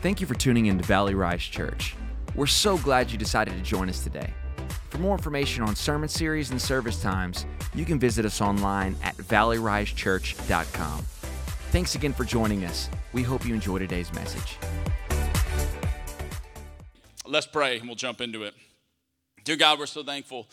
Thank 0.00 0.20
you 0.20 0.26
for 0.26 0.34
tuning 0.34 0.66
in 0.66 0.76
to 0.76 0.84
Valley 0.84 1.14
Rise 1.14 1.42
Church. 1.42 1.96
We're 2.34 2.46
so 2.46 2.76
glad 2.76 3.10
you 3.10 3.16
decided 3.16 3.54
to 3.54 3.62
join 3.62 3.88
us 3.88 4.04
today. 4.04 4.32
For 4.90 4.98
more 4.98 5.16
information 5.16 5.62
on 5.62 5.74
sermon 5.74 6.08
series 6.08 6.50
and 6.50 6.60
service 6.60 7.00
times, 7.00 7.46
you 7.74 7.86
can 7.86 7.98
visit 7.98 8.26
us 8.26 8.42
online 8.42 8.94
at 9.02 9.16
valleyrisechurch.com. 9.16 11.00
Thanks 11.70 11.94
again 11.94 12.12
for 12.12 12.24
joining 12.24 12.66
us. 12.66 12.90
We 13.14 13.22
hope 13.22 13.46
you 13.46 13.54
enjoy 13.54 13.78
today's 13.78 14.12
message. 14.12 14.58
Let's 17.24 17.46
pray 17.46 17.78
and 17.78 17.88
we'll 17.88 17.96
jump 17.96 18.20
into 18.20 18.42
it. 18.44 18.54
Dear 19.44 19.56
God, 19.56 19.78
we're 19.78 19.86
so 19.86 20.04
thankful 20.04 20.46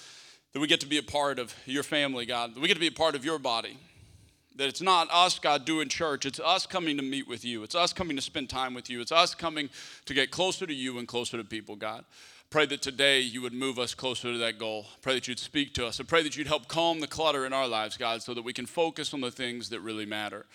that 0.53 0.61
we 0.61 0.67
get 0.67 0.79
to 0.81 0.87
be 0.87 0.99
a 0.99 1.03
part 1.03 1.37
of 1.37 1.53
your 1.65 1.83
family, 1.83 2.25
God, 2.25 2.55
we 2.55 2.67
get 2.69 2.75
to 2.75 2.79
be 2.79 2.87
a 2.87 2.91
part 2.91 3.13
of 3.13 3.25
your 3.25 3.39
body. 3.39 3.77
That 4.55 4.67
it's 4.67 4.81
not 4.81 5.07
us, 5.11 5.39
God, 5.39 5.65
doing 5.65 5.89
church. 5.89 6.25
It's 6.25 6.39
us 6.39 6.67
coming 6.67 6.97
to 6.97 7.03
meet 7.03 7.27
with 7.27 7.43
you. 7.43 7.63
It's 7.63 7.75
us 7.75 7.91
coming 7.91 8.15
to 8.15 8.21
spend 8.21 8.49
time 8.49 8.73
with 8.73 8.89
you. 8.89 9.01
It's 9.01 9.11
us 9.11 9.33
coming 9.33 9.69
to 10.05 10.13
get 10.13 10.29
closer 10.29 10.67
to 10.67 10.73
you 10.73 10.99
and 10.99 11.07
closer 11.07 11.37
to 11.37 11.43
people, 11.43 11.75
God. 11.75 12.05
Pray 12.51 12.67
that 12.67 12.83
today 12.83 13.19
you 13.19 13.41
would 13.41 13.51
move 13.51 13.79
us 13.79 13.95
closer 13.95 14.31
to 14.31 14.37
that 14.37 14.59
goal. 14.59 14.85
Pray 15.01 15.15
that 15.15 15.27
you'd 15.27 15.39
speak 15.39 15.73
to 15.73 15.87
us. 15.87 15.99
I 15.99 16.03
pray 16.03 16.21
that 16.21 16.37
you'd 16.37 16.45
help 16.45 16.67
calm 16.67 16.99
the 16.99 17.07
clutter 17.07 17.47
in 17.47 17.53
our 17.53 17.67
lives, 17.67 17.97
God, 17.97 18.21
so 18.21 18.35
that 18.35 18.43
we 18.43 18.53
can 18.53 18.67
focus 18.67 19.11
on 19.11 19.21
the 19.21 19.31
things 19.31 19.69
that 19.69 19.79
really 19.79 20.05
matter. 20.05 20.45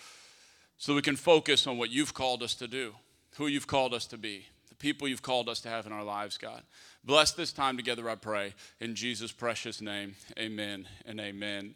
So 0.77 0.95
we 0.95 1.01
can 1.01 1.17
focus 1.17 1.67
on 1.67 1.77
what 1.77 1.91
you've 1.91 2.13
called 2.13 2.41
us 2.41 2.53
to 2.55 2.69
do, 2.69 2.95
who 3.35 3.47
you've 3.47 3.67
called 3.67 3.93
us 3.93 4.05
to 4.07 4.17
be, 4.17 4.45
the 4.69 4.75
people 4.75 5.09
you've 5.09 5.21
called 5.21 5.49
us 5.49 5.59
to 5.59 5.69
have 5.69 5.85
in 5.85 5.91
our 5.91 6.05
lives, 6.05 6.37
God. 6.37 6.63
Bless 7.03 7.33
this 7.33 7.51
time 7.51 7.75
together, 7.75 8.09
I 8.09 8.15
pray. 8.15 8.53
In 8.79 8.95
Jesus' 8.95 9.33
precious 9.33 9.81
name, 9.81 10.15
amen 10.37 10.87
and 11.05 11.19
amen. 11.19 11.75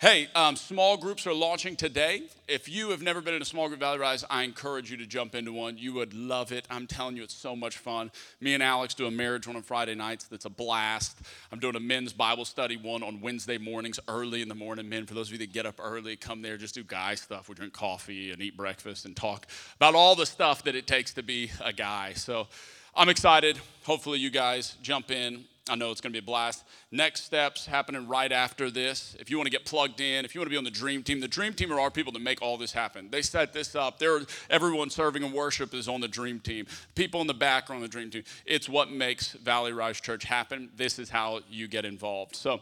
Hey, 0.00 0.28
um, 0.34 0.56
small 0.56 0.96
groups 0.96 1.26
are 1.26 1.34
launching 1.34 1.76
today. 1.76 2.22
If 2.48 2.70
you 2.70 2.88
have 2.88 3.02
never 3.02 3.20
been 3.20 3.34
in 3.34 3.42
a 3.42 3.44
small 3.44 3.68
group 3.68 3.80
Valley 3.80 3.98
Rise, 3.98 4.24
I 4.30 4.44
encourage 4.44 4.90
you 4.90 4.96
to 4.96 5.04
jump 5.04 5.34
into 5.34 5.52
one. 5.52 5.76
You 5.76 5.92
would 5.92 6.14
love 6.14 6.52
it. 6.52 6.66
I'm 6.70 6.86
telling 6.86 7.16
you, 7.16 7.22
it's 7.22 7.34
so 7.34 7.54
much 7.54 7.76
fun. 7.76 8.10
Me 8.40 8.54
and 8.54 8.62
Alex 8.62 8.94
do 8.94 9.04
a 9.04 9.10
marriage 9.10 9.46
one 9.46 9.56
on 9.56 9.62
Friday 9.62 9.94
nights 9.94 10.24
that's 10.24 10.46
a 10.46 10.48
blast. 10.48 11.18
I'm 11.52 11.58
doing 11.58 11.76
a 11.76 11.80
men's 11.80 12.14
Bible 12.14 12.46
study 12.46 12.78
one 12.78 13.02
on 13.02 13.20
Wednesday 13.20 13.58
mornings, 13.58 14.00
early 14.08 14.40
in 14.40 14.48
the 14.48 14.54
morning. 14.54 14.88
Men, 14.88 15.04
for 15.04 15.12
those 15.12 15.28
of 15.28 15.32
you 15.32 15.38
that 15.40 15.52
get 15.52 15.66
up 15.66 15.78
early, 15.78 16.16
come 16.16 16.40
there, 16.40 16.56
just 16.56 16.74
do 16.74 16.82
guy 16.82 17.14
stuff. 17.14 17.50
We 17.50 17.54
drink 17.54 17.74
coffee 17.74 18.30
and 18.32 18.40
eat 18.40 18.56
breakfast 18.56 19.04
and 19.04 19.14
talk 19.14 19.46
about 19.76 19.94
all 19.94 20.14
the 20.14 20.24
stuff 20.24 20.64
that 20.64 20.74
it 20.74 20.86
takes 20.86 21.12
to 21.12 21.22
be 21.22 21.50
a 21.62 21.74
guy. 21.74 22.14
So 22.14 22.48
I'm 22.96 23.10
excited. 23.10 23.60
Hopefully, 23.84 24.18
you 24.18 24.30
guys 24.30 24.78
jump 24.80 25.10
in. 25.10 25.44
I 25.70 25.76
know 25.76 25.92
it's 25.92 26.00
going 26.00 26.12
to 26.12 26.20
be 26.20 26.22
a 26.22 26.26
blast. 26.26 26.64
Next 26.90 27.22
steps 27.22 27.64
happening 27.64 28.08
right 28.08 28.32
after 28.32 28.70
this. 28.70 29.16
If 29.20 29.30
you 29.30 29.36
want 29.36 29.46
to 29.46 29.52
get 29.52 29.64
plugged 29.64 30.00
in, 30.00 30.24
if 30.24 30.34
you 30.34 30.40
want 30.40 30.46
to 30.46 30.50
be 30.50 30.56
on 30.56 30.64
the 30.64 30.70
dream 30.70 31.04
team, 31.04 31.20
the 31.20 31.28
dream 31.28 31.54
team 31.54 31.72
are 31.72 31.78
our 31.78 31.92
people 31.92 32.12
that 32.12 32.22
make 32.22 32.42
all 32.42 32.58
this 32.58 32.72
happen. 32.72 33.08
They 33.08 33.22
set 33.22 33.52
this 33.52 33.76
up. 33.76 34.00
They're, 34.00 34.20
everyone 34.50 34.90
serving 34.90 35.22
in 35.22 35.32
worship 35.32 35.72
is 35.72 35.88
on 35.88 36.00
the 36.00 36.08
dream 36.08 36.40
team. 36.40 36.66
People 36.96 37.20
in 37.20 37.28
the 37.28 37.34
back 37.34 37.70
are 37.70 37.74
on 37.74 37.80
the 37.80 37.88
dream 37.88 38.10
team. 38.10 38.24
It's 38.44 38.68
what 38.68 38.90
makes 38.90 39.32
Valley 39.32 39.72
Rise 39.72 40.00
Church 40.00 40.24
happen. 40.24 40.70
This 40.76 40.98
is 40.98 41.08
how 41.08 41.40
you 41.48 41.68
get 41.68 41.84
involved. 41.84 42.34
So, 42.34 42.60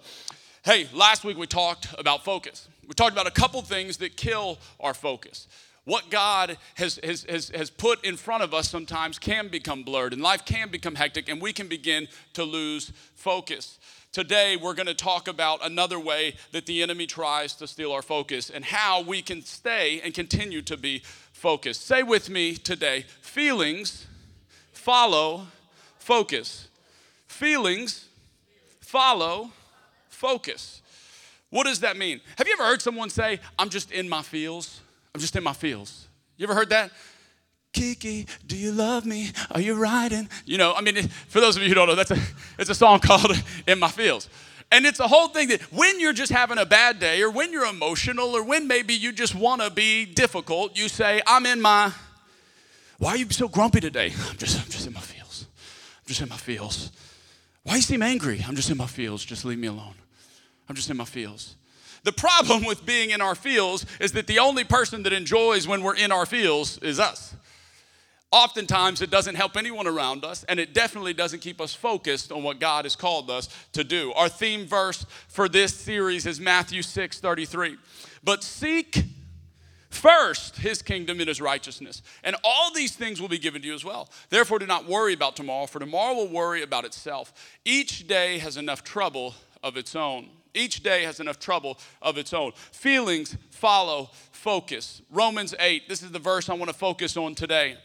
hey, 0.65 0.87
last 0.93 1.25
week 1.25 1.39
we 1.39 1.47
talked 1.47 1.89
about 1.99 2.25
focus. 2.25 2.69
We 2.87 2.93
talked 2.93 3.13
about 3.13 3.27
a 3.27 3.33
couple 3.33 3.63
things 3.63 3.97
that 3.99 4.19
kill 4.19 4.59
our 4.81 4.93
focus 4.93 5.49
what 5.89 6.11
God 6.11 6.59
has, 6.75 7.01
has, 7.03 7.25
has, 7.31 7.49
has 7.49 7.71
put 7.71 8.05
in 8.05 8.19
front 8.19 8.43
of 8.43 8.53
us 8.53 8.69
sometimes 8.69 9.19
can 9.19 9.49
become 9.49 9.85
blurred 9.85 10.13
and 10.13 10.21
life 10.21 10.45
can 10.45 10.69
become 10.69 10.95
hectic 10.95 11.31
and 11.31 11.41
we 11.41 11.51
can 11.51 11.67
begin 11.67 12.09
to 12.35 12.45
lose 12.45 12.93
focus. 13.15 13.79
Today, 14.13 14.57
we're 14.57 14.75
going 14.75 14.87
to 14.87 14.93
talk 14.93 15.29
about 15.29 15.65
another 15.65 15.99
way 15.99 16.35
that 16.53 16.67
the 16.67 16.83
enemy 16.83 17.07
tries 17.07 17.55
to 17.55 17.67
steal 17.67 17.91
our 17.91 18.03
focus 18.03 18.51
and 18.51 18.67
how 18.67 19.01
we 19.01 19.23
can 19.23 19.41
stay 19.41 20.03
and 20.03 20.13
continue 20.13 20.61
to 20.61 20.77
be 20.77 21.03
focused. 21.33 21.87
Say 21.87 22.03
with 22.03 22.29
me 22.29 22.57
today 22.57 23.07
feelings 23.23 24.07
follow 24.73 25.47
focus. 25.99 26.69
Feelings 27.29 28.09
follow 28.81 29.53
focus. 30.11 30.83
What 31.49 31.65
does 31.65 31.81
that 31.81 31.97
mean? 31.97 32.21
Have 32.37 32.47
you 32.47 32.53
ever 32.53 32.65
heard 32.65 32.83
someone 32.83 33.09
say, 33.09 33.41
I'm 33.59 33.71
just 33.71 33.91
in 33.91 34.07
my 34.07 34.21
feels? 34.21 34.83
I'm 35.15 35.21
just 35.21 35.35
in 35.37 35.43
my 35.43 35.53
feels. 35.53 36.09
You 36.37 36.45
ever 36.45 36.55
heard 36.55 36.71
that? 36.71 36.91
Kiki, 37.73 38.27
do 38.47 38.57
you 38.57 38.73
love 38.73 39.05
me? 39.05 39.31
Are 39.51 39.61
you 39.61 39.75
riding? 39.75 40.29
You 40.45 40.59
know, 40.59 40.75
I 40.75 40.81
mean, 40.81 41.09
for 41.29 41.41
those 41.41 41.57
of 41.57 41.63
you 41.63 41.69
who 41.69 41.75
don't 41.75 41.89
know, 41.89 41.95
that's 41.95 42.11
a, 42.11 42.19
it's 42.59 42.71
a 42.71 42.75
song 42.75 43.01
called 43.03 43.33
In 43.67 43.79
My 43.79 43.89
Feels. 43.89 44.29
And 44.71 44.85
it's 44.85 45.01
a 45.01 45.09
whole 45.09 45.29
thing 45.29 45.49
that 45.49 45.63
when 45.73 45.99
you're 45.99 46.13
just 46.13 46.31
having 46.31 46.59
a 46.59 46.67
bad 46.67 46.99
day 46.99 47.23
or 47.23 47.31
when 47.31 47.53
you're 47.53 47.65
emotional 47.65 48.37
or 48.37 48.45
when 48.45 48.67
maybe 48.67 48.95
you 48.95 49.13
just 49.13 49.35
want 49.35 49.63
to 49.63 49.71
be 49.71 50.05
difficult, 50.05 50.77
you 50.77 50.89
say, 50.89 51.23
I'm 51.27 51.47
in 51.47 51.61
my, 51.61 51.93
why 52.99 53.11
are 53.11 53.17
you 53.17 53.31
so 53.31 53.49
grumpy 53.49 53.81
today? 53.81 54.13
I'm 54.29 54.37
just, 54.37 54.63
I'm 54.63 54.71
just 54.71 54.87
in 54.87 54.93
my 54.93 55.01
feels. 55.01 55.47
I'm 55.99 56.07
just 56.07 56.21
in 56.21 56.29
my 56.29 56.37
feels. 56.37 56.93
Why 57.63 57.77
you 57.77 57.83
seem 57.83 58.03
angry? 58.03 58.45
I'm 58.47 58.57
just 58.57 58.71
in 58.71 58.77
my 58.77 58.87
feels. 58.87 59.25
Just 59.25 59.45
leave 59.45 59.59
me 59.59 59.69
alone. 59.69 59.95
I'm 60.69 60.75
just 60.75 60.91
in 60.91 60.97
my 60.97 61.05
feels. 61.05 61.55
The 62.09 62.13
problem 62.13 62.65
with 62.65 62.87
being 62.87 63.11
in 63.11 63.21
our 63.21 63.35
fields 63.35 63.85
is 64.01 64.13
that 64.13 64.27
the 64.27 64.39
only 64.39 64.65
person 64.65 65.03
that 65.03 65.13
enjoys 65.13 65.69
when 65.69 65.83
we're 65.83 65.95
in 65.95 66.11
our 66.11 66.25
fields 66.25 66.79
is 66.79 66.99
us. 66.99 67.35
Oftentimes, 68.31 69.03
it 69.03 69.11
doesn't 69.11 69.35
help 69.35 69.59
anyone 69.59 69.87
around 69.87 70.25
us, 70.25 70.43
and 70.45 70.59
it 70.59 70.73
definitely 70.73 71.13
doesn't 71.13 71.41
keep 71.41 71.61
us 71.61 71.75
focused 71.75 72.33
on 72.33 72.43
what 72.43 72.61
God 72.61 72.87
has 72.87 72.97
called 72.97 73.31
us 73.31 73.51
to 73.75 73.85
do. 73.85 74.15
Our 74.15 74.31
theme 74.31 74.65
verse 74.65 75.05
for 75.29 75.51
this 75.51 75.75
series 75.75 76.25
is 76.25 76.41
Matthew 76.41 76.81
6 76.81 77.21
33. 77.21 77.77
But 78.25 78.43
seek 78.43 79.05
first 79.91 80.57
his 80.57 80.81
kingdom 80.81 81.21
and 81.21 81.29
his 81.29 81.43
righteousness, 81.43 82.01
and 82.25 82.37
all 82.43 82.73
these 82.73 82.97
things 82.97 83.21
will 83.21 83.29
be 83.29 83.39
given 83.39 83.61
to 83.61 83.69
you 83.69 83.75
as 83.75 83.85
well. 83.85 84.09
Therefore, 84.31 84.59
do 84.59 84.65
not 84.65 84.89
worry 84.89 85.13
about 85.13 85.37
tomorrow, 85.37 85.67
for 85.67 85.79
tomorrow 85.79 86.15
will 86.15 86.29
worry 86.29 86.63
about 86.63 86.87
itself. 86.87 87.35
Each 87.67 88.09
day 88.09 88.39
has 88.39 88.57
enough 88.57 88.83
trouble 88.83 89.35
of 89.63 89.77
its 89.77 89.95
own. 89.95 90.31
Each 90.55 90.83
day 90.83 91.05
has 91.05 91.21
enough 91.21 91.39
trouble 91.39 91.79
of 92.01 92.19
its 92.19 92.33
own. 92.33 92.53
Feelings 92.53 93.37
follow 93.51 94.11
focus. 94.33 95.03
Romans 95.11 95.55
8, 95.59 95.89
this 95.89 96.03
is 96.03 96.11
the 96.11 96.19
verse 96.19 96.49
I 96.49 96.55
want 96.55 96.71
to 96.71 96.77
focus 96.77 97.17
on 97.17 97.35
today. 97.35 97.77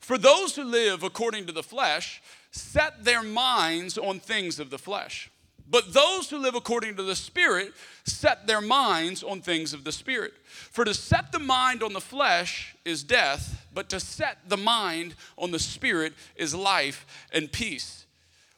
For 0.00 0.16
those 0.16 0.56
who 0.56 0.64
live 0.64 1.02
according 1.02 1.46
to 1.46 1.52
the 1.52 1.62
flesh 1.62 2.22
set 2.50 3.04
their 3.04 3.22
minds 3.22 3.98
on 3.98 4.20
things 4.20 4.58
of 4.58 4.70
the 4.70 4.78
flesh. 4.78 5.30
But 5.70 5.92
those 5.92 6.30
who 6.30 6.38
live 6.38 6.54
according 6.54 6.96
to 6.96 7.02
the 7.02 7.16
Spirit 7.16 7.74
set 8.04 8.46
their 8.46 8.62
minds 8.62 9.22
on 9.22 9.42
things 9.42 9.74
of 9.74 9.84
the 9.84 9.92
Spirit. 9.92 10.32
For 10.46 10.84
to 10.84 10.94
set 10.94 11.30
the 11.30 11.38
mind 11.38 11.82
on 11.82 11.92
the 11.92 12.00
flesh 12.00 12.74
is 12.86 13.02
death, 13.02 13.66
but 13.74 13.90
to 13.90 14.00
set 14.00 14.38
the 14.48 14.56
mind 14.56 15.14
on 15.36 15.50
the 15.50 15.58
Spirit 15.58 16.14
is 16.36 16.54
life 16.54 17.26
and 17.32 17.52
peace. 17.52 18.06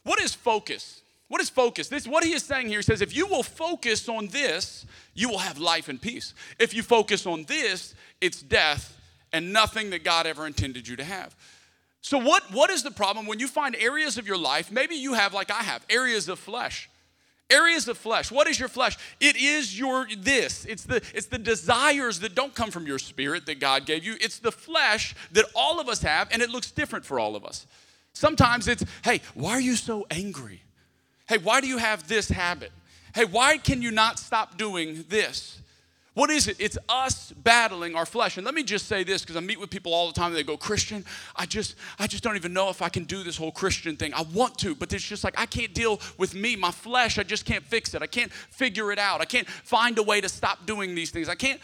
What 0.05 0.21
is 0.21 0.35
focus? 0.35 1.03
What 1.31 1.41
is 1.41 1.49
focus? 1.49 1.87
This 1.87 2.09
what 2.09 2.25
he 2.25 2.33
is 2.33 2.43
saying 2.43 2.67
here. 2.67 2.81
He 2.81 2.83
says, 2.83 3.01
if 3.01 3.15
you 3.15 3.25
will 3.29 3.45
focus 3.45 4.09
on 4.09 4.27
this, 4.27 4.85
you 5.15 5.29
will 5.29 5.39
have 5.39 5.59
life 5.59 5.89
and 5.89 6.03
peace. 6.03 6.35
If 6.59 6.75
you 6.75 6.83
focus 6.83 7.25
on 7.25 7.45
this, 7.45 7.95
it's 8.21 8.43
death 8.43 8.99
and 9.33 9.53
nothing 9.53 9.91
that 9.91 10.03
God 10.03 10.27
ever 10.27 10.45
intended 10.45 10.89
you 10.89 10.97
to 10.97 11.05
have. 11.05 11.37
So, 12.01 12.19
what, 12.19 12.53
what 12.53 12.69
is 12.71 12.83
the 12.83 12.91
problem 12.91 13.27
when 13.27 13.39
you 13.39 13.47
find 13.47 13.77
areas 13.77 14.19
of 14.19 14.27
your 14.27 14.39
life, 14.39 14.73
maybe 14.73 14.97
you 14.97 15.15
have, 15.15 15.33
like 15.33 15.53
I 15.53 15.63
have, 15.63 15.87
areas 15.89 16.29
of 16.29 16.41
flesh? 16.41 16.91
Areas 17.49 17.87
of 17.87 17.97
flesh. 17.97 18.33
What 18.33 18.49
is 18.49 18.59
your 18.59 18.69
flesh? 18.69 18.99
It 19.21 19.37
is 19.37 19.79
your 19.79 20.09
this. 20.19 20.65
It's 20.65 20.83
the 20.83 20.97
it's 21.15 21.27
the 21.27 21.39
desires 21.39 22.19
that 22.21 22.35
don't 22.35 22.57
come 22.57 22.73
from 22.73 22.89
your 22.89 22.99
spirit 22.99 23.47
that 23.47 23.61
God 23.61 23.87
gave 23.87 24.03
you. 24.03 24.17
It's 24.21 24.41
the 24.41 24.51
flesh 24.51 25.15
that 25.31 25.45
all 25.55 25.79
of 25.79 25.89
us 25.89 26.03
have, 26.03 26.29
and 26.33 26.43
it 26.43 26.51
looks 26.51 26.73
different 26.73 27.05
for 27.05 27.21
all 27.21 27.37
of 27.37 27.45
us. 27.45 27.69
Sometimes 28.15 28.67
it's, 28.67 28.85
hey, 29.05 29.21
why 29.35 29.53
are 29.53 29.61
you 29.61 29.77
so 29.77 30.09
angry? 30.11 30.63
Hey, 31.31 31.39
why 31.39 31.61
do 31.61 31.69
you 31.69 31.79
have 31.79 32.09
this 32.09 32.29
habit? 32.29 32.73
Hey, 33.15 33.25
why 33.25 33.57
can 33.57 33.83
you 33.83 33.93
not 33.93 34.19
stop 34.19 34.59
doing 34.59 35.05
this? 35.09 35.61
What 36.15 36.29
is 36.29 36.49
it? 36.49 36.57
It's 36.59 36.77
us 36.89 37.31
battling 37.31 37.95
our 37.95 38.05
flesh. 38.05 38.37
And 38.37 38.45
let 38.45 38.53
me 38.53 38.65
just 38.65 38.89
say 38.89 39.05
this 39.05 39.23
because 39.23 39.37
I 39.37 39.41
meet 39.41 39.61
with 39.61 39.71
people 39.71 39.95
all 39.95 40.09
the 40.09 40.13
time 40.13 40.33
they 40.33 40.43
go, 40.43 40.57
"Christian, 40.57 41.05
I 41.37 41.47
just 41.47 41.77
I 42.01 42.09
just 42.09 42.25
don't 42.25 42.35
even 42.35 42.53
know 42.53 42.69
if 42.69 42.83
I 42.83 42.89
can 42.89 43.05
do 43.05 43.23
this 43.23 43.37
whole 43.37 43.53
Christian 43.53 43.97
thing. 43.97 44.13
I 44.13 44.23
want 44.23 44.59
to, 44.59 44.75
but 44.75 44.93
it's 44.93 45.05
just 45.05 45.23
like 45.23 45.39
I 45.39 45.47
can't 45.47 45.73
deal 45.73 46.01
with 46.19 46.35
me, 46.35 46.57
my 46.57 46.73
flesh. 46.73 47.17
I 47.17 47.23
just 47.23 47.45
can't 47.45 47.65
fix 47.65 47.95
it. 47.95 48.03
I 48.03 48.09
can't 48.09 48.33
figure 48.33 48.91
it 48.91 48.99
out. 48.99 49.21
I 49.21 49.25
can't 49.25 49.49
find 49.49 49.97
a 49.99 50.03
way 50.03 50.21
to 50.21 50.29
stop 50.29 50.67
doing 50.67 50.97
these 50.97 51.13
things. 51.13 51.29
I 51.29 51.37
can't 51.37 51.61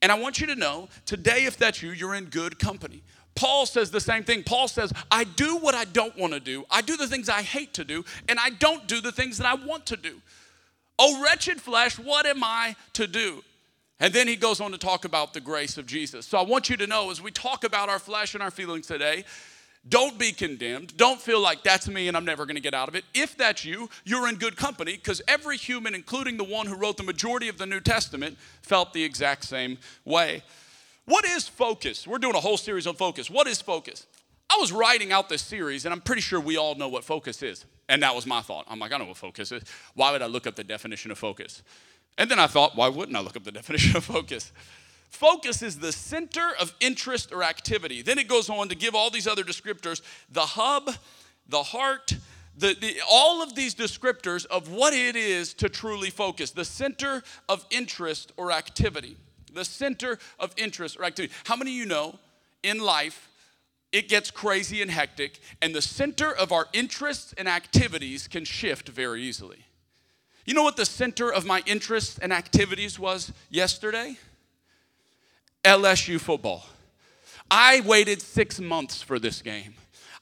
and 0.00 0.12
I 0.12 0.18
want 0.18 0.40
you 0.40 0.46
to 0.48 0.54
know 0.54 0.88
today, 1.06 1.44
if 1.44 1.56
that's 1.56 1.82
you, 1.82 1.90
you're 1.90 2.14
in 2.14 2.26
good 2.26 2.58
company. 2.58 3.02
Paul 3.34 3.66
says 3.66 3.90
the 3.90 4.00
same 4.00 4.24
thing. 4.24 4.42
Paul 4.42 4.66
says, 4.66 4.92
I 5.10 5.24
do 5.24 5.58
what 5.58 5.74
I 5.74 5.84
don't 5.84 6.16
want 6.16 6.32
to 6.32 6.40
do, 6.40 6.64
I 6.70 6.80
do 6.80 6.96
the 6.96 7.06
things 7.06 7.28
I 7.28 7.42
hate 7.42 7.74
to 7.74 7.84
do, 7.84 8.04
and 8.28 8.38
I 8.38 8.50
don't 8.50 8.86
do 8.86 9.00
the 9.00 9.12
things 9.12 9.38
that 9.38 9.46
I 9.46 9.54
want 9.54 9.86
to 9.86 9.96
do. 9.96 10.20
Oh, 10.98 11.22
wretched 11.22 11.60
flesh, 11.60 11.98
what 11.98 12.26
am 12.26 12.42
I 12.42 12.74
to 12.94 13.06
do? 13.06 13.44
And 14.00 14.12
then 14.12 14.28
he 14.28 14.36
goes 14.36 14.60
on 14.60 14.70
to 14.72 14.78
talk 14.78 15.04
about 15.04 15.32
the 15.34 15.40
grace 15.40 15.76
of 15.78 15.86
Jesus. 15.86 16.26
So 16.26 16.38
I 16.38 16.42
want 16.42 16.70
you 16.70 16.76
to 16.76 16.86
know 16.86 17.10
as 17.10 17.20
we 17.20 17.30
talk 17.30 17.64
about 17.64 17.88
our 17.88 17.98
flesh 17.98 18.34
and 18.34 18.42
our 18.42 18.50
feelings 18.50 18.86
today, 18.86 19.24
don't 19.88 20.18
be 20.18 20.32
condemned. 20.32 20.96
Don't 20.96 21.20
feel 21.20 21.40
like 21.40 21.62
that's 21.62 21.88
me 21.88 22.08
and 22.08 22.16
I'm 22.16 22.24
never 22.24 22.44
going 22.44 22.56
to 22.56 22.62
get 22.62 22.74
out 22.74 22.88
of 22.88 22.94
it. 22.94 23.04
If 23.14 23.36
that's 23.36 23.64
you, 23.64 23.88
you're 24.04 24.28
in 24.28 24.36
good 24.36 24.56
company 24.56 24.96
because 24.96 25.22
every 25.26 25.56
human, 25.56 25.94
including 25.94 26.36
the 26.36 26.44
one 26.44 26.66
who 26.66 26.76
wrote 26.76 26.96
the 26.96 27.02
majority 27.02 27.48
of 27.48 27.58
the 27.58 27.66
New 27.66 27.80
Testament, 27.80 28.36
felt 28.62 28.92
the 28.92 29.02
exact 29.02 29.44
same 29.44 29.78
way. 30.04 30.42
What 31.08 31.24
is 31.24 31.48
focus? 31.48 32.06
We're 32.06 32.18
doing 32.18 32.34
a 32.34 32.40
whole 32.40 32.58
series 32.58 32.86
on 32.86 32.94
focus. 32.94 33.30
What 33.30 33.46
is 33.46 33.62
focus? 33.62 34.06
I 34.50 34.58
was 34.60 34.72
writing 34.72 35.10
out 35.10 35.30
this 35.30 35.40
series, 35.40 35.86
and 35.86 35.94
I'm 35.94 36.02
pretty 36.02 36.20
sure 36.20 36.38
we 36.38 36.58
all 36.58 36.74
know 36.74 36.88
what 36.88 37.02
focus 37.02 37.42
is. 37.42 37.64
And 37.88 38.02
that 38.02 38.14
was 38.14 38.26
my 38.26 38.42
thought. 38.42 38.66
I'm 38.68 38.78
like, 38.78 38.92
I 38.92 38.98
know 38.98 39.06
what 39.06 39.16
focus 39.16 39.50
is. 39.50 39.62
Why 39.94 40.12
would 40.12 40.20
I 40.20 40.26
look 40.26 40.46
up 40.46 40.54
the 40.54 40.64
definition 40.64 41.10
of 41.10 41.16
focus? 41.16 41.62
And 42.18 42.30
then 42.30 42.38
I 42.38 42.46
thought, 42.46 42.76
why 42.76 42.88
wouldn't 42.88 43.16
I 43.16 43.20
look 43.20 43.36
up 43.36 43.44
the 43.44 43.52
definition 43.60 43.96
of 43.96 44.04
focus? 44.04 44.52
Focus 45.08 45.62
is 45.62 45.78
the 45.78 45.92
center 45.92 46.50
of 46.60 46.74
interest 46.78 47.32
or 47.32 47.42
activity. 47.42 48.02
Then 48.02 48.18
it 48.18 48.28
goes 48.28 48.50
on 48.50 48.68
to 48.68 48.74
give 48.74 48.94
all 48.94 49.08
these 49.08 49.26
other 49.26 49.44
descriptors 49.44 50.02
the 50.30 50.42
hub, 50.42 50.90
the 51.48 51.62
heart, 51.62 52.18
the, 52.54 52.76
the, 52.78 52.96
all 53.08 53.42
of 53.42 53.54
these 53.54 53.74
descriptors 53.74 54.44
of 54.44 54.70
what 54.70 54.92
it 54.92 55.16
is 55.16 55.54
to 55.54 55.70
truly 55.70 56.10
focus 56.10 56.50
the 56.50 56.66
center 56.66 57.22
of 57.48 57.64
interest 57.70 58.30
or 58.36 58.52
activity. 58.52 59.16
The 59.54 59.64
center 59.64 60.18
of 60.38 60.52
interest 60.56 60.96
or 60.98 61.04
activity. 61.04 61.34
How 61.44 61.56
many 61.56 61.72
of 61.72 61.76
you 61.76 61.86
know 61.86 62.18
in 62.62 62.78
life 62.78 63.28
it 63.90 64.08
gets 64.08 64.30
crazy 64.30 64.82
and 64.82 64.90
hectic, 64.90 65.40
and 65.62 65.74
the 65.74 65.82
center 65.82 66.30
of 66.30 66.52
our 66.52 66.66
interests 66.72 67.34
and 67.38 67.48
activities 67.48 68.28
can 68.28 68.44
shift 68.44 68.88
very 68.88 69.22
easily? 69.22 69.64
You 70.44 70.54
know 70.54 70.62
what 70.62 70.76
the 70.76 70.86
center 70.86 71.32
of 71.32 71.44
my 71.44 71.62
interests 71.66 72.18
and 72.18 72.32
activities 72.32 72.98
was 72.98 73.32
yesterday? 73.50 74.16
LSU 75.64 76.20
football. 76.20 76.64
I 77.50 77.80
waited 77.80 78.22
six 78.22 78.60
months 78.60 79.02
for 79.02 79.18
this 79.18 79.42
game. 79.42 79.74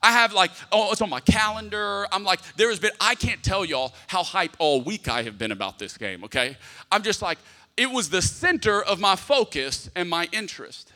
I 0.02 0.12
have 0.12 0.32
like, 0.32 0.50
oh, 0.70 0.93
it's 0.93 1.00
on 1.00 1.11
my 1.11 1.20
calendar. 1.20 2.06
I'm 2.12 2.25
like, 2.25 2.40
there 2.56 2.69
has 2.69 2.78
been, 2.78 2.93
I 3.00 3.14
can't 3.14 3.43
tell 3.43 3.64
y'all 3.64 3.94
how 4.06 4.23
hype 4.23 4.56
all 4.58 4.81
week 4.81 5.08
I 5.08 5.23
have 5.23 5.38
been 5.38 5.52
about 5.52 5.78
this 5.78 5.96
game, 5.96 6.25
okay? 6.25 6.56
I'm 6.93 7.02
just 7.02 7.23
like, 7.23 7.38
it 7.76 7.90
was 7.90 8.11
the 8.11 8.23
center 8.23 8.82
of 8.82 9.00
my 9.00 9.17
focus 9.17 9.90
and 9.94 10.08
my 10.08 10.28
interest. 10.32 10.93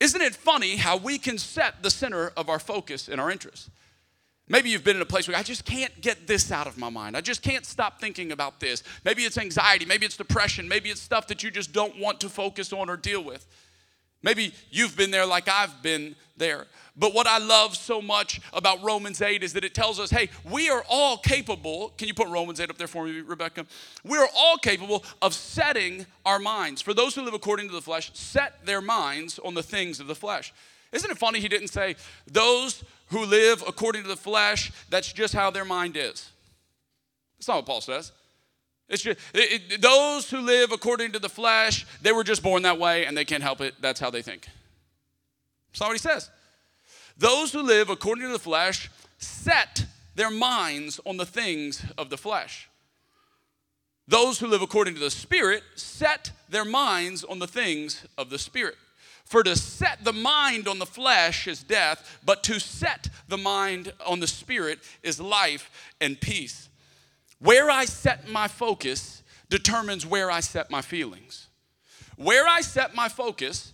Isn't 0.00 0.20
it 0.20 0.34
funny 0.34 0.76
how 0.76 0.96
we 0.96 1.18
can 1.18 1.38
set 1.38 1.82
the 1.82 1.90
center 1.90 2.32
of 2.36 2.48
our 2.48 2.58
focus 2.58 3.08
and 3.08 3.20
our 3.20 3.30
interest? 3.30 3.70
Maybe 4.48 4.70
you've 4.70 4.84
been 4.84 4.96
in 4.96 5.02
a 5.02 5.06
place 5.06 5.26
where 5.26 5.36
I 5.36 5.42
just 5.42 5.64
can't 5.64 6.00
get 6.00 6.26
this 6.26 6.52
out 6.52 6.68
of 6.68 6.78
my 6.78 6.88
mind. 6.88 7.16
I 7.16 7.20
just 7.20 7.42
can't 7.42 7.66
stop 7.66 8.00
thinking 8.00 8.30
about 8.30 8.60
this. 8.60 8.84
Maybe 9.04 9.22
it's 9.22 9.38
anxiety, 9.38 9.84
maybe 9.84 10.06
it's 10.06 10.16
depression, 10.16 10.68
maybe 10.68 10.90
it's 10.90 11.00
stuff 11.00 11.26
that 11.28 11.42
you 11.42 11.50
just 11.50 11.72
don't 11.72 11.98
want 11.98 12.20
to 12.20 12.28
focus 12.28 12.72
on 12.72 12.88
or 12.88 12.96
deal 12.96 13.24
with. 13.24 13.46
Maybe 14.26 14.52
you've 14.72 14.96
been 14.96 15.12
there 15.12 15.24
like 15.24 15.48
I've 15.48 15.82
been 15.82 16.16
there. 16.36 16.66
But 16.96 17.14
what 17.14 17.28
I 17.28 17.38
love 17.38 17.76
so 17.76 18.02
much 18.02 18.40
about 18.52 18.82
Romans 18.82 19.22
8 19.22 19.44
is 19.44 19.52
that 19.52 19.64
it 19.64 19.72
tells 19.72 20.00
us, 20.00 20.10
hey, 20.10 20.30
we 20.50 20.68
are 20.68 20.84
all 20.88 21.18
capable. 21.18 21.90
Can 21.96 22.08
you 22.08 22.14
put 22.14 22.26
Romans 22.26 22.58
8 22.58 22.68
up 22.68 22.76
there 22.76 22.88
for 22.88 23.04
me, 23.04 23.20
Rebecca? 23.20 23.66
We 24.02 24.18
are 24.18 24.28
all 24.36 24.56
capable 24.56 25.04
of 25.22 25.32
setting 25.32 26.06
our 26.24 26.40
minds. 26.40 26.82
For 26.82 26.92
those 26.92 27.14
who 27.14 27.22
live 27.22 27.34
according 27.34 27.68
to 27.68 27.72
the 27.72 27.80
flesh, 27.80 28.10
set 28.14 28.66
their 28.66 28.80
minds 28.80 29.38
on 29.38 29.54
the 29.54 29.62
things 29.62 30.00
of 30.00 30.08
the 30.08 30.16
flesh. 30.16 30.52
Isn't 30.90 31.08
it 31.08 31.18
funny 31.18 31.38
he 31.38 31.46
didn't 31.46 31.68
say, 31.68 31.94
those 32.26 32.82
who 33.10 33.24
live 33.26 33.62
according 33.64 34.02
to 34.02 34.08
the 34.08 34.16
flesh, 34.16 34.72
that's 34.90 35.12
just 35.12 35.34
how 35.34 35.52
their 35.52 35.64
mind 35.64 35.96
is? 35.96 36.30
That's 37.38 37.46
not 37.46 37.58
what 37.58 37.66
Paul 37.66 37.80
says. 37.80 38.10
It's 38.88 39.02
just, 39.02 39.18
it, 39.34 39.62
it, 39.72 39.82
those 39.82 40.30
who 40.30 40.40
live 40.40 40.72
according 40.72 41.12
to 41.12 41.18
the 41.18 41.28
flesh, 41.28 41.86
they 42.02 42.12
were 42.12 42.24
just 42.24 42.42
born 42.42 42.62
that 42.62 42.78
way 42.78 43.04
and 43.06 43.16
they 43.16 43.24
can't 43.24 43.42
help 43.42 43.60
it. 43.60 43.74
That's 43.80 43.98
how 43.98 44.10
they 44.10 44.22
think. 44.22 44.46
That's 45.70 45.80
not 45.80 45.88
what 45.88 45.94
he 45.94 45.98
says. 45.98 46.30
Those 47.18 47.52
who 47.52 47.62
live 47.62 47.90
according 47.90 48.24
to 48.24 48.32
the 48.32 48.38
flesh 48.38 48.90
set 49.18 49.86
their 50.14 50.30
minds 50.30 51.00
on 51.04 51.16
the 51.16 51.26
things 51.26 51.84
of 51.98 52.10
the 52.10 52.16
flesh. 52.16 52.68
Those 54.08 54.38
who 54.38 54.46
live 54.46 54.62
according 54.62 54.94
to 54.94 55.00
the 55.00 55.10
Spirit 55.10 55.62
set 55.74 56.30
their 56.48 56.64
minds 56.64 57.24
on 57.24 57.40
the 57.40 57.46
things 57.46 58.06
of 58.16 58.30
the 58.30 58.38
Spirit. 58.38 58.76
For 59.24 59.42
to 59.42 59.56
set 59.56 60.04
the 60.04 60.12
mind 60.12 60.68
on 60.68 60.78
the 60.78 60.86
flesh 60.86 61.48
is 61.48 61.64
death, 61.64 62.20
but 62.24 62.44
to 62.44 62.60
set 62.60 63.08
the 63.26 63.36
mind 63.36 63.92
on 64.06 64.20
the 64.20 64.28
Spirit 64.28 64.78
is 65.02 65.20
life 65.20 65.92
and 66.00 66.20
peace. 66.20 66.68
Where 67.38 67.70
I 67.70 67.84
set 67.84 68.28
my 68.28 68.48
focus 68.48 69.22
determines 69.48 70.06
where 70.06 70.30
I 70.30 70.40
set 70.40 70.70
my 70.70 70.82
feelings. 70.82 71.48
Where 72.16 72.46
I 72.46 72.62
set 72.62 72.94
my 72.94 73.08
focus 73.08 73.72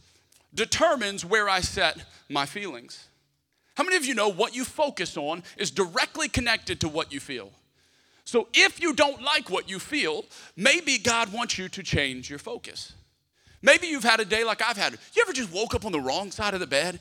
determines 0.54 1.24
where 1.24 1.48
I 1.48 1.60
set 1.60 2.04
my 2.28 2.44
feelings. 2.44 3.08
How 3.74 3.84
many 3.84 3.96
of 3.96 4.04
you 4.04 4.14
know 4.14 4.28
what 4.28 4.54
you 4.54 4.64
focus 4.64 5.16
on 5.16 5.42
is 5.56 5.70
directly 5.70 6.28
connected 6.28 6.80
to 6.80 6.88
what 6.88 7.12
you 7.12 7.20
feel? 7.20 7.50
So 8.24 8.48
if 8.52 8.80
you 8.80 8.92
don't 8.92 9.22
like 9.22 9.50
what 9.50 9.68
you 9.68 9.78
feel, 9.78 10.24
maybe 10.56 10.98
God 10.98 11.32
wants 11.32 11.58
you 11.58 11.68
to 11.70 11.82
change 11.82 12.28
your 12.28 12.38
focus. 12.38 12.92
Maybe 13.62 13.86
you've 13.86 14.04
had 14.04 14.20
a 14.20 14.24
day 14.24 14.44
like 14.44 14.60
I've 14.60 14.76
had. 14.76 14.92
You 15.14 15.22
ever 15.22 15.32
just 15.32 15.52
woke 15.52 15.74
up 15.74 15.84
on 15.84 15.92
the 15.92 16.00
wrong 16.00 16.30
side 16.30 16.54
of 16.54 16.60
the 16.60 16.66
bed? 16.66 16.98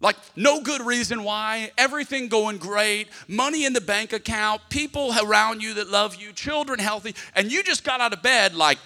Like, 0.00 0.16
no 0.34 0.62
good 0.62 0.80
reason 0.80 1.24
why, 1.24 1.72
everything 1.76 2.28
going 2.28 2.56
great, 2.56 3.08
money 3.28 3.66
in 3.66 3.74
the 3.74 3.82
bank 3.82 4.14
account, 4.14 4.62
people 4.70 5.12
around 5.22 5.62
you 5.62 5.74
that 5.74 5.90
love 5.90 6.16
you, 6.16 6.32
children 6.32 6.78
healthy, 6.78 7.14
and 7.34 7.52
you 7.52 7.62
just 7.62 7.84
got 7.84 8.00
out 8.00 8.14
of 8.14 8.22
bed 8.22 8.54
like, 8.54 8.78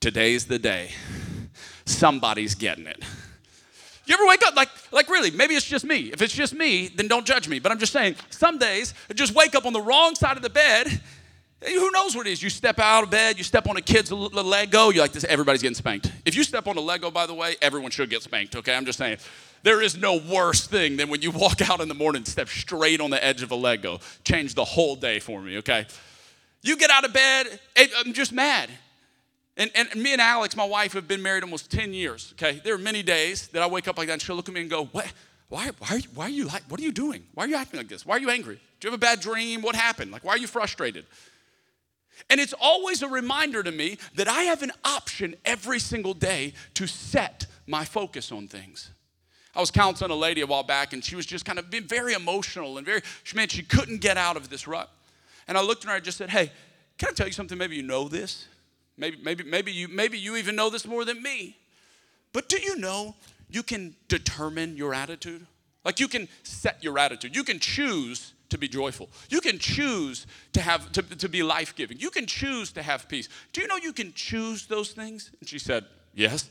today's 0.00 0.46
the 0.46 0.58
day. 0.58 0.90
Somebody's 1.84 2.56
getting 2.56 2.86
it. 2.86 3.02
You 4.06 4.14
ever 4.14 4.26
wake 4.26 4.44
up 4.44 4.56
like, 4.56 4.70
like 4.90 5.08
really, 5.08 5.30
maybe 5.30 5.54
it's 5.54 5.66
just 5.66 5.84
me. 5.84 6.10
If 6.12 6.20
it's 6.20 6.34
just 6.34 6.52
me, 6.52 6.88
then 6.88 7.06
don't 7.06 7.24
judge 7.24 7.48
me. 7.48 7.60
But 7.60 7.70
I'm 7.70 7.78
just 7.78 7.92
saying, 7.92 8.16
some 8.30 8.58
days, 8.58 8.92
I 9.08 9.14
just 9.14 9.36
wake 9.36 9.54
up 9.54 9.66
on 9.66 9.72
the 9.72 9.80
wrong 9.80 10.16
side 10.16 10.36
of 10.36 10.42
the 10.42 10.50
bed. 10.50 11.00
Who 11.64 11.90
knows 11.92 12.16
what 12.16 12.26
it 12.26 12.32
is? 12.32 12.42
You 12.42 12.50
step 12.50 12.80
out 12.80 13.04
of 13.04 13.10
bed, 13.10 13.38
you 13.38 13.44
step 13.44 13.68
on 13.68 13.76
a 13.76 13.82
kid's 13.82 14.10
Lego, 14.10 14.90
you're 14.90 15.04
like 15.04 15.12
this, 15.12 15.24
everybody's 15.24 15.62
getting 15.62 15.76
spanked. 15.76 16.10
If 16.24 16.34
you 16.34 16.42
step 16.42 16.66
on 16.66 16.76
a 16.76 16.80
Lego, 16.80 17.12
by 17.12 17.26
the 17.26 17.34
way, 17.34 17.54
everyone 17.62 17.92
should 17.92 18.10
get 18.10 18.22
spanked, 18.22 18.56
okay? 18.56 18.74
I'm 18.74 18.84
just 18.84 18.98
saying. 18.98 19.18
There 19.62 19.82
is 19.82 19.96
no 19.96 20.16
worse 20.16 20.66
thing 20.66 20.96
than 20.96 21.08
when 21.08 21.22
you 21.22 21.30
walk 21.30 21.60
out 21.70 21.80
in 21.80 21.88
the 21.88 21.94
morning 21.94 22.24
step 22.24 22.48
straight 22.48 23.00
on 23.00 23.10
the 23.10 23.22
edge 23.22 23.42
of 23.42 23.50
a 23.50 23.56
Lego. 23.56 24.00
Change 24.24 24.54
the 24.54 24.64
whole 24.64 24.96
day 24.96 25.18
for 25.18 25.40
me, 25.40 25.58
okay? 25.58 25.86
You 26.62 26.76
get 26.76 26.90
out 26.90 27.04
of 27.04 27.12
bed, 27.12 27.60
I'm 27.98 28.12
just 28.12 28.32
mad. 28.32 28.70
And, 29.56 29.70
and 29.74 29.94
me 29.96 30.12
and 30.12 30.20
Alex, 30.20 30.56
my 30.56 30.64
wife, 30.64 30.92
have 30.94 31.08
been 31.08 31.22
married 31.22 31.42
almost 31.42 31.70
10 31.70 31.92
years, 31.92 32.32
okay? 32.34 32.60
There 32.64 32.74
are 32.74 32.78
many 32.78 33.02
days 33.02 33.48
that 33.48 33.62
I 33.62 33.66
wake 33.66 33.88
up 33.88 33.98
like 33.98 34.06
that 34.06 34.14
and 34.14 34.22
she'll 34.22 34.36
look 34.36 34.48
at 34.48 34.54
me 34.54 34.62
and 34.62 34.70
go, 34.70 34.86
what? 34.86 35.12
Why, 35.48 35.70
why, 35.78 35.88
are 35.90 35.98
you, 35.98 36.08
why 36.14 36.24
are 36.26 36.30
you 36.30 36.46
like, 36.46 36.62
what 36.68 36.78
are 36.78 36.82
you 36.82 36.92
doing? 36.92 37.24
Why 37.34 37.44
are 37.44 37.48
you 37.48 37.56
acting 37.56 37.78
like 37.78 37.88
this? 37.88 38.06
Why 38.06 38.16
are 38.16 38.20
you 38.20 38.30
angry? 38.30 38.54
Do 38.54 38.86
you 38.86 38.92
have 38.92 38.98
a 38.98 39.00
bad 39.00 39.20
dream? 39.20 39.62
What 39.62 39.74
happened? 39.74 40.12
Like, 40.12 40.24
why 40.24 40.34
are 40.34 40.38
you 40.38 40.46
frustrated? 40.46 41.06
And 42.28 42.40
it's 42.40 42.54
always 42.60 43.02
a 43.02 43.08
reminder 43.08 43.62
to 43.62 43.72
me 43.72 43.98
that 44.14 44.28
I 44.28 44.42
have 44.42 44.62
an 44.62 44.72
option 44.84 45.34
every 45.44 45.80
single 45.80 46.14
day 46.14 46.52
to 46.74 46.86
set 46.86 47.46
my 47.66 47.84
focus 47.84 48.30
on 48.30 48.46
things. 48.46 48.90
I 49.54 49.60
was 49.60 49.70
counseling 49.70 50.10
a 50.10 50.16
lady 50.16 50.42
a 50.42 50.46
while 50.46 50.62
back, 50.62 50.92
and 50.92 51.04
she 51.04 51.16
was 51.16 51.26
just 51.26 51.44
kind 51.44 51.58
of 51.58 51.70
being 51.70 51.84
very 51.84 52.12
emotional 52.12 52.78
and 52.78 52.86
very, 52.86 53.02
she 53.24 53.36
meant 53.36 53.50
she 53.50 53.62
couldn't 53.62 54.00
get 54.00 54.16
out 54.16 54.36
of 54.36 54.48
this 54.48 54.68
rut. 54.68 54.88
And 55.48 55.58
I 55.58 55.62
looked 55.62 55.84
at 55.84 55.88
her 55.88 55.96
and 55.96 56.02
I 56.02 56.04
just 56.04 56.18
said, 56.18 56.30
Hey, 56.30 56.52
can 56.98 57.08
I 57.08 57.12
tell 57.12 57.26
you 57.26 57.32
something? 57.32 57.58
Maybe 57.58 57.76
you 57.76 57.82
know 57.82 58.08
this. 58.08 58.46
Maybe, 58.96 59.18
maybe, 59.22 59.42
maybe, 59.42 59.72
you, 59.72 59.88
maybe 59.88 60.18
you 60.18 60.36
even 60.36 60.54
know 60.54 60.68
this 60.70 60.86
more 60.86 61.04
than 61.04 61.22
me. 61.22 61.56
But 62.32 62.48
do 62.48 62.58
you 62.58 62.76
know 62.76 63.16
you 63.48 63.62
can 63.62 63.96
determine 64.08 64.76
your 64.76 64.94
attitude? 64.94 65.46
Like 65.84 65.98
you 65.98 66.06
can 66.06 66.28
set 66.42 66.84
your 66.84 66.98
attitude. 66.98 67.34
You 67.34 67.42
can 67.42 67.58
choose 67.58 68.34
to 68.50 68.58
be 68.58 68.68
joyful. 68.68 69.08
You 69.30 69.40
can 69.40 69.58
choose 69.58 70.26
to 70.52 70.60
have 70.60 70.92
to, 70.92 71.02
to 71.02 71.28
be 71.28 71.42
life-giving. 71.42 71.98
You 71.98 72.10
can 72.10 72.26
choose 72.26 72.72
to 72.72 72.82
have 72.82 73.08
peace. 73.08 73.28
Do 73.52 73.60
you 73.60 73.66
know 73.66 73.76
you 73.76 73.92
can 73.92 74.12
choose 74.12 74.66
those 74.66 74.90
things? 74.92 75.30
And 75.40 75.48
she 75.48 75.58
said, 75.58 75.86
Yes. 76.14 76.50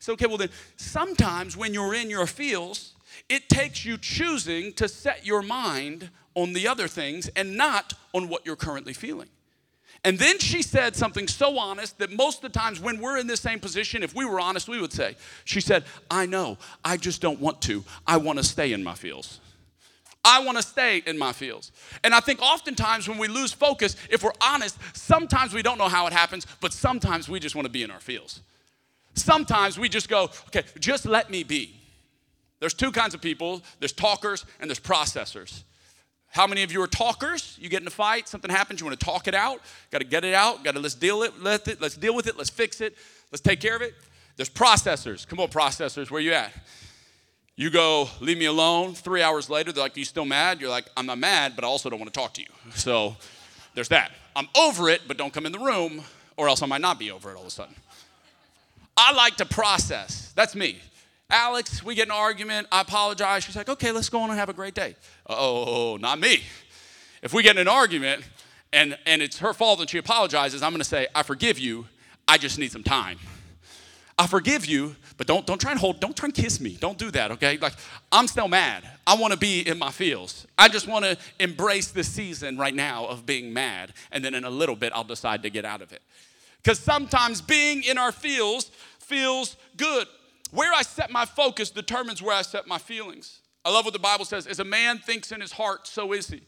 So, 0.00 0.14
okay, 0.14 0.26
well, 0.26 0.38
then 0.38 0.50
sometimes 0.76 1.56
when 1.56 1.72
you're 1.74 1.94
in 1.94 2.10
your 2.10 2.26
feels, 2.26 2.94
it 3.28 3.48
takes 3.48 3.84
you 3.84 3.98
choosing 3.98 4.72
to 4.74 4.88
set 4.88 5.24
your 5.24 5.42
mind 5.42 6.10
on 6.34 6.54
the 6.54 6.66
other 6.66 6.88
things 6.88 7.28
and 7.36 7.56
not 7.56 7.92
on 8.14 8.28
what 8.28 8.44
you're 8.44 8.56
currently 8.56 8.94
feeling. 8.94 9.28
And 10.02 10.18
then 10.18 10.38
she 10.38 10.62
said 10.62 10.96
something 10.96 11.28
so 11.28 11.58
honest 11.58 11.98
that 11.98 12.10
most 12.10 12.42
of 12.42 12.50
the 12.50 12.58
times 12.58 12.80
when 12.80 13.00
we're 13.00 13.18
in 13.18 13.26
this 13.26 13.40
same 13.40 13.60
position, 13.60 14.02
if 14.02 14.14
we 14.14 14.24
were 14.24 14.40
honest, 14.40 14.66
we 14.66 14.80
would 14.80 14.92
say, 14.92 15.16
She 15.44 15.60
said, 15.60 15.84
I 16.10 16.24
know, 16.24 16.56
I 16.82 16.96
just 16.96 17.20
don't 17.20 17.38
want 17.38 17.60
to. 17.62 17.84
I 18.06 18.16
want 18.16 18.38
to 18.38 18.44
stay 18.44 18.72
in 18.72 18.82
my 18.82 18.94
feels. 18.94 19.40
I 20.24 20.42
want 20.42 20.56
to 20.56 20.62
stay 20.62 21.02
in 21.06 21.18
my 21.18 21.32
fields. 21.32 21.72
And 22.02 22.14
I 22.14 22.20
think 22.20 22.40
oftentimes 22.40 23.08
when 23.08 23.18
we 23.18 23.28
lose 23.28 23.52
focus, 23.52 23.96
if 24.08 24.22
we're 24.22 24.32
honest, 24.40 24.78
sometimes 24.94 25.52
we 25.52 25.62
don't 25.62 25.78
know 25.78 25.88
how 25.88 26.06
it 26.06 26.12
happens, 26.12 26.46
but 26.60 26.72
sometimes 26.72 27.28
we 27.28 27.40
just 27.40 27.54
want 27.54 27.66
to 27.66 27.72
be 27.72 27.82
in 27.82 27.90
our 27.90 28.00
fields. 28.00 28.40
Sometimes 29.14 29.78
we 29.78 29.88
just 29.88 30.08
go, 30.08 30.24
okay, 30.48 30.64
just 30.78 31.06
let 31.06 31.30
me 31.30 31.42
be. 31.42 31.76
There's 32.60 32.74
two 32.74 32.92
kinds 32.92 33.14
of 33.14 33.20
people 33.20 33.62
there's 33.78 33.92
talkers 33.92 34.44
and 34.60 34.68
there's 34.68 34.80
processors. 34.80 35.62
How 36.32 36.46
many 36.46 36.62
of 36.62 36.70
you 36.70 36.80
are 36.80 36.86
talkers? 36.86 37.58
You 37.60 37.68
get 37.68 37.80
in 37.80 37.88
a 37.88 37.90
fight, 37.90 38.28
something 38.28 38.50
happens, 38.50 38.80
you 38.80 38.86
want 38.86 39.00
to 39.00 39.04
talk 39.04 39.26
it 39.26 39.34
out, 39.34 39.60
got 39.90 39.98
to 39.98 40.04
get 40.04 40.24
it 40.24 40.34
out, 40.34 40.62
got 40.62 40.74
to 40.74 40.80
let's 40.80 40.94
deal 40.94 41.22
it, 41.22 41.42
let 41.42 41.66
it, 41.66 41.80
let's 41.80 41.96
deal 41.96 42.14
with 42.14 42.28
it, 42.28 42.36
let's 42.36 42.50
fix 42.50 42.80
it, 42.80 42.96
let's 43.32 43.40
take 43.40 43.60
care 43.60 43.74
of 43.74 43.82
it. 43.82 43.94
There's 44.36 44.50
processors. 44.50 45.26
Come 45.26 45.40
on, 45.40 45.48
processors, 45.48 46.10
where 46.10 46.20
you 46.20 46.32
at? 46.32 46.52
You 47.56 47.68
go, 47.68 48.08
leave 48.20 48.38
me 48.38 48.46
alone. 48.46 48.94
Three 48.94 49.22
hours 49.22 49.50
later, 49.50 49.72
they're 49.72 49.82
like, 49.82 49.96
you 49.96 50.04
still 50.04 50.24
mad? 50.24 50.60
You're 50.60 50.70
like, 50.70 50.86
I'm 50.96 51.04
not 51.04 51.18
mad, 51.18 51.54
but 51.56 51.64
I 51.64 51.66
also 51.66 51.90
don't 51.90 51.98
want 51.98 52.12
to 52.12 52.18
talk 52.18 52.32
to 52.34 52.40
you. 52.40 52.48
So 52.74 53.16
there's 53.74 53.88
that. 53.88 54.12
I'm 54.36 54.48
over 54.56 54.88
it, 54.88 55.02
but 55.08 55.18
don't 55.18 55.32
come 55.32 55.46
in 55.46 55.52
the 55.52 55.58
room, 55.58 56.02
or 56.36 56.48
else 56.48 56.62
I 56.62 56.66
might 56.66 56.80
not 56.80 56.98
be 56.98 57.10
over 57.10 57.30
it 57.30 57.34
all 57.34 57.42
of 57.42 57.48
a 57.48 57.50
sudden. 57.50 57.74
I 59.02 59.12
like 59.12 59.36
to 59.36 59.46
process. 59.46 60.30
That's 60.36 60.54
me. 60.54 60.78
Alex, 61.30 61.82
we 61.82 61.94
get 61.94 62.08
an 62.08 62.12
argument. 62.12 62.66
I 62.70 62.82
apologize. 62.82 63.44
She's 63.44 63.56
like, 63.56 63.70
okay, 63.70 63.92
let's 63.92 64.10
go 64.10 64.20
on 64.20 64.28
and 64.28 64.38
have 64.38 64.50
a 64.50 64.52
great 64.52 64.74
day. 64.74 64.94
Oh, 65.26 65.96
not 65.98 66.20
me. 66.20 66.42
If 67.22 67.32
we 67.32 67.42
get 67.42 67.56
in 67.56 67.62
an 67.62 67.68
argument 67.68 68.24
and, 68.74 68.98
and 69.06 69.22
it's 69.22 69.38
her 69.38 69.54
fault 69.54 69.80
and 69.80 69.88
she 69.88 69.96
apologizes, 69.96 70.62
I'm 70.62 70.70
going 70.72 70.82
to 70.82 70.88
say, 70.88 71.06
I 71.14 71.22
forgive 71.22 71.58
you. 71.58 71.86
I 72.28 72.36
just 72.36 72.58
need 72.58 72.72
some 72.72 72.82
time. 72.82 73.18
I 74.18 74.26
forgive 74.26 74.66
you, 74.66 74.96
but 75.16 75.26
don't, 75.26 75.46
don't 75.46 75.58
try 75.58 75.70
and 75.70 75.80
hold, 75.80 75.98
don't 75.98 76.14
try 76.14 76.26
and 76.26 76.34
kiss 76.34 76.60
me. 76.60 76.76
Don't 76.78 76.98
do 76.98 77.10
that, 77.12 77.30
okay? 77.30 77.56
Like, 77.56 77.72
I'm 78.12 78.28
still 78.28 78.48
mad. 78.48 78.84
I 79.06 79.14
want 79.14 79.32
to 79.32 79.38
be 79.38 79.66
in 79.66 79.78
my 79.78 79.90
feels. 79.90 80.46
I 80.58 80.68
just 80.68 80.86
want 80.86 81.06
to 81.06 81.16
embrace 81.38 81.88
the 81.88 82.04
season 82.04 82.58
right 82.58 82.74
now 82.74 83.06
of 83.06 83.24
being 83.24 83.54
mad. 83.54 83.94
And 84.12 84.22
then 84.22 84.34
in 84.34 84.44
a 84.44 84.50
little 84.50 84.76
bit, 84.76 84.92
I'll 84.94 85.04
decide 85.04 85.42
to 85.44 85.50
get 85.50 85.64
out 85.64 85.80
of 85.80 85.90
it. 85.94 86.02
Because 86.62 86.78
sometimes 86.78 87.40
being 87.40 87.82
in 87.82 87.96
our 87.96 88.12
feels 88.12 88.70
feels 89.10 89.56
good. 89.76 90.06
Where 90.52 90.72
I 90.72 90.82
set 90.82 91.10
my 91.10 91.26
focus 91.26 91.70
determines 91.70 92.22
where 92.22 92.34
I 92.34 92.42
set 92.42 92.66
my 92.66 92.78
feelings. 92.78 93.40
I 93.64 93.70
love 93.70 93.84
what 93.84 93.92
the 93.92 94.00
Bible 94.00 94.24
says 94.24 94.46
as 94.46 94.60
a 94.60 94.64
man 94.64 94.98
thinks 94.98 95.32
in 95.32 95.40
his 95.40 95.52
heart, 95.52 95.86
so 95.86 96.12
is 96.12 96.28
he. 96.28 96.42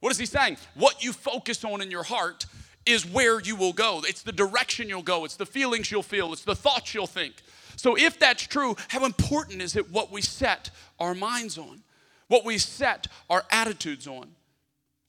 What 0.00 0.10
is 0.10 0.18
he 0.18 0.26
saying? 0.26 0.56
What 0.74 1.04
you 1.04 1.12
focus 1.12 1.64
on 1.64 1.80
in 1.80 1.90
your 1.90 2.02
heart 2.02 2.46
is 2.84 3.06
where 3.06 3.40
you 3.40 3.54
will 3.54 3.72
go. 3.72 4.02
It's 4.04 4.22
the 4.22 4.32
direction 4.32 4.88
you'll 4.88 5.02
go, 5.02 5.24
it's 5.24 5.36
the 5.36 5.46
feelings 5.46 5.90
you'll 5.90 6.02
feel, 6.02 6.32
it's 6.32 6.42
the 6.42 6.56
thoughts 6.56 6.94
you'll 6.94 7.06
think. 7.06 7.34
So, 7.76 7.96
if 7.96 8.18
that's 8.18 8.42
true, 8.42 8.76
how 8.88 9.04
important 9.04 9.62
is 9.62 9.76
it 9.76 9.90
what 9.90 10.10
we 10.10 10.20
set 10.20 10.70
our 10.98 11.14
minds 11.14 11.56
on, 11.56 11.82
what 12.28 12.44
we 12.44 12.58
set 12.58 13.06
our 13.30 13.44
attitudes 13.50 14.06
on? 14.06 14.28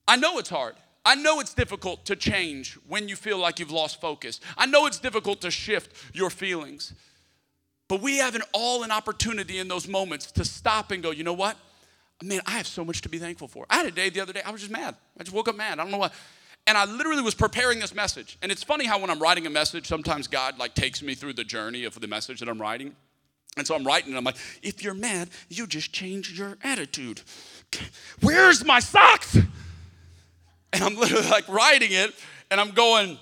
I 0.07 0.15
know 0.17 0.37
it's 0.37 0.49
hard. 0.49 0.75
I 1.05 1.15
know 1.15 1.39
it's 1.39 1.53
difficult 1.53 2.05
to 2.05 2.15
change 2.15 2.77
when 2.87 3.09
you 3.09 3.15
feel 3.15 3.37
like 3.37 3.59
you've 3.59 3.71
lost 3.71 3.99
focus. 3.99 4.39
I 4.57 4.65
know 4.65 4.85
it's 4.85 4.99
difficult 4.99 5.41
to 5.41 5.51
shift 5.51 5.93
your 6.13 6.29
feelings. 6.29 6.93
But 7.89 8.01
we 8.01 8.17
have 8.17 8.35
an 8.35 8.43
all 8.53 8.83
an 8.83 8.91
opportunity 8.91 9.59
in 9.59 9.67
those 9.67 9.87
moments 9.87 10.31
to 10.33 10.45
stop 10.45 10.91
and 10.91 11.03
go, 11.03 11.11
you 11.11 11.23
know 11.23 11.33
what? 11.33 11.57
Man, 12.23 12.41
I 12.45 12.51
have 12.51 12.67
so 12.67 12.85
much 12.85 13.01
to 13.01 13.09
be 13.09 13.17
thankful 13.17 13.47
for. 13.47 13.65
I 13.69 13.77
had 13.77 13.85
a 13.85 13.91
day 13.91 14.09
the 14.09 14.21
other 14.21 14.33
day, 14.33 14.41
I 14.45 14.51
was 14.51 14.61
just 14.61 14.71
mad. 14.71 14.95
I 15.19 15.23
just 15.23 15.35
woke 15.35 15.49
up 15.49 15.57
mad. 15.57 15.79
I 15.79 15.83
don't 15.83 15.91
know 15.91 15.97
why. 15.97 16.11
And 16.65 16.77
I 16.77 16.85
literally 16.85 17.21
was 17.21 17.35
preparing 17.35 17.79
this 17.79 17.93
message. 17.93 18.37
And 18.41 18.51
it's 18.51 18.63
funny 18.63 18.85
how 18.85 18.99
when 18.99 19.09
I'm 19.09 19.19
writing 19.19 19.45
a 19.45 19.49
message, 19.49 19.87
sometimes 19.87 20.27
God 20.27 20.57
like 20.57 20.73
takes 20.73 21.01
me 21.01 21.13
through 21.13 21.33
the 21.33 21.43
journey 21.43 21.83
of 21.83 21.99
the 21.99 22.07
message 22.07 22.39
that 22.39 22.47
I'm 22.47 22.61
writing. 22.61 22.95
And 23.57 23.67
so 23.67 23.75
I'm 23.75 23.83
writing 23.83 24.09
and 24.09 24.17
I'm 24.17 24.23
like, 24.23 24.37
if 24.61 24.83
you're 24.83 24.93
mad, 24.93 25.29
you 25.49 25.67
just 25.67 25.91
change 25.91 26.37
your 26.37 26.57
attitude. 26.63 27.21
Where's 28.21 28.63
my 28.63 28.79
socks? 28.79 29.37
And 30.75 30.83
I'm 30.83 30.95
literally 30.95 31.29
like 31.29 31.47
writing 31.47 31.91
it 31.91 32.15
and 32.49 32.59
I'm 32.59 32.71
going, 32.71 33.19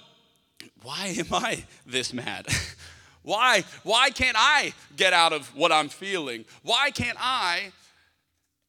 why 0.84 1.14
am 1.18 1.34
I 1.34 1.66
this 1.86 2.14
mad? 2.14 2.48
why, 3.24 3.66
why 3.84 4.10
can't 4.10 4.38
I 4.40 4.74
get 4.96 5.12
out 5.12 5.34
of 5.34 5.54
what 5.54 5.70
I'm 5.70 5.90
feeling? 5.90 6.46
Why 6.64 6.92
can't 6.92 7.18
I? 7.20 7.74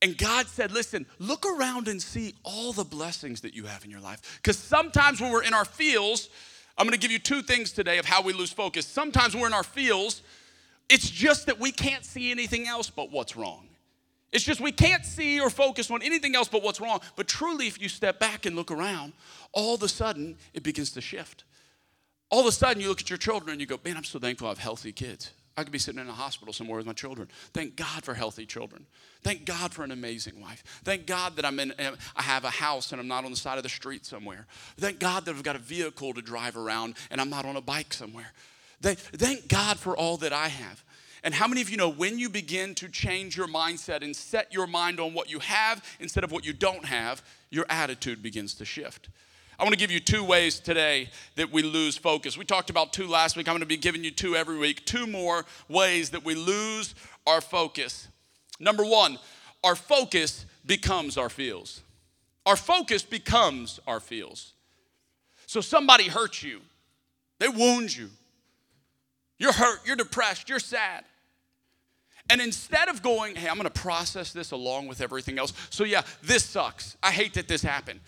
And 0.03 0.19
God 0.19 0.49
said, 0.49 0.73
listen, 0.73 1.07
look 1.21 1.47
around 1.47 1.87
and 1.87 2.03
see 2.03 2.35
all 2.43 2.73
the 2.73 2.83
blessings 2.83 3.41
that 3.43 3.55
you 3.55 3.67
have 3.67 3.85
in 3.85 3.91
your 3.91 4.01
life. 4.01 4.41
Because 4.43 4.59
sometimes 4.59 5.21
when 5.21 5.31
we're 5.31 5.45
in 5.45 5.55
our 5.55 5.65
feels, 5.65 6.29
I'm 6.77 6.85
gonna 6.85 6.97
give 6.97 7.13
you 7.13 7.21
two 7.21 7.41
things 7.41 7.71
today 7.71 7.99
of 7.99 8.05
how 8.05 8.21
we 8.21 8.33
lose 8.33 8.53
focus. 8.53 8.85
Sometimes 8.85 9.35
when 9.35 9.43
we're 9.43 9.47
in 9.47 9.55
our 9.55 9.63
feels, 9.63 10.23
it's 10.89 11.09
just 11.09 11.47
that 11.47 11.61
we 11.61 11.71
can't 11.71 12.05
see 12.05 12.33
anything 12.33 12.67
else 12.67 12.91
but 12.91 13.13
what's 13.13 13.37
wrong. 13.37 13.69
It's 14.33 14.45
just 14.45 14.61
we 14.61 14.73
can't 14.73 15.05
see 15.05 15.41
or 15.41 15.51
focus 15.51 15.91
on 15.91 16.03
anything 16.03 16.35
else 16.35 16.49
but 16.49 16.63
what's 16.63 16.81
wrong. 16.81 17.01
But 17.17 17.29
truly, 17.29 17.67
if 17.67 17.81
you 17.81 17.89
step 17.89 18.19
back 18.19 18.47
and 18.47 18.57
look 18.57 18.71
around, 18.71 19.13
all 19.53 19.75
of 19.75 19.83
a 19.83 19.89
sudden 19.89 20.37
it 20.55 20.63
begins 20.63 20.93
to 20.93 21.01
shift. 21.01 21.45
All 22.31 22.41
of 22.41 22.47
a 22.47 22.53
sudden, 22.53 22.83
you 22.83 22.89
look 22.89 23.03
at 23.03 23.11
your 23.11 23.19
children 23.19 23.53
and 23.53 23.61
you 23.61 23.67
go, 23.67 23.79
Man, 23.85 23.97
I'm 23.97 24.05
so 24.05 24.19
thankful 24.19 24.47
I 24.47 24.51
have 24.51 24.59
healthy 24.59 24.91
kids. 24.91 25.33
I 25.55 25.65
could 25.65 25.73
be 25.73 25.79
sitting 25.79 26.01
in 26.01 26.09
a 26.09 26.13
hospital 26.13 26.55
somewhere 26.55 26.79
with 26.79 26.87
my 26.87 26.95
children. 26.95 27.29
Thank 27.53 27.77
God 27.77 28.05
for 28.05 28.15
healthy 28.15 28.47
children. 28.47 28.87
Thank 29.23 29.45
God 29.45 29.75
for 29.75 29.85
an 29.85 29.91
amazing 29.91 30.41
wife. 30.41 30.65
Thank 30.83 31.07
God 31.07 31.37
that 31.37 31.45
I'm 31.45 31.61
in, 31.61 31.79
eh, 31.79 31.91
I 32.17 32.23
have 32.23 32.45
a 32.45 32.51
house 32.51 32.93
and 32.93 33.01
I'm 33.01 33.09
not 33.09 33.27
on 33.27 33.31
the 33.31 33.37
side 33.37 33.59
of 33.59 33.63
the 33.63 33.69
street 33.69 34.07
somewhere. 34.07 34.47
Thank 34.79 34.99
God 34.99 35.27
that 35.27 35.35
I've 35.35 35.43
got 35.43 35.57
a 35.57 35.59
vehicle 35.59 36.15
to 36.15 36.23
drive 36.23 36.57
around 36.57 36.95
and 37.11 37.21
I'm 37.21 37.29
not 37.29 37.45
on 37.45 37.57
a 37.57 37.61
bike 37.61 37.93
somewhere. 37.93 38.33
Thank 38.81 39.49
God 39.49 39.79
for 39.79 39.95
all 39.95 40.17
that 40.19 40.33
I 40.33 40.49
have. 40.49 40.83
And 41.25 41.33
how 41.33 41.47
many 41.47 41.61
of 41.63 41.71
you 41.71 41.77
know 41.77 41.89
when 41.89 42.19
you 42.19 42.29
begin 42.29 42.75
to 42.77 42.89
change 42.89 43.37
your 43.37 43.47
mindset 43.47 44.03
and 44.03 44.15
set 44.15 44.53
your 44.53 44.67
mind 44.67 44.99
on 44.99 45.15
what 45.15 45.31
you 45.31 45.39
have 45.39 45.85
instead 46.01 46.25
of 46.25 46.33
what 46.33 46.45
you 46.45 46.53
don't 46.53 46.85
have, 46.85 47.23
your 47.51 47.65
attitude 47.69 48.23
begins 48.23 48.55
to 48.55 48.65
shift? 48.65 49.09
I 49.59 49.65
want 49.65 49.75
to 49.75 49.79
give 49.79 49.93
you 49.93 50.01
two 50.01 50.25
ways 50.25 50.59
today 50.59 51.11
that 51.37 51.53
we 51.53 51.63
lose 51.63 51.97
focus. 51.97 52.37
We 52.37 52.45
talked 52.45 52.71
about 52.71 52.93
two 52.93 53.07
last 53.07 53.37
week. 53.37 53.49
I'm 53.49 53.53
going 53.53 53.61
to 53.61 53.67
be 53.67 53.77
giving 53.77 54.03
you 54.03 54.11
two 54.11 54.35
every 54.35 54.59
week. 54.59 54.85
Two 54.85 55.07
more 55.07 55.45
ways 55.69 56.11
that 56.11 56.25
we 56.25 56.35
lose 56.35 56.97
our 57.27 57.41
focus. 57.41 58.09
Number 58.59 58.85
one, 58.85 59.19
our 59.63 59.77
focus 59.77 60.47
becomes 60.67 61.17
our 61.17 61.29
feels. 61.29 61.83
Our 62.45 62.57
focus 62.57 63.05
becomes 63.05 63.79
our 63.87 64.01
feels. 64.01 64.55
So 65.47 65.61
somebody 65.61 66.09
hurts 66.09 66.43
you, 66.43 66.61
they 67.39 67.49
wound 67.49 67.95
you. 67.95 68.11
You're 69.39 69.53
hurt, 69.53 69.81
you're 69.85 69.97
depressed, 69.97 70.49
you're 70.49 70.61
sad. 70.61 71.05
And 72.33 72.41
instead 72.41 72.89
of 72.89 73.03
going, 73.03 73.37
hey, 73.37 73.47
I'm 73.47 73.59
gonna 73.59 73.69
process 73.69 74.33
this 74.33 74.53
along 74.53 74.89
with 74.89 75.03
everything 75.03 75.39
else. 75.39 75.53
So, 75.69 75.85
yeah, 75.85 76.01
this 76.23 76.43
sucks. 76.43 76.97
I 77.03 77.11
hate 77.11 77.35
that 77.35 77.47
this 77.47 77.61
happened. 77.61 78.01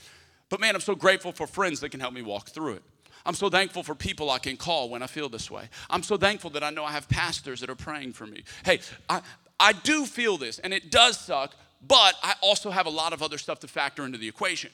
But 0.49 0.61
man, 0.61 0.75
I'm 0.75 0.81
so 0.81 0.95
grateful 0.95 1.31
for 1.31 1.47
friends 1.47 1.81
that 1.81 1.91
can 1.91 2.01
help 2.01 2.15
me 2.15 2.23
walk 2.23 2.49
through 2.49 2.73
it. 2.73 2.83
I'm 3.27 3.35
so 3.35 3.51
thankful 3.51 3.83
for 3.83 3.95
people 3.95 4.31
I 4.31 4.39
can 4.39 4.57
call 4.57 4.89
when 4.89 5.03
I 5.03 5.09
feel 5.09 5.29
this 5.29 5.51
way. 5.51 5.69
I'm 5.91 6.03
so 6.03 6.17
thankful 6.17 6.49
that 6.51 6.65
I 6.65 6.71
know 6.71 6.87
I 6.87 6.93
have 6.93 7.07
pastors 7.07 7.61
that 7.61 7.69
are 7.69 7.75
praying 7.75 8.15
for 8.15 8.27
me. 8.27 8.45
Hey, 8.65 8.81
I, 9.11 9.21
I 9.61 9.75
do 9.75 10.07
feel 10.07 10.39
this, 10.39 10.59
and 10.59 10.73
it 10.73 10.91
does 10.91 11.19
suck, 11.19 11.55
but 11.87 12.15
I 12.23 12.33
also 12.41 12.71
have 12.71 12.87
a 12.87 12.91
lot 12.91 13.13
of 13.13 13.23
other 13.23 13.37
stuff 13.37 13.61
to 13.61 13.69
factor 13.69 14.07
into 14.07 14.17
the 14.17 14.29
equation. 14.29 14.71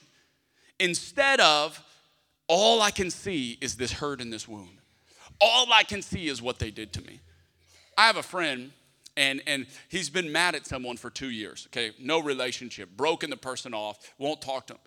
Instead 0.78 1.40
of 1.40 1.82
all 2.46 2.82
I 2.82 2.92
can 2.92 3.10
see 3.10 3.58
is 3.60 3.74
this 3.74 3.90
hurt 3.90 4.20
and 4.20 4.32
this 4.32 4.46
wound, 4.46 4.78
all 5.40 5.72
I 5.72 5.82
can 5.82 6.02
see 6.02 6.28
is 6.28 6.40
what 6.40 6.60
they 6.60 6.70
did 6.70 6.92
to 6.92 7.02
me. 7.02 7.18
I 7.98 8.06
have 8.06 8.16
a 8.16 8.22
friend 8.22 8.70
and 9.20 9.42
and 9.46 9.66
he's 9.88 10.10
been 10.10 10.32
mad 10.32 10.54
at 10.54 10.66
someone 10.66 10.96
for 10.96 11.10
two 11.10 11.30
years 11.30 11.68
okay? 11.68 11.92
No 12.00 12.20
relationship 12.20 12.88
broken 12.96 13.30
the 13.30 13.36
person 13.36 13.74
off 13.74 14.14
won't 14.18 14.40
talk 14.40 14.66
to 14.68 14.74
him. 14.74 14.80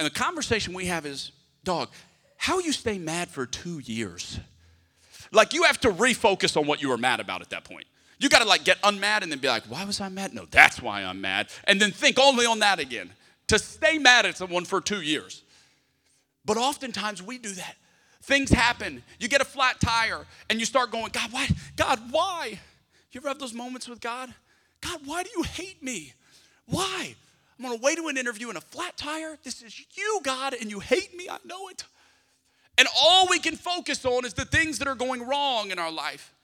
And 0.00 0.06
the 0.06 0.14
conversation 0.14 0.74
we 0.74 0.86
have 0.86 1.06
is 1.06 1.30
dog 1.62 1.90
how 2.36 2.58
you 2.58 2.72
stay 2.72 2.98
mad 2.98 3.28
for 3.28 3.46
two 3.46 3.78
years? 3.78 4.40
Like 5.32 5.54
you 5.54 5.64
have 5.64 5.80
to 5.80 5.90
refocus 5.90 6.56
on 6.56 6.66
what 6.66 6.82
you 6.82 6.88
were 6.88 6.98
mad 6.98 7.20
about 7.20 7.40
at 7.42 7.50
that 7.50 7.64
point. 7.64 7.86
You 8.18 8.28
got 8.28 8.42
to 8.42 8.48
like 8.48 8.64
get 8.64 8.80
unmad 8.82 9.22
and 9.22 9.30
then 9.30 9.38
be 9.38 9.48
like 9.48 9.64
why 9.64 9.84
was 9.84 10.00
i 10.00 10.08
mad 10.08 10.34
no 10.34 10.46
that's 10.50 10.80
why 10.80 11.02
i'm 11.02 11.20
mad. 11.20 11.48
And 11.64 11.80
then 11.80 11.92
think 11.92 12.18
only 12.18 12.46
on 12.46 12.60
that 12.60 12.80
again. 12.80 13.10
To 13.48 13.58
stay 13.58 13.98
mad 13.98 14.24
at 14.24 14.38
someone 14.38 14.64
for 14.64 14.80
two 14.80 15.02
years. 15.02 15.42
But 16.46 16.56
oftentimes 16.56 17.22
we 17.22 17.38
do 17.38 17.50
that. 17.50 17.76
Things 18.22 18.50
happen. 18.50 19.02
You 19.20 19.28
get 19.28 19.42
a 19.42 19.44
flat 19.44 19.80
tire 19.80 20.24
and 20.48 20.58
you 20.58 20.64
start 20.64 20.90
going 20.90 21.10
god 21.12 21.30
why 21.30 21.48
god 21.76 22.00
why 22.10 22.58
you 23.14 23.20
ever 23.20 23.28
have 23.28 23.38
those 23.38 23.54
moments 23.54 23.88
with 23.88 24.00
God? 24.00 24.32
God, 24.80 25.00
why 25.04 25.22
do 25.22 25.30
you 25.36 25.42
hate 25.42 25.82
me? 25.82 26.12
Why? 26.66 27.14
I'm 27.58 27.64
on 27.64 27.70
the 27.72 27.78
way 27.78 27.94
to 27.94 28.08
an 28.08 28.16
interview 28.16 28.50
in 28.50 28.56
a 28.56 28.60
flat 28.60 28.96
tire. 28.96 29.38
This 29.44 29.62
is 29.62 29.78
you, 29.96 30.20
God, 30.22 30.54
and 30.54 30.70
you 30.70 30.80
hate 30.80 31.16
me. 31.16 31.28
I 31.30 31.38
know 31.44 31.68
it. 31.68 31.84
And 32.76 32.88
all 33.00 33.28
we 33.28 33.38
can 33.38 33.56
focus 33.56 34.04
on 34.04 34.24
is 34.24 34.34
the 34.34 34.44
things 34.44 34.78
that 34.80 34.88
are 34.88 34.96
going 34.96 35.26
wrong 35.26 35.70
in 35.70 35.78
our 35.78 35.92
life. 35.92 36.34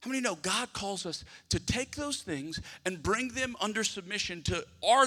How 0.00 0.10
many 0.10 0.20
know 0.20 0.36
God 0.36 0.72
calls 0.72 1.06
us 1.06 1.24
to 1.48 1.58
take 1.58 1.96
those 1.96 2.22
things 2.22 2.60
and 2.84 3.02
bring 3.02 3.28
them 3.28 3.56
under 3.60 3.82
submission 3.82 4.42
to 4.42 4.64
our, 4.86 5.06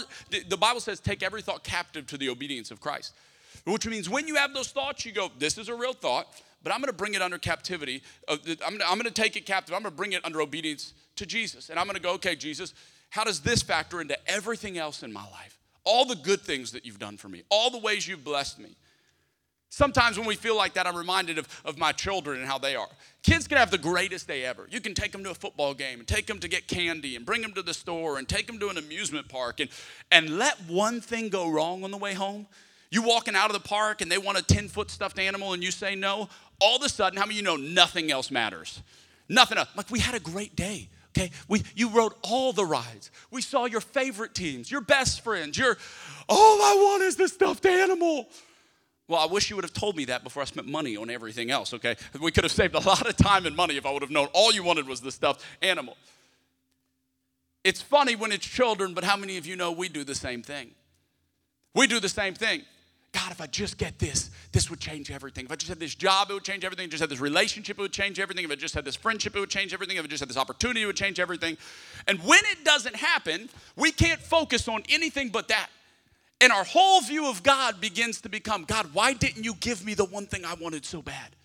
the 0.49 0.57
Bible 0.57 0.79
says, 0.79 0.99
take 0.99 1.23
every 1.23 1.41
thought 1.41 1.63
captive 1.63 2.07
to 2.07 2.17
the 2.17 2.29
obedience 2.29 2.71
of 2.71 2.81
Christ. 2.81 3.13
Which 3.65 3.87
means 3.87 4.09
when 4.09 4.27
you 4.27 4.35
have 4.35 4.53
those 4.53 4.69
thoughts, 4.69 5.05
you 5.05 5.11
go, 5.11 5.31
this 5.37 5.57
is 5.57 5.69
a 5.69 5.75
real 5.75 5.93
thought 5.93 6.27
but 6.63 6.73
I'm 6.73 6.79
going 6.79 6.91
to 6.91 6.97
bring 6.97 7.13
it 7.13 7.21
under 7.21 7.37
captivity. 7.37 8.01
Uh, 8.27 8.37
I'm 8.65 8.77
going 8.77 9.03
to 9.03 9.11
take 9.11 9.35
it 9.35 9.45
captive. 9.45 9.73
I'm 9.73 9.81
going 9.81 9.91
to 9.91 9.97
bring 9.97 10.13
it 10.13 10.23
under 10.23 10.41
obedience 10.41 10.93
to 11.15 11.25
Jesus. 11.25 11.69
And 11.69 11.79
I'm 11.79 11.85
going 11.85 11.95
to 11.95 12.01
go, 12.01 12.13
okay, 12.13 12.35
Jesus, 12.35 12.73
how 13.09 13.23
does 13.23 13.41
this 13.41 13.61
factor 13.61 14.01
into 14.01 14.17
everything 14.29 14.77
else 14.77 15.03
in 15.03 15.11
my 15.11 15.23
life? 15.31 15.59
All 15.83 16.05
the 16.05 16.15
good 16.15 16.41
things 16.41 16.71
that 16.71 16.85
you've 16.85 16.99
done 16.99 17.17
for 17.17 17.29
me, 17.29 17.43
all 17.49 17.69
the 17.69 17.79
ways 17.79 18.07
you've 18.07 18.23
blessed 18.23 18.59
me. 18.59 18.75
Sometimes 19.73 20.17
when 20.17 20.27
we 20.27 20.35
feel 20.35 20.57
like 20.57 20.73
that, 20.73 20.85
I'm 20.85 20.97
reminded 20.97 21.37
of, 21.37 21.47
of 21.63 21.77
my 21.77 21.93
children 21.93 22.41
and 22.41 22.45
how 22.47 22.57
they 22.57 22.75
are. 22.75 22.89
Kids 23.23 23.47
can 23.47 23.57
have 23.57 23.71
the 23.71 23.77
greatest 23.77 24.27
day 24.27 24.43
ever. 24.43 24.67
You 24.69 24.81
can 24.81 24.93
take 24.93 25.13
them 25.13 25.23
to 25.23 25.31
a 25.31 25.33
football 25.33 25.73
game 25.73 25.99
and 25.99 26.07
take 26.07 26.27
them 26.27 26.39
to 26.39 26.49
get 26.49 26.67
candy 26.67 27.15
and 27.15 27.25
bring 27.25 27.41
them 27.41 27.53
to 27.53 27.61
the 27.61 27.73
store 27.73 28.17
and 28.17 28.27
take 28.27 28.47
them 28.47 28.59
to 28.59 28.67
an 28.67 28.77
amusement 28.77 29.29
park 29.29 29.61
and, 29.61 29.69
and 30.11 30.37
let 30.37 30.59
one 30.67 30.99
thing 30.99 31.29
go 31.29 31.49
wrong 31.49 31.85
on 31.85 31.91
the 31.91 31.97
way 31.97 32.13
home. 32.13 32.47
You 32.89 33.01
walking 33.01 33.33
out 33.33 33.49
of 33.49 33.53
the 33.53 33.65
park 33.65 34.01
and 34.01 34.11
they 34.11 34.17
want 34.17 34.37
a 34.37 34.43
10 34.43 34.67
foot 34.67 34.91
stuffed 34.91 35.19
animal 35.19 35.53
and 35.53 35.63
you 35.63 35.71
say 35.71 35.95
no, 35.95 36.27
all 36.61 36.77
of 36.77 36.83
a 36.83 36.89
sudden, 36.89 37.17
how 37.17 37.25
many 37.25 37.35
you 37.35 37.43
know 37.43 37.57
nothing 37.57 38.11
else 38.11 38.31
matters? 38.31 38.81
Nothing 39.27 39.57
else. 39.57 39.69
Like 39.75 39.89
we 39.89 39.99
had 39.99 40.15
a 40.15 40.19
great 40.19 40.55
day. 40.55 40.89
Okay, 41.17 41.31
we, 41.49 41.61
you 41.75 41.89
rode 41.89 42.13
all 42.21 42.53
the 42.53 42.65
rides. 42.65 43.11
We 43.31 43.41
saw 43.41 43.65
your 43.65 43.81
favorite 43.81 44.33
teams, 44.33 44.71
your 44.71 44.79
best 44.79 45.21
friends. 45.21 45.57
Your, 45.57 45.77
all 46.29 46.61
I 46.61 46.75
want 46.75 47.03
is 47.03 47.17
the 47.17 47.27
stuffed 47.27 47.65
animal. 47.65 48.29
Well, 49.09 49.19
I 49.19 49.25
wish 49.25 49.49
you 49.49 49.57
would 49.57 49.65
have 49.65 49.73
told 49.73 49.97
me 49.97 50.05
that 50.05 50.23
before 50.23 50.41
I 50.41 50.45
spent 50.45 50.67
money 50.67 50.95
on 50.95 51.09
everything 51.09 51.51
else, 51.51 51.73
okay? 51.73 51.97
We 52.21 52.31
could 52.31 52.45
have 52.45 52.51
saved 52.53 52.75
a 52.75 52.79
lot 52.79 53.05
of 53.05 53.17
time 53.17 53.45
and 53.45 53.57
money 53.57 53.75
if 53.75 53.85
I 53.85 53.91
would 53.91 54.03
have 54.03 54.11
known 54.11 54.29
all 54.31 54.53
you 54.53 54.63
wanted 54.63 54.87
was 54.87 55.01
the 55.01 55.11
stuffed 55.11 55.43
animal. 55.61 55.97
It's 57.65 57.81
funny 57.81 58.15
when 58.15 58.31
it's 58.31 58.45
children, 58.45 58.93
but 58.93 59.03
how 59.03 59.17
many 59.17 59.37
of 59.37 59.45
you 59.45 59.57
know 59.57 59.73
we 59.73 59.89
do 59.89 60.05
the 60.05 60.15
same 60.15 60.41
thing? 60.41 60.71
We 61.75 61.87
do 61.87 61.99
the 61.99 62.09
same 62.09 62.33
thing. 62.33 62.63
God, 63.13 63.31
if 63.31 63.41
I 63.41 63.47
just 63.47 63.77
get 63.77 63.99
this, 63.99 64.29
this 64.53 64.69
would 64.69 64.79
change 64.79 65.11
everything. 65.11 65.45
If 65.45 65.51
I 65.51 65.55
just 65.55 65.67
had 65.67 65.79
this 65.79 65.95
job, 65.95 66.29
it 66.29 66.33
would 66.33 66.45
change 66.45 66.63
everything. 66.63 66.85
If 66.85 66.89
I 66.89 66.91
just 66.91 67.01
had 67.01 67.09
this 67.09 67.19
relationship, 67.19 67.77
it 67.77 67.81
would 67.81 67.91
change 67.91 68.19
everything. 68.19 68.45
If 68.45 68.51
I 68.51 68.55
just 68.55 68.73
had 68.73 68.85
this 68.85 68.95
friendship, 68.95 69.35
it 69.35 69.39
would 69.39 69.49
change 69.49 69.73
everything. 69.73 69.97
If 69.97 70.05
I 70.05 70.07
just 70.07 70.21
had 70.21 70.29
this 70.29 70.37
opportunity, 70.37 70.83
it 70.83 70.85
would 70.85 70.95
change 70.95 71.19
everything. 71.19 71.57
And 72.07 72.19
when 72.19 72.39
it 72.45 72.63
doesn't 72.63 72.95
happen, 72.95 73.49
we 73.75 73.91
can't 73.91 74.21
focus 74.21 74.67
on 74.69 74.83
anything 74.87 75.29
but 75.29 75.49
that. 75.49 75.67
And 76.39 76.53
our 76.53 76.63
whole 76.63 77.01
view 77.01 77.29
of 77.29 77.43
God 77.43 77.81
begins 77.81 78.21
to 78.21 78.29
become 78.29 78.63
God, 78.63 78.89
why 78.93 79.13
didn't 79.13 79.43
you 79.43 79.55
give 79.55 79.85
me 79.85 79.93
the 79.93 80.05
one 80.05 80.25
thing 80.25 80.45
I 80.45 80.53
wanted 80.53 80.85
so 80.85 81.01
bad? 81.01 81.35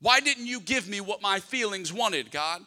Why 0.00 0.20
didn't 0.20 0.46
you 0.46 0.60
give 0.60 0.88
me 0.88 1.00
what 1.00 1.20
my 1.20 1.40
feelings 1.40 1.92
wanted, 1.92 2.30
God? 2.30 2.62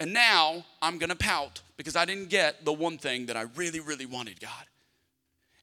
And 0.00 0.12
now 0.12 0.64
I'm 0.80 0.98
gonna 0.98 1.16
pout 1.16 1.60
because 1.76 1.96
I 1.96 2.04
didn't 2.04 2.28
get 2.28 2.64
the 2.64 2.72
one 2.72 2.98
thing 2.98 3.26
that 3.26 3.36
I 3.36 3.42
really, 3.56 3.80
really 3.80 4.06
wanted, 4.06 4.40
God. 4.40 4.64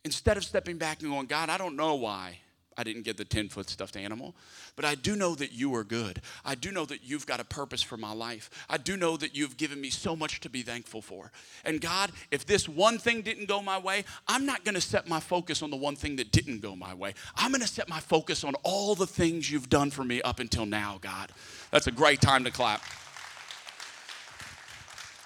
Instead 0.10 0.38
of 0.38 0.44
stepping 0.44 0.80
back 0.80 1.04
and 1.04 1.12
going, 1.12 1.28
God, 1.28 1.50
I 1.52 1.58
don't 1.60 1.76
know 1.76 1.94
why 1.94 2.40
I 2.76 2.84
didn't 2.84 3.04
get 3.04 3.16
the 3.16 3.26
10 3.26 3.48
foot 3.50 3.70
stuffed 3.70 3.96
animal, 3.96 4.34
but 4.76 4.84
I 4.84 4.96
do 4.96 5.16
know 5.16 5.36
that 5.36 5.52
you 5.52 5.76
are 5.76 5.84
good. 5.84 6.20
I 6.44 6.56
do 6.56 6.72
know 6.72 6.84
that 6.86 7.04
you've 7.04 7.28
got 7.28 7.40
a 7.40 7.44
purpose 7.44 7.84
for 7.84 7.96
my 7.96 8.12
life. 8.12 8.50
I 8.68 8.78
do 8.78 8.98
know 8.98 9.18
that 9.18 9.36
you've 9.36 9.56
given 9.56 9.80
me 9.80 9.92
so 9.92 10.16
much 10.16 10.40
to 10.40 10.50
be 10.50 10.64
thankful 10.64 11.04
for. 11.04 11.32
And 11.64 11.80
God, 11.80 12.12
if 12.32 12.44
this 12.44 12.68
one 12.68 12.98
thing 12.98 13.22
didn't 13.22 13.48
go 13.48 13.62
my 13.62 13.78
way, 13.78 14.04
I'm 14.28 14.48
not 14.48 14.66
gonna 14.66 14.82
set 14.82 15.08
my 15.08 15.20
focus 15.20 15.62
on 15.62 15.70
the 15.70 15.78
one 15.78 15.96
thing 15.96 16.16
that 16.16 16.32
didn't 16.32 16.62
go 16.62 16.76
my 16.76 16.96
way. 16.96 17.14
I'm 17.36 17.52
gonna 17.52 17.68
set 17.68 17.88
my 17.88 18.00
focus 18.00 18.44
on 18.44 18.56
all 18.64 18.96
the 18.96 19.06
things 19.06 19.52
you've 19.52 19.70
done 19.70 19.92
for 19.92 20.04
me 20.04 20.24
up 20.24 20.40
until 20.40 20.66
now, 20.66 20.98
God. 21.02 21.32
That's 21.70 21.86
a 21.86 21.92
great 21.92 22.20
time 22.20 22.44
to 22.46 22.50
clap. 22.50 22.82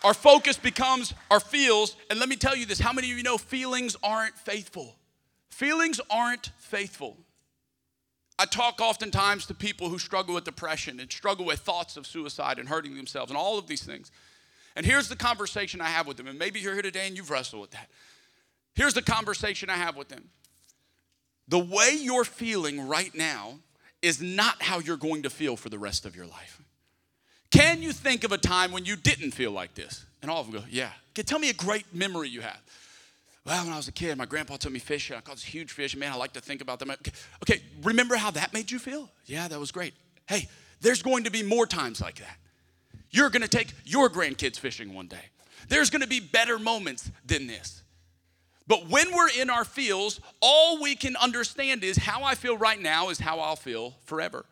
Our 0.03 0.13
focus 0.13 0.57
becomes 0.57 1.13
our 1.31 1.39
feels. 1.39 1.95
And 2.09 2.19
let 2.19 2.29
me 2.29 2.35
tell 2.35 2.55
you 2.55 2.65
this 2.65 2.79
how 2.79 2.93
many 2.93 3.11
of 3.11 3.17
you 3.17 3.23
know 3.23 3.37
feelings 3.37 3.95
aren't 4.03 4.37
faithful? 4.37 4.95
Feelings 5.49 6.01
aren't 6.09 6.51
faithful. 6.57 7.17
I 8.39 8.45
talk 8.45 8.81
oftentimes 8.81 9.45
to 9.45 9.53
people 9.53 9.89
who 9.89 9.99
struggle 9.99 10.35
with 10.35 10.43
depression 10.43 10.99
and 10.99 11.11
struggle 11.11 11.45
with 11.45 11.59
thoughts 11.59 11.95
of 11.95 12.07
suicide 12.07 12.57
and 12.57 12.67
hurting 12.67 12.95
themselves 12.95 13.31
and 13.31 13.37
all 13.37 13.57
of 13.57 13.67
these 13.67 13.83
things. 13.83 14.11
And 14.75 14.85
here's 14.85 15.07
the 15.07 15.15
conversation 15.15 15.79
I 15.79 15.89
have 15.89 16.07
with 16.07 16.17
them. 16.17 16.27
And 16.27 16.39
maybe 16.39 16.59
you're 16.59 16.73
here 16.73 16.81
today 16.81 17.07
and 17.07 17.15
you've 17.15 17.29
wrestled 17.29 17.61
with 17.61 17.71
that. 17.71 17.89
Here's 18.73 18.95
the 18.95 19.03
conversation 19.03 19.69
I 19.69 19.77
have 19.77 19.95
with 19.95 20.09
them. 20.09 20.29
The 21.47 21.59
way 21.59 21.95
you're 21.99 22.23
feeling 22.23 22.87
right 22.87 23.13
now 23.13 23.59
is 24.01 24.21
not 24.21 24.61
how 24.61 24.79
you're 24.79 24.97
going 24.97 25.23
to 25.23 25.29
feel 25.29 25.55
for 25.55 25.69
the 25.69 25.77
rest 25.77 26.05
of 26.05 26.15
your 26.15 26.25
life. 26.25 26.61
Can 27.53 27.83
you 27.83 27.91
think 27.91 28.23
of 28.23 28.31
a 28.31 28.37
time 28.37 28.71
when 28.71 28.83
you 28.83 28.95
didn't 28.95 29.31
feel 29.31 29.51
like 29.51 29.75
this? 29.75 30.05
And 30.23 30.31
all 30.31 30.41
of 30.41 30.51
them 30.51 30.59
go, 30.59 30.65
Yeah. 30.71 30.89
Okay, 31.11 31.21
tell 31.21 31.37
me 31.37 31.51
a 31.51 31.53
great 31.53 31.85
memory 31.93 32.27
you 32.27 32.41
have. 32.41 32.59
Well, 33.45 33.63
when 33.63 33.71
I 33.71 33.77
was 33.77 33.87
a 33.87 33.91
kid, 33.91 34.17
my 34.17 34.25
grandpa 34.25 34.57
took 34.57 34.71
me 34.71 34.79
fishing. 34.79 35.15
I 35.15 35.21
caught 35.21 35.35
this 35.35 35.43
huge 35.43 35.71
fish. 35.71 35.95
Man, 35.95 36.11
I 36.11 36.15
like 36.15 36.33
to 36.33 36.41
think 36.41 36.61
about 36.61 36.79
them. 36.79 36.89
Okay, 36.89 37.11
okay, 37.43 37.61
remember 37.83 38.15
how 38.15 38.31
that 38.31 38.53
made 38.53 38.71
you 38.71 38.79
feel? 38.79 39.07
Yeah, 39.27 39.47
that 39.47 39.59
was 39.59 39.71
great. 39.71 39.93
Hey, 40.27 40.49
there's 40.81 41.03
going 41.03 41.25
to 41.25 41.29
be 41.29 41.43
more 41.43 41.67
times 41.67 42.01
like 42.01 42.15
that. 42.15 42.37
You're 43.11 43.29
going 43.29 43.43
to 43.43 43.47
take 43.47 43.67
your 43.85 44.09
grandkids 44.09 44.57
fishing 44.57 44.95
one 44.95 45.05
day. 45.05 45.29
There's 45.67 45.91
going 45.91 46.01
to 46.01 46.07
be 46.07 46.21
better 46.21 46.57
moments 46.57 47.11
than 47.23 47.45
this. 47.45 47.83
But 48.65 48.89
when 48.89 49.13
we're 49.13 49.29
in 49.39 49.51
our 49.51 49.65
feels, 49.65 50.19
all 50.41 50.81
we 50.81 50.95
can 50.95 51.15
understand 51.17 51.83
is 51.83 51.97
how 51.97 52.23
I 52.23 52.33
feel 52.33 52.57
right 52.57 52.81
now 52.81 53.09
is 53.09 53.19
how 53.19 53.39
I'll 53.39 53.57
feel 53.57 53.93
forever. 54.05 54.45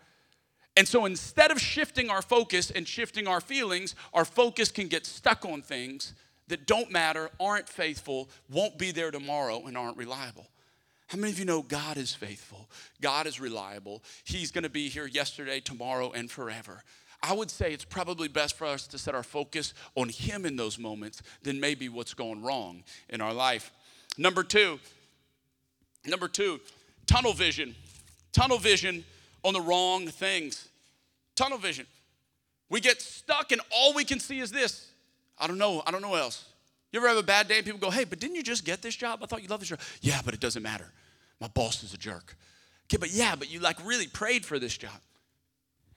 And 0.77 0.87
so 0.87 1.05
instead 1.05 1.51
of 1.51 1.59
shifting 1.59 2.09
our 2.09 2.21
focus 2.21 2.71
and 2.71 2.87
shifting 2.87 3.27
our 3.27 3.41
feelings, 3.41 3.95
our 4.13 4.25
focus 4.25 4.71
can 4.71 4.87
get 4.87 5.05
stuck 5.05 5.45
on 5.45 5.61
things 5.61 6.13
that 6.47 6.65
don't 6.65 6.91
matter, 6.91 7.29
aren't 7.39 7.67
faithful, 7.67 8.29
won't 8.49 8.77
be 8.77 8.91
there 8.91 9.11
tomorrow, 9.11 9.65
and 9.65 9.77
aren't 9.77 9.97
reliable. 9.97 10.47
How 11.07 11.17
many 11.17 11.33
of 11.33 11.39
you 11.39 11.45
know 11.45 11.61
God 11.61 11.97
is 11.97 12.13
faithful? 12.13 12.69
God 13.01 13.27
is 13.27 13.39
reliable. 13.39 14.01
He's 14.23 14.51
going 14.51 14.63
to 14.63 14.69
be 14.69 14.87
here 14.87 15.07
yesterday, 15.07 15.59
tomorrow, 15.59 16.11
and 16.11 16.31
forever. 16.31 16.83
I 17.21 17.33
would 17.33 17.51
say 17.51 17.73
it's 17.73 17.85
probably 17.85 18.27
best 18.29 18.57
for 18.57 18.65
us 18.65 18.87
to 18.87 18.97
set 18.97 19.13
our 19.13 19.23
focus 19.23 19.73
on 19.95 20.09
Him 20.09 20.45
in 20.45 20.55
those 20.55 20.79
moments 20.79 21.21
than 21.43 21.59
maybe 21.59 21.89
what's 21.89 22.13
going 22.13 22.41
wrong 22.41 22.83
in 23.09 23.19
our 23.19 23.33
life. 23.33 23.71
Number 24.17 24.43
two, 24.43 24.79
number 26.05 26.27
two, 26.27 26.61
tunnel 27.05 27.33
vision. 27.33 27.75
Tunnel 28.31 28.57
vision 28.57 29.03
on 29.43 29.53
the 29.53 29.61
wrong 29.61 30.07
things. 30.07 30.67
Tunnel 31.35 31.57
vision. 31.57 31.85
We 32.69 32.79
get 32.79 33.01
stuck 33.01 33.51
and 33.51 33.61
all 33.75 33.93
we 33.93 34.03
can 34.03 34.19
see 34.19 34.39
is 34.39 34.51
this. 34.51 34.87
I 35.39 35.47
don't 35.47 35.57
know. 35.57 35.83
I 35.85 35.91
don't 35.91 36.01
know 36.01 36.09
what 36.09 36.21
else. 36.21 36.45
You 36.91 36.99
ever 36.99 37.07
have 37.07 37.17
a 37.17 37.23
bad 37.23 37.47
day 37.47 37.57
and 37.57 37.65
people 37.65 37.79
go, 37.79 37.89
hey, 37.89 38.03
but 38.03 38.19
didn't 38.19 38.35
you 38.35 38.43
just 38.43 38.65
get 38.65 38.81
this 38.81 38.95
job? 38.95 39.19
I 39.23 39.25
thought 39.25 39.41
you 39.41 39.47
loved 39.47 39.61
this 39.61 39.69
job. 39.69 39.79
Yeah, 40.01 40.21
but 40.23 40.33
it 40.33 40.39
doesn't 40.39 40.61
matter. 40.61 40.91
My 41.39 41.47
boss 41.47 41.83
is 41.83 41.93
a 41.93 41.97
jerk. 41.97 42.35
Okay, 42.85 42.97
but 42.97 43.11
yeah, 43.11 43.35
but 43.35 43.49
you 43.51 43.59
like 43.59 43.77
really 43.85 44.07
prayed 44.07 44.45
for 44.45 44.59
this 44.59 44.77
job. 44.77 44.99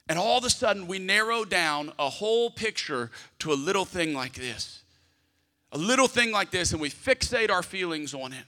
And 0.09 0.19
all 0.19 0.39
of 0.39 0.45
a 0.45 0.51
sudden, 0.51 0.87
we 0.87 0.99
narrow 0.99 1.45
down 1.45 1.93
a 1.99 2.09
whole 2.09 2.51
picture 2.51 3.11
to 3.41 3.53
a 3.53 3.55
little 3.55 3.85
thing 3.85 4.15
like 4.15 4.35
this. 4.35 4.83
A 5.73 5.79
little 5.79 6.07
thing 6.07 6.31
like 6.31 6.51
this, 6.51 6.73
and 6.73 6.81
we 6.81 6.91
fixate 6.91 7.51
our 7.51 7.63
feelings 7.63 8.15
on 8.15 8.33
it. 8.33 8.45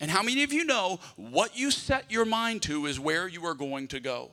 And 0.00 0.10
how 0.10 0.22
many 0.22 0.42
of 0.42 0.52
you 0.52 0.64
know 0.64 1.00
what 1.16 1.56
you 1.56 1.70
set 1.70 2.10
your 2.10 2.24
mind 2.24 2.62
to 2.62 2.86
is 2.86 2.98
where 2.98 3.28
you 3.28 3.44
are 3.46 3.54
going 3.54 3.88
to 3.88 4.00
go? 4.00 4.32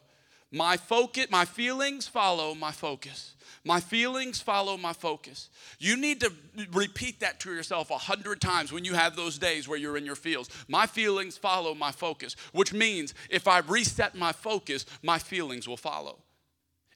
My 0.52 0.76
focus, 0.76 1.28
my 1.30 1.46
feelings 1.46 2.08
follow 2.08 2.54
my 2.54 2.72
focus. 2.72 3.36
My 3.64 3.80
feelings 3.80 4.42
follow 4.42 4.76
my 4.76 4.92
focus. 4.92 5.50
You 5.80 5.96
need 5.96 6.20
to 6.22 6.32
repeat 6.74 7.22
that 7.22 7.40
to 7.42 7.54
yourself 7.54 7.90
a 7.90 7.98
hundred 7.98 8.42
times 8.42 8.74
when 8.74 8.84
you 8.84 8.94
have 8.94 9.16
those 9.16 9.38
days 9.38 9.68
where 9.68 9.78
you're 9.78 9.98
in 9.98 10.06
your 10.06 10.16
feels. 10.16 10.50
My 10.68 10.88
feelings 10.88 11.38
follow 11.38 11.74
my 11.74 11.92
focus, 11.92 12.36
which 12.52 12.74
means 12.74 13.14
if 13.30 13.48
I 13.48 13.60
reset 13.60 14.16
my 14.16 14.34
focus, 14.34 14.86
my 15.04 15.20
feelings 15.20 15.68
will 15.68 15.78
follow. 15.78 16.18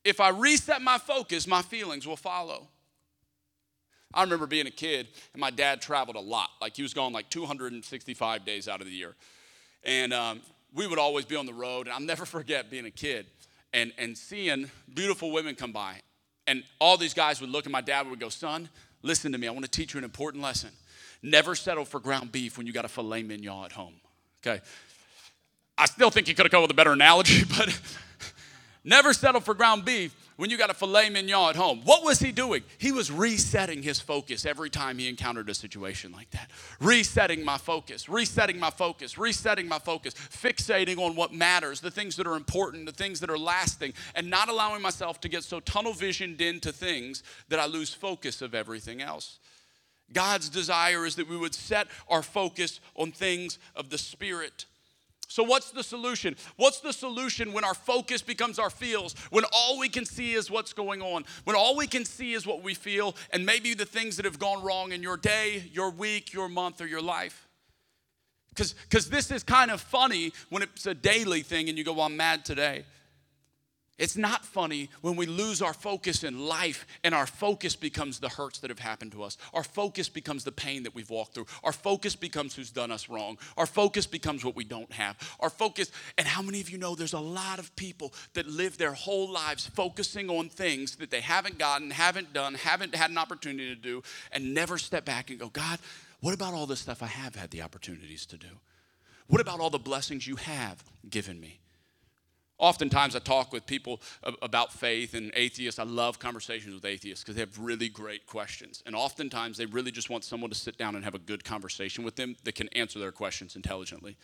If 0.04 0.20
I 0.20 0.30
reset 0.30 0.82
my 0.82 0.98
focus, 0.98 1.48
my 1.48 1.62
feelings 1.62 2.06
will 2.06 2.18
follow. 2.18 2.68
I 4.14 4.24
remember 4.24 4.48
being 4.48 4.68
a 4.68 4.72
kid 4.72 5.08
and 5.34 5.42
my 5.42 5.50
dad 5.50 5.82
traveled 5.82 6.16
a 6.16 6.22
lot. 6.22 6.50
Like 6.62 6.76
he 6.76 6.84
was 6.84 6.94
gone 6.94 7.14
like 7.14 7.30
265 7.30 8.46
days 8.46 8.68
out 8.68 8.82
of 8.82 8.88
the 8.88 8.94
year. 8.94 9.16
And 9.84 10.14
um, 10.14 10.42
we 10.74 10.88
would 10.88 11.00
always 11.00 11.26
be 11.26 11.36
on 11.36 11.46
the 11.46 11.54
road. 11.54 11.88
And 11.88 11.94
I'll 11.94 12.00
never 12.00 12.26
forget 12.26 12.70
being 12.70 12.86
a 12.86 12.92
kid 12.92 13.26
and, 13.74 13.92
and 13.98 14.18
seeing 14.18 14.70
beautiful 14.94 15.32
women 15.32 15.56
come 15.56 15.72
by. 15.72 16.02
And 16.48 16.64
all 16.80 16.98
these 16.98 17.14
guys 17.14 17.42
would 17.42 17.50
look, 17.50 17.66
and 17.66 17.72
my 17.72 17.82
dad 17.82 18.08
would 18.08 18.20
go, 18.20 18.30
Son, 18.30 18.70
listen 19.02 19.32
to 19.32 19.38
me. 19.38 19.48
I 19.48 19.52
want 19.52 19.66
to 19.66 19.72
teach 19.72 19.94
you 19.94 19.98
an 19.98 20.04
important 20.04 20.44
lesson. 20.44 20.70
Never 21.24 21.56
settle 21.56 21.86
for 21.86 22.00
ground 22.00 22.32
beef 22.32 22.58
when 22.58 22.68
you 22.68 22.74
got 22.74 22.86
a 22.86 22.88
filet 22.88 23.24
mignon 23.24 23.66
at 23.66 23.72
home. 23.72 23.96
Okay? 24.46 24.62
I 25.76 25.88
still 25.88 26.12
think 26.12 26.28
you 26.28 26.36
could 26.36 26.46
have 26.46 26.52
come 26.52 26.62
with 26.62 26.70
a 26.72 26.76
better 26.76 26.94
analogy, 26.94 27.44
but 27.58 27.78
never 28.84 29.12
settle 29.12 29.42
for 29.42 29.56
ground 29.56 29.86
beef 29.86 30.16
when 30.38 30.50
you 30.50 30.58
got 30.58 30.70
a 30.70 30.74
filet 30.74 31.10
mignon 31.10 31.50
at 31.50 31.56
home. 31.56 31.82
What 31.84 32.04
was 32.04 32.20
he 32.20 32.32
doing? 32.32 32.64
He 32.78 32.92
was 32.92 33.12
resetting 33.12 33.84
his 33.84 34.00
focus 34.00 34.46
every 34.46 34.70
time 34.70 34.98
he 34.98 35.08
encountered 35.08 35.50
a 35.50 35.54
situation 35.54 36.12
like 36.12 36.30
that. 36.32 36.50
Resetting 36.80 37.44
my 37.44 37.58
focus, 37.58 38.10
resetting 38.10 38.60
my 38.60 38.70
focus, 38.70 39.18
resetting 39.18 39.68
my 39.68 39.80
focus, 39.80 40.14
fixating 40.14 40.98
on 40.98 41.16
what 41.16 41.34
matters, 41.34 41.80
the 41.80 41.92
things 41.92 42.16
that 42.18 42.28
are 42.28 42.36
important, 42.36 42.86
the 42.86 42.92
things 42.92 43.20
that 43.20 43.30
are 43.30 43.38
lasting, 43.38 43.94
and 44.14 44.30
not 44.30 44.50
allowing 44.50 44.82
myself 44.82 45.22
to 45.22 45.30
get 45.30 45.44
so 45.44 45.60
tunnel 45.60 45.94
visioned 45.94 46.42
into 46.42 46.72
things 46.72 47.24
that 47.50 47.60
I 47.60 47.66
lose 47.66 47.94
focus 47.94 48.42
of 48.42 48.54
everything 48.54 49.02
else. 49.02 49.40
God's 50.14 50.50
desire 50.50 51.06
is 51.06 51.16
that 51.16 51.28
we 51.28 51.38
would 51.38 51.56
set 51.56 51.88
our 52.10 52.22
focus 52.22 52.80
on 52.96 53.12
things 53.12 53.58
of 53.76 53.90
the 53.90 53.98
Spirit. 53.98 54.66
So, 55.28 55.44
what's 55.44 55.72
the 55.72 55.84
solution? 55.84 56.36
What's 56.56 56.80
the 56.80 56.94
solution 56.94 57.54
when 57.54 57.64
our 57.64 57.74
focus 57.74 58.22
becomes 58.22 58.60
our 58.60 58.70
feels, 58.70 59.16
when 59.32 59.44
all 59.52 59.80
we 59.80 59.90
can 59.90 60.06
see 60.06 60.34
is 60.34 60.52
what's 60.52 60.74
going 60.74 61.02
on, 61.02 61.26
when 61.44 61.56
all 61.56 61.76
we 61.76 61.88
can 61.88 62.06
see 62.06 62.34
is 62.34 62.46
what 62.46 62.62
we 62.64 62.74
feel, 62.74 63.16
and 63.32 63.46
maybe 63.46 63.74
the 63.74 63.86
things 63.86 64.18
that 64.18 64.26
have 64.26 64.40
gone 64.40 64.64
wrong 64.64 64.92
in 64.92 65.02
your 65.02 65.18
day, 65.18 65.70
your 65.72 65.90
week, 65.90 66.34
your 66.34 66.50
month, 66.50 66.82
or 66.82 66.88
your 66.88 67.02
life? 67.02 67.48
Because 68.50 68.76
cause 68.90 69.10
this 69.10 69.32
is 69.32 69.44
kind 69.44 69.70
of 69.70 69.82
funny 69.82 70.32
when 70.50 70.64
it's 70.64 70.86
a 70.86 70.94
daily 70.94 71.42
thing 71.42 71.68
and 71.68 71.78
you 71.78 71.84
go, 71.84 71.92
well, 71.92 72.06
I'm 72.06 72.16
mad 72.16 72.46
today. 72.46 72.86
It's 73.98 74.18
not 74.18 74.44
funny 74.44 74.90
when 75.00 75.16
we 75.16 75.26
lose 75.26 75.62
our 75.62 75.74
focus 75.74 76.26
in 76.26 76.48
life 76.48 76.86
and 77.06 77.16
our 77.16 77.26
focus 77.26 77.78
becomes 77.78 78.20
the 78.20 78.28
hurts 78.28 78.60
that 78.60 78.70
have 78.70 78.80
happened 78.80 79.14
to 79.14 79.24
us. 79.24 79.38
Our 79.54 79.64
focus 79.64 80.10
becomes 80.10 80.44
the 80.44 80.52
pain 80.52 80.84
that 80.84 80.94
we've 80.94 81.10
walked 81.10 81.34
through. 81.34 81.46
Our 81.64 81.72
focus 81.72 82.14
becomes 82.14 82.54
who's 82.54 82.72
done 82.72 82.92
us 82.92 83.08
wrong. 83.08 83.38
Our 83.56 83.66
focus 83.66 84.06
becomes 84.06 84.44
what 84.44 84.54
we 84.54 84.66
don't 84.66 84.92
have. 84.92 85.16
Our 85.40 85.50
focus, 85.50 85.92
and 86.18 86.28
how 86.28 86.42
many 86.42 86.60
of 86.60 86.70
you 86.70 86.78
know 86.78 86.94
there's 86.94 87.14
a 87.14 87.20
lot 87.20 87.58
of 87.58 87.74
people 87.78 88.14
that 88.34 88.48
live 88.48 88.78
their 88.78 88.92
whole 88.92 89.30
lives 89.32 89.66
focusing 89.66 90.30
on 90.30 90.50
things 90.50 90.98
that 90.98 91.10
they 91.10 91.22
haven't 91.22 91.58
gotten, 91.58 91.90
haven't 91.92 92.34
done, 92.34 92.56
haven't 92.56 92.94
had 92.94 93.12
an 93.12 93.18
opportunity 93.18 93.74
to 93.74 93.82
do, 93.82 94.04
and 94.34 94.54
never 94.54 94.78
step 94.78 95.06
back 95.06 95.30
and 95.30 95.40
go, 95.40 95.48
God, 95.48 95.80
what 96.20 96.34
about 96.34 96.54
all 96.54 96.66
the 96.66 96.76
stuff 96.76 97.02
I 97.02 97.08
have 97.08 97.36
had 97.36 97.52
the 97.52 97.62
opportunities 97.62 98.26
to 98.26 98.38
do? 98.38 98.60
What 99.28 99.40
about 99.40 99.62
all 99.62 99.70
the 99.70 99.80
blessings 99.80 100.28
you 100.28 100.36
have 100.36 100.84
given 101.10 101.40
me? 101.40 101.60
Oftentimes, 102.58 103.16
I 103.18 103.20
talk 103.20 103.52
with 103.52 103.66
people 103.66 104.02
about 104.42 104.72
faith 104.72 105.14
and 105.14 105.32
atheists. 105.36 105.78
I 105.78 105.84
love 105.84 106.20
conversations 106.20 106.74
with 106.74 106.86
atheists 106.86 107.22
because 107.22 107.36
they 107.36 107.42
have 107.42 107.60
really 107.60 107.90
great 107.90 108.26
questions. 108.28 108.82
And 108.86 108.96
oftentimes, 108.96 109.58
they 109.58 109.66
really 109.66 109.92
just 109.92 110.10
want 110.10 110.24
someone 110.24 110.50
to 110.52 110.56
sit 110.56 110.78
down 110.78 110.96
and 110.96 111.04
have 111.04 111.16
a 111.16 111.20
good 111.20 111.44
conversation 111.44 112.06
with 112.06 112.16
them 112.16 112.38
that 112.46 112.56
can 112.56 112.70
answer 112.70 112.98
their 112.98 113.12
questions 113.12 113.58
intelligently. 113.58 114.16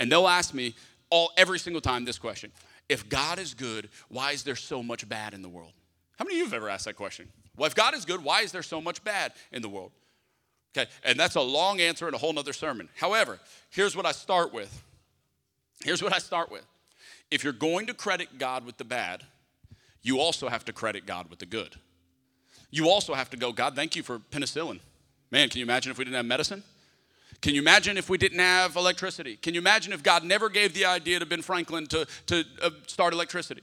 And 0.00 0.10
they'll 0.10 0.26
ask 0.26 0.52
me 0.52 0.74
all 1.10 1.30
every 1.36 1.60
single 1.60 1.80
time 1.80 2.04
this 2.04 2.18
question 2.18 2.50
If 2.88 3.08
God 3.08 3.38
is 3.38 3.54
good, 3.54 3.88
why 4.08 4.32
is 4.32 4.42
there 4.42 4.56
so 4.56 4.82
much 4.82 5.08
bad 5.08 5.32
in 5.32 5.42
the 5.42 5.48
world? 5.48 5.72
How 6.18 6.24
many 6.24 6.36
of 6.36 6.38
you 6.38 6.44
have 6.46 6.54
ever 6.54 6.68
asked 6.68 6.86
that 6.86 6.96
question? 6.96 7.28
Well, 7.56 7.68
if 7.68 7.76
God 7.76 7.94
is 7.94 8.04
good, 8.04 8.24
why 8.24 8.40
is 8.40 8.50
there 8.50 8.64
so 8.64 8.80
much 8.80 9.02
bad 9.04 9.32
in 9.52 9.62
the 9.62 9.68
world? 9.68 9.92
Okay, 10.76 10.90
and 11.04 11.18
that's 11.18 11.36
a 11.36 11.40
long 11.40 11.80
answer 11.80 12.06
and 12.06 12.16
a 12.16 12.18
whole 12.18 12.32
nother 12.32 12.52
sermon. 12.52 12.88
However, 12.96 13.38
here's 13.70 13.96
what 13.96 14.06
I 14.06 14.12
start 14.12 14.52
with. 14.52 14.82
Here's 15.84 16.02
what 16.02 16.12
I 16.12 16.18
start 16.18 16.50
with 16.50 16.66
if 17.30 17.42
you're 17.44 17.52
going 17.52 17.86
to 17.86 17.94
credit 17.94 18.38
God 18.38 18.64
with 18.64 18.76
the 18.76 18.84
bad, 18.84 19.24
you 20.02 20.20
also 20.20 20.48
have 20.48 20.64
to 20.66 20.72
credit 20.72 21.06
God 21.06 21.30
with 21.30 21.38
the 21.38 21.46
good. 21.46 21.76
You 22.70 22.88
also 22.88 23.14
have 23.14 23.30
to 23.30 23.36
go, 23.36 23.52
God, 23.52 23.74
thank 23.74 23.96
you 23.96 24.02
for 24.02 24.18
penicillin. 24.18 24.80
Man, 25.30 25.48
can 25.48 25.58
you 25.58 25.64
imagine 25.64 25.90
if 25.90 25.98
we 25.98 26.04
didn't 26.04 26.16
have 26.16 26.26
medicine? 26.26 26.62
Can 27.40 27.54
you 27.54 27.60
imagine 27.60 27.98
if 27.98 28.08
we 28.08 28.18
didn't 28.18 28.38
have 28.38 28.76
electricity? 28.76 29.36
Can 29.36 29.54
you 29.54 29.60
imagine 29.60 29.92
if 29.92 30.02
God 30.02 30.24
never 30.24 30.48
gave 30.48 30.74
the 30.74 30.84
idea 30.84 31.18
to 31.18 31.26
Ben 31.26 31.42
Franklin 31.42 31.86
to, 31.88 32.06
to 32.26 32.44
uh, 32.62 32.70
start 32.86 33.12
electricity? 33.12 33.62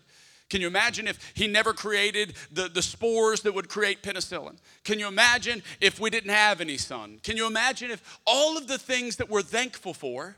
Can 0.49 0.59
you 0.59 0.67
imagine 0.67 1.07
if 1.07 1.31
he 1.33 1.47
never 1.47 1.71
created 1.71 2.33
the, 2.51 2.67
the 2.67 2.81
spores 2.81 3.41
that 3.41 3.53
would 3.53 3.69
create 3.69 4.03
penicillin? 4.03 4.57
Can 4.83 4.99
you 4.99 5.07
imagine 5.07 5.63
if 5.79 5.99
we 5.99 6.09
didn't 6.09 6.31
have 6.31 6.59
any 6.59 6.77
sun? 6.77 7.19
Can 7.23 7.37
you 7.37 7.47
imagine 7.47 7.89
if 7.89 8.19
all 8.27 8.57
of 8.57 8.67
the 8.67 8.77
things 8.77 9.15
that 9.15 9.29
we're 9.29 9.41
thankful 9.41 9.93
for 9.93 10.35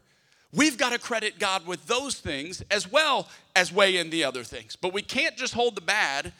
We've 0.54 0.78
got 0.78 0.92
to 0.92 1.00
credit 1.00 1.40
God 1.40 1.66
with 1.66 1.88
those 1.88 2.20
things 2.20 2.62
as 2.70 2.90
well 2.90 3.28
as 3.56 3.74
weigh 3.74 3.98
in 3.98 4.12
the 4.12 4.24
other 4.24 4.44
things. 4.44 4.76
But 4.76 4.94
we 4.94 5.02
can't 5.02 5.36
just 5.36 5.54
hold 5.54 5.76
the 5.76 5.82
bad 5.82 6.32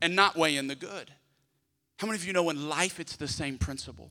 and 0.00 0.14
not 0.14 0.36
weigh 0.36 0.56
in 0.56 0.68
the 0.68 0.76
good. 0.76 1.10
How 1.98 2.06
many 2.06 2.16
of 2.16 2.24
you 2.24 2.32
know 2.32 2.50
in 2.50 2.68
life 2.68 3.00
it's 3.00 3.16
the 3.16 3.26
same 3.26 3.58
principle? 3.58 4.10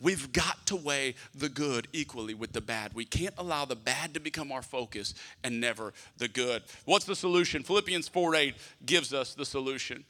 We've 0.00 0.32
got 0.32 0.66
to 0.66 0.76
weigh 0.76 1.14
the 1.34 1.48
good 1.48 1.88
equally 1.92 2.34
with 2.34 2.52
the 2.52 2.60
bad. 2.60 2.94
We 2.94 3.04
can't 3.04 3.34
allow 3.38 3.64
the 3.66 3.76
bad 3.76 4.14
to 4.14 4.20
become 4.20 4.52
our 4.52 4.62
focus 4.62 5.14
and 5.44 5.60
never 5.60 5.92
the 6.16 6.28
good. 6.28 6.62
What's 6.84 7.04
the 7.04 7.16
solution? 7.16 7.62
Philippians 7.62 8.08
4 8.08 8.34
8 8.34 8.54
gives 8.84 9.12
us 9.12 9.34
the 9.34 9.44
solution. 9.44 10.04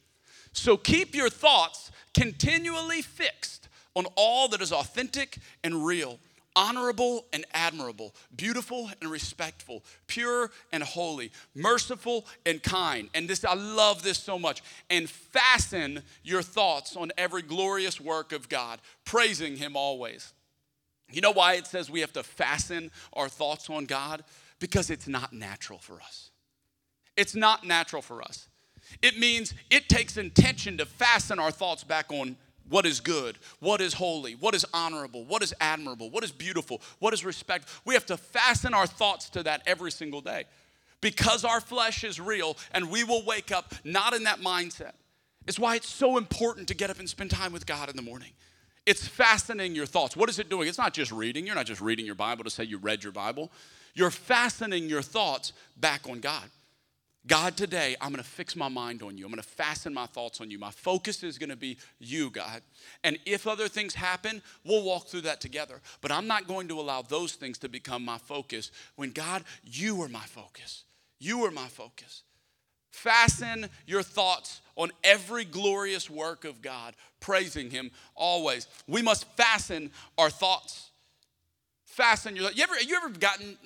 So 0.52 0.76
keep 0.76 1.14
your 1.14 1.28
thoughts 1.28 1.90
continually 2.14 3.02
fixed 3.02 3.68
on 3.94 4.06
all 4.16 4.48
that 4.48 4.60
is 4.60 4.72
authentic 4.72 5.38
and 5.62 5.84
real 5.84 6.18
honorable 6.56 7.26
and 7.32 7.44
admirable, 7.52 8.14
beautiful 8.34 8.90
and 9.00 9.10
respectful, 9.10 9.84
pure 10.06 10.50
and 10.72 10.82
holy, 10.82 11.30
merciful 11.54 12.26
and 12.46 12.62
kind. 12.62 13.10
And 13.14 13.28
this, 13.28 13.44
I 13.44 13.54
love 13.54 14.02
this 14.02 14.18
so 14.18 14.38
much. 14.38 14.62
And 14.90 15.08
fasten 15.08 16.02
your 16.24 16.42
thoughts 16.42 16.96
on 16.96 17.12
every 17.18 17.42
glorious 17.42 18.00
work 18.00 18.32
of 18.32 18.48
God, 18.48 18.80
praising 19.04 19.56
Him 19.56 19.76
always. 19.76 20.32
You 21.12 21.20
know 21.20 21.32
why 21.32 21.54
it 21.54 21.66
says 21.66 21.88
we 21.88 22.00
have 22.00 22.14
to 22.14 22.24
fasten 22.24 22.90
our 23.12 23.28
thoughts 23.28 23.70
on 23.70 23.84
God? 23.84 24.24
Because 24.58 24.90
it's 24.90 25.06
not 25.06 25.32
natural 25.32 25.78
for 25.78 26.00
us. 26.00 26.30
It's 27.16 27.36
not 27.36 27.64
natural 27.64 28.02
for 28.02 28.22
us. 28.22 28.48
It 29.02 29.18
means 29.18 29.54
it 29.70 29.88
takes 29.88 30.16
intention 30.16 30.78
to 30.78 30.86
fasten 30.86 31.38
our 31.38 31.50
thoughts 31.50 31.84
back 31.84 32.10
on 32.10 32.36
what 32.68 32.86
is 32.86 33.00
good, 33.00 33.38
what 33.60 33.80
is 33.80 33.94
holy, 33.94 34.34
what 34.34 34.54
is 34.54 34.64
honorable, 34.74 35.24
what 35.24 35.42
is 35.42 35.54
admirable, 35.60 36.10
what 36.10 36.24
is 36.24 36.32
beautiful, 36.32 36.80
what 36.98 37.14
is 37.14 37.24
respect. 37.24 37.68
We 37.84 37.94
have 37.94 38.06
to 38.06 38.16
fasten 38.16 38.74
our 38.74 38.86
thoughts 38.86 39.28
to 39.30 39.42
that 39.44 39.62
every 39.66 39.90
single 39.90 40.20
day 40.20 40.44
because 41.00 41.44
our 41.44 41.60
flesh 41.60 42.04
is 42.04 42.20
real 42.20 42.56
and 42.72 42.90
we 42.90 43.04
will 43.04 43.24
wake 43.24 43.52
up 43.52 43.74
not 43.84 44.14
in 44.14 44.24
that 44.24 44.40
mindset. 44.40 44.92
It's 45.46 45.58
why 45.58 45.76
it's 45.76 45.88
so 45.88 46.16
important 46.16 46.68
to 46.68 46.74
get 46.74 46.90
up 46.90 46.98
and 46.98 47.08
spend 47.08 47.30
time 47.30 47.52
with 47.52 47.66
God 47.66 47.88
in 47.88 47.96
the 47.96 48.02
morning. 48.02 48.32
It's 48.84 49.06
fastening 49.06 49.74
your 49.74 49.86
thoughts. 49.86 50.16
What 50.16 50.28
is 50.28 50.38
it 50.38 50.48
doing? 50.48 50.68
It's 50.68 50.78
not 50.78 50.94
just 50.94 51.12
reading. 51.12 51.46
You're 51.46 51.56
not 51.56 51.66
just 51.66 51.80
reading 51.80 52.06
your 52.06 52.14
Bible 52.14 52.44
to 52.44 52.50
say 52.50 52.64
you 52.64 52.78
read 52.78 53.02
your 53.02 53.12
Bible. 53.12 53.50
You're 53.94 54.10
fastening 54.10 54.88
your 54.88 55.02
thoughts 55.02 55.52
back 55.76 56.08
on 56.08 56.20
God. 56.20 56.44
God, 57.26 57.56
today, 57.56 57.96
I'm 58.00 58.12
going 58.12 58.22
to 58.22 58.28
fix 58.28 58.54
my 58.54 58.68
mind 58.68 59.02
on 59.02 59.18
you. 59.18 59.24
I'm 59.24 59.32
going 59.32 59.42
to 59.42 59.48
fasten 59.48 59.92
my 59.92 60.06
thoughts 60.06 60.40
on 60.40 60.50
you. 60.50 60.58
My 60.58 60.70
focus 60.70 61.24
is 61.24 61.38
going 61.38 61.50
to 61.50 61.56
be 61.56 61.76
you, 61.98 62.30
God. 62.30 62.62
And 63.02 63.18
if 63.26 63.48
other 63.48 63.68
things 63.68 63.94
happen, 63.94 64.42
we'll 64.64 64.84
walk 64.84 65.08
through 65.08 65.22
that 65.22 65.40
together. 65.40 65.80
But 66.00 66.12
I'm 66.12 66.28
not 66.28 66.46
going 66.46 66.68
to 66.68 66.78
allow 66.78 67.02
those 67.02 67.32
things 67.32 67.58
to 67.58 67.68
become 67.68 68.04
my 68.04 68.18
focus 68.18 68.70
when, 68.94 69.10
God, 69.10 69.42
you 69.64 70.00
are 70.02 70.08
my 70.08 70.24
focus. 70.24 70.84
You 71.18 71.44
are 71.44 71.50
my 71.50 71.66
focus. 71.66 72.22
Fasten 72.92 73.68
your 73.86 74.02
thoughts 74.02 74.60
on 74.76 74.92
every 75.02 75.44
glorious 75.44 76.08
work 76.08 76.44
of 76.44 76.62
God, 76.62 76.94
praising 77.18 77.70
Him 77.70 77.90
always. 78.14 78.68
We 78.86 79.02
must 79.02 79.24
fasten 79.36 79.90
our 80.16 80.30
thoughts 80.30 80.85
fasten 81.96 82.36
your 82.36 82.50
you 82.52 82.62
ever 82.62 82.78
you 82.78 82.94
ever 82.94 83.08
gotten 83.08 83.56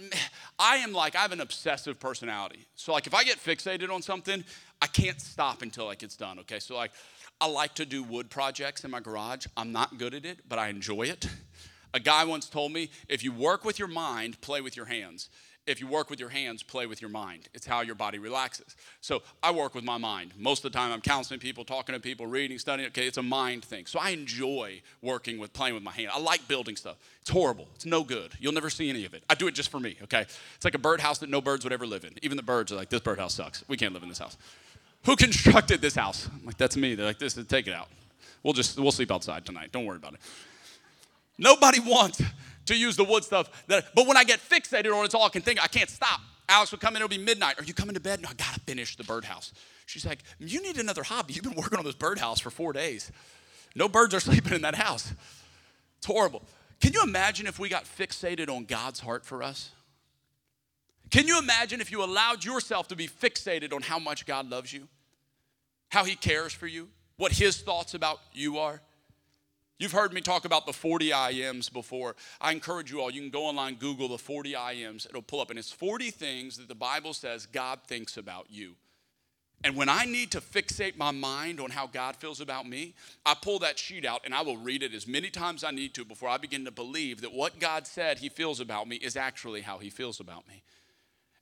i 0.58 0.76
am 0.76 0.92
like 0.92 1.16
i 1.16 1.18
have 1.18 1.32
an 1.32 1.40
obsessive 1.40 1.98
personality. 1.98 2.64
So 2.76 2.92
like 2.92 3.08
if 3.08 3.14
i 3.14 3.24
get 3.24 3.38
fixated 3.38 3.90
on 3.90 4.02
something 4.02 4.44
i 4.80 4.86
can't 4.86 5.20
stop 5.20 5.62
until 5.62 5.86
like 5.86 6.04
it's 6.04 6.16
done 6.16 6.38
okay? 6.40 6.60
So 6.60 6.76
like 6.76 6.92
i 7.40 7.48
like 7.48 7.74
to 7.74 7.84
do 7.84 8.04
wood 8.04 8.30
projects 8.30 8.84
in 8.84 8.90
my 8.92 9.00
garage. 9.00 9.46
I'm 9.56 9.72
not 9.72 9.98
good 9.98 10.14
at 10.14 10.24
it 10.24 10.38
but 10.48 10.60
i 10.60 10.68
enjoy 10.68 11.02
it. 11.02 11.26
A 11.92 11.98
guy 11.98 12.24
once 12.24 12.48
told 12.48 12.70
me 12.70 12.90
if 13.08 13.24
you 13.24 13.32
work 13.32 13.64
with 13.64 13.80
your 13.80 13.88
mind 13.88 14.40
play 14.40 14.60
with 14.60 14.76
your 14.76 14.86
hands 14.86 15.28
if 15.70 15.80
you 15.80 15.86
work 15.86 16.10
with 16.10 16.18
your 16.18 16.28
hands, 16.28 16.62
play 16.62 16.86
with 16.86 17.00
your 17.00 17.10
mind. 17.10 17.48
It's 17.54 17.64
how 17.64 17.80
your 17.80 17.94
body 17.94 18.18
relaxes. 18.18 18.76
So 19.00 19.22
I 19.42 19.52
work 19.52 19.74
with 19.74 19.84
my 19.84 19.98
mind. 19.98 20.32
Most 20.36 20.64
of 20.64 20.72
the 20.72 20.78
time, 20.78 20.92
I'm 20.92 21.00
counseling 21.00 21.40
people, 21.40 21.64
talking 21.64 21.94
to 21.94 22.00
people, 22.00 22.26
reading, 22.26 22.58
studying. 22.58 22.88
Okay, 22.88 23.06
it's 23.06 23.18
a 23.18 23.22
mind 23.22 23.64
thing. 23.64 23.86
So 23.86 23.98
I 23.98 24.10
enjoy 24.10 24.82
working 25.00 25.38
with, 25.38 25.52
playing 25.52 25.74
with 25.74 25.82
my 25.82 25.92
hand. 25.92 26.10
I 26.12 26.18
like 26.18 26.46
building 26.48 26.76
stuff. 26.76 26.96
It's 27.20 27.30
horrible. 27.30 27.68
It's 27.76 27.86
no 27.86 28.02
good. 28.02 28.32
You'll 28.40 28.52
never 28.52 28.70
see 28.70 28.90
any 28.90 29.04
of 29.04 29.14
it. 29.14 29.22
I 29.30 29.34
do 29.34 29.46
it 29.46 29.54
just 29.54 29.70
for 29.70 29.78
me, 29.78 29.96
okay? 30.02 30.22
It's 30.22 30.64
like 30.64 30.74
a 30.74 30.78
birdhouse 30.78 31.18
that 31.18 31.30
no 31.30 31.40
birds 31.40 31.64
would 31.64 31.72
ever 31.72 31.86
live 31.86 32.04
in. 32.04 32.12
Even 32.22 32.36
the 32.36 32.42
birds 32.42 32.72
are 32.72 32.76
like, 32.76 32.90
this 32.90 33.00
birdhouse 33.00 33.34
sucks. 33.34 33.64
We 33.68 33.76
can't 33.76 33.94
live 33.94 34.02
in 34.02 34.08
this 34.08 34.18
house. 34.18 34.36
Who 35.04 35.16
constructed 35.16 35.80
this 35.80 35.94
house? 35.94 36.28
I'm 36.32 36.44
like, 36.44 36.58
that's 36.58 36.76
me. 36.76 36.94
They're 36.94 37.06
like, 37.06 37.18
this, 37.18 37.36
is 37.36 37.46
take 37.46 37.68
it 37.68 37.74
out. 37.74 37.88
We'll 38.42 38.54
just, 38.54 38.78
we'll 38.78 38.92
sleep 38.92 39.12
outside 39.12 39.46
tonight. 39.46 39.70
Don't 39.72 39.84
worry 39.84 39.96
about 39.96 40.14
it. 40.14 40.20
Nobody 41.40 41.80
wants 41.80 42.22
to 42.66 42.76
use 42.76 42.96
the 42.96 43.04
wood 43.04 43.24
stuff. 43.24 43.66
That, 43.66 43.86
but 43.94 44.06
when 44.06 44.16
I 44.16 44.24
get 44.24 44.38
fixated 44.38 44.94
on 44.94 45.04
it's 45.04 45.14
all 45.14 45.24
I 45.24 45.30
can 45.30 45.42
think, 45.42 45.62
I 45.62 45.66
can't 45.66 45.90
stop. 45.90 46.20
Alex 46.48 46.70
would 46.72 46.80
come 46.80 46.94
in, 46.94 47.02
it'll 47.02 47.08
be 47.08 47.18
midnight. 47.18 47.58
Are 47.58 47.64
you 47.64 47.72
coming 47.72 47.94
to 47.94 48.00
bed? 48.00 48.20
No, 48.20 48.28
I 48.28 48.34
gotta 48.34 48.60
finish 48.60 48.96
the 48.96 49.04
birdhouse. 49.04 49.52
She's 49.86 50.04
like, 50.04 50.20
You 50.38 50.62
need 50.62 50.78
another 50.78 51.02
hobby. 51.02 51.32
You've 51.32 51.44
been 51.44 51.54
working 51.54 51.78
on 51.78 51.84
this 51.84 51.94
birdhouse 51.94 52.40
for 52.40 52.50
four 52.50 52.72
days. 52.72 53.10
No 53.74 53.88
birds 53.88 54.14
are 54.14 54.20
sleeping 54.20 54.52
in 54.52 54.62
that 54.62 54.74
house. 54.74 55.12
It's 55.98 56.06
horrible. 56.06 56.42
Can 56.80 56.92
you 56.92 57.02
imagine 57.02 57.46
if 57.46 57.58
we 57.58 57.68
got 57.68 57.84
fixated 57.84 58.48
on 58.48 58.64
God's 58.64 59.00
heart 59.00 59.24
for 59.24 59.42
us? 59.42 59.70
Can 61.10 61.26
you 61.26 61.38
imagine 61.38 61.80
if 61.80 61.90
you 61.90 62.04
allowed 62.04 62.44
yourself 62.44 62.88
to 62.88 62.96
be 62.96 63.08
fixated 63.08 63.72
on 63.72 63.82
how 63.82 63.98
much 63.98 64.26
God 64.26 64.48
loves 64.48 64.72
you, 64.72 64.88
how 65.88 66.04
He 66.04 66.14
cares 66.14 66.52
for 66.52 66.66
you, 66.66 66.88
what 67.16 67.32
His 67.32 67.60
thoughts 67.60 67.94
about 67.94 68.20
you 68.32 68.58
are? 68.58 68.80
You've 69.80 69.92
heard 69.92 70.12
me 70.12 70.20
talk 70.20 70.44
about 70.44 70.66
the 70.66 70.74
40 70.74 71.08
IMs 71.08 71.72
before. 71.72 72.14
I 72.38 72.52
encourage 72.52 72.90
you 72.90 73.00
all, 73.00 73.10
you 73.10 73.22
can 73.22 73.30
go 73.30 73.46
online, 73.46 73.76
Google 73.76 74.08
the 74.08 74.18
40 74.18 74.52
IMs. 74.52 75.08
It'll 75.08 75.22
pull 75.22 75.40
up, 75.40 75.48
and 75.48 75.58
it's 75.58 75.72
40 75.72 76.10
things 76.10 76.58
that 76.58 76.68
the 76.68 76.74
Bible 76.74 77.14
says 77.14 77.46
God 77.46 77.80
thinks 77.86 78.18
about 78.18 78.44
you. 78.50 78.74
And 79.64 79.74
when 79.76 79.88
I 79.88 80.04
need 80.04 80.32
to 80.32 80.42
fixate 80.42 80.98
my 80.98 81.12
mind 81.12 81.60
on 81.60 81.70
how 81.70 81.86
God 81.86 82.14
feels 82.16 82.42
about 82.42 82.68
me, 82.68 82.94
I 83.24 83.34
pull 83.34 83.58
that 83.60 83.78
sheet 83.78 84.04
out 84.04 84.20
and 84.26 84.34
I 84.34 84.42
will 84.42 84.58
read 84.58 84.82
it 84.82 84.92
as 84.92 85.06
many 85.06 85.30
times 85.30 85.64
I 85.64 85.70
need 85.70 85.94
to 85.94 86.04
before 86.04 86.28
I 86.28 86.36
begin 86.36 86.66
to 86.66 86.70
believe 86.70 87.22
that 87.22 87.32
what 87.32 87.58
God 87.58 87.86
said 87.86 88.18
He 88.18 88.28
feels 88.28 88.60
about 88.60 88.86
me 88.86 88.96
is 88.96 89.16
actually 89.16 89.62
how 89.62 89.78
He 89.78 89.88
feels 89.88 90.20
about 90.20 90.46
me. 90.46 90.62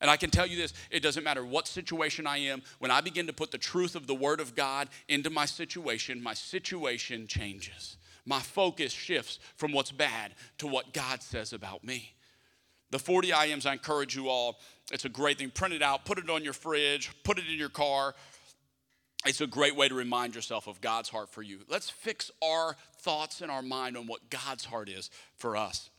And 0.01 0.09
I 0.09 0.17
can 0.17 0.31
tell 0.31 0.47
you 0.47 0.57
this 0.57 0.75
it 0.93 1.03
doesn't 1.03 1.25
matter 1.25 1.45
what 1.45 1.67
situation 1.67 2.25
I 2.25 2.39
am, 2.39 2.63
when 2.79 2.93
I 2.93 3.01
begin 3.01 3.27
to 3.27 3.33
put 3.33 3.51
the 3.51 3.59
truth 3.59 3.97
of 3.97 4.07
the 4.07 4.15
Word 4.15 4.39
of 4.39 4.55
God 4.55 4.89
into 5.09 5.29
my 5.29 5.45
situation, 5.45 6.23
my 6.23 6.35
situation 6.35 7.27
changes 7.27 7.98
my 8.29 8.41
focus 8.41 8.93
shifts 8.93 9.39
from 9.57 9.73
what's 9.73 9.91
bad 9.91 10.35
to 10.59 10.67
what 10.67 10.93
God 10.93 11.23
says 11.23 11.53
about 11.55 11.83
me. 11.83 12.15
The 12.91 12.99
40 12.99 13.31
IMs, 13.31 13.67
I 13.67 13.73
encourage 13.73 14.15
you 14.15 14.29
all, 14.29 14.61
it's 14.93 15.05
a 15.05 15.09
great 15.09 15.39
thing. 15.39 15.51
Print 15.51 15.75
it 15.75 15.83
out, 15.83 16.05
put 16.05 16.19
it 16.19 16.29
on 16.29 16.45
your 16.45 16.53
fridge, 16.53 17.11
put 17.25 17.39
it 17.39 17.47
in 17.51 17.59
your 17.59 17.69
car. 17.71 18.15
It's 19.27 19.41
a 19.41 19.47
great 19.47 19.75
way 19.77 19.89
to 19.89 19.95
remind 19.95 20.35
yourself 20.35 20.67
of 20.67 20.81
God's 20.81 21.09
heart 21.09 21.31
for 21.31 21.43
you. 21.43 21.61
Let's 21.69 21.91
fix 21.91 22.31
our 22.43 22.77
thoughts 22.99 23.41
and 23.41 23.51
our 23.51 23.63
mind 23.63 23.97
on 23.97 24.07
what 24.07 24.31
God's 24.31 24.67
heart 24.67 24.89
is 24.89 25.11
for 25.37 25.57
us. 25.57 25.91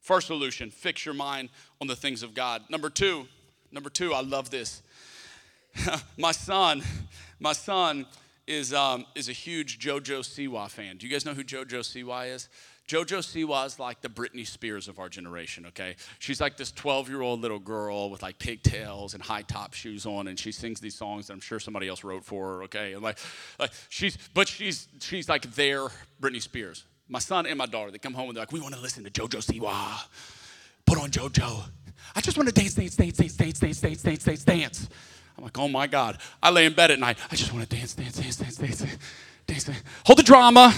First 0.00 0.26
solution, 0.26 0.70
fix 0.70 1.04
your 1.04 1.14
mind 1.14 1.50
on 1.80 1.86
the 1.86 1.96
things 1.96 2.22
of 2.22 2.34
God. 2.34 2.62
Number 2.70 2.88
two, 2.88 3.28
number 3.70 3.90
two, 3.90 4.14
I 4.14 4.22
love 4.22 4.50
this. 4.50 4.82
my 6.16 6.32
son, 6.32 6.82
my 7.38 7.52
son 7.52 8.06
is, 8.50 8.74
um, 8.74 9.06
is 9.14 9.28
a 9.28 9.32
huge 9.32 9.78
JoJo 9.78 10.20
Siwa 10.20 10.68
fan. 10.68 10.96
Do 10.96 11.06
you 11.06 11.12
guys 11.12 11.24
know 11.24 11.34
who 11.34 11.44
JoJo 11.44 11.80
Siwa 11.80 12.28
is? 12.34 12.48
JoJo 12.88 13.18
Siwa 13.18 13.64
is 13.64 13.78
like 13.78 14.00
the 14.00 14.08
Britney 14.08 14.44
Spears 14.44 14.88
of 14.88 14.98
our 14.98 15.08
generation, 15.08 15.66
okay? 15.66 15.94
She's 16.18 16.40
like 16.40 16.56
this 16.56 16.72
12 16.72 17.08
year 17.08 17.20
old 17.22 17.40
little 17.40 17.60
girl 17.60 18.10
with 18.10 18.22
like 18.22 18.40
pigtails 18.40 19.14
and 19.14 19.22
high 19.22 19.42
top 19.42 19.74
shoes 19.74 20.04
on, 20.04 20.26
and 20.26 20.36
she 20.36 20.50
sings 20.50 20.80
these 20.80 20.96
songs 20.96 21.28
that 21.28 21.34
I'm 21.34 21.40
sure 21.40 21.60
somebody 21.60 21.86
else 21.86 22.02
wrote 22.02 22.24
for 22.24 22.56
her, 22.56 22.62
okay? 22.64 22.94
And 22.94 23.02
like, 23.02 23.18
like 23.60 23.70
she's, 23.88 24.18
but 24.34 24.48
she's, 24.48 24.88
she's 25.00 25.28
like 25.28 25.42
their 25.54 25.86
Britney 26.20 26.42
Spears. 26.42 26.84
My 27.08 27.20
son 27.20 27.46
and 27.46 27.56
my 27.56 27.66
daughter, 27.66 27.92
they 27.92 27.98
come 27.98 28.14
home 28.14 28.30
and 28.30 28.36
they're 28.36 28.42
like, 28.42 28.52
we 28.52 28.60
want 28.60 28.74
to 28.74 28.80
listen 28.80 29.04
to 29.04 29.10
JoJo 29.10 29.60
Siwa. 29.60 30.02
Put 30.86 30.98
on 30.98 31.10
JoJo. 31.10 31.62
I 32.16 32.20
just 32.20 32.36
want 32.36 32.48
to 32.48 32.54
dance, 32.54 32.74
dance, 32.74 32.96
dance, 32.96 33.16
dance, 33.16 33.36
dance, 33.36 33.60
dance, 33.60 33.80
dance, 33.80 34.02
dance, 34.02 34.24
dance, 34.24 34.44
dance. 34.44 34.88
I'm 35.40 35.44
like, 35.44 35.58
oh 35.58 35.68
my 35.68 35.86
God. 35.86 36.18
I 36.42 36.50
lay 36.50 36.66
in 36.66 36.74
bed 36.74 36.90
at 36.90 36.98
night. 36.98 37.16
I 37.30 37.36
just 37.36 37.50
want 37.50 37.66
to 37.66 37.74
dance, 37.74 37.94
dance, 37.94 38.18
dance, 38.18 38.36
dance, 38.36 38.56
dance, 38.56 38.84
dance, 39.46 39.64
dance. 39.64 39.82
Hold 40.04 40.18
the 40.18 40.22
drama. 40.22 40.74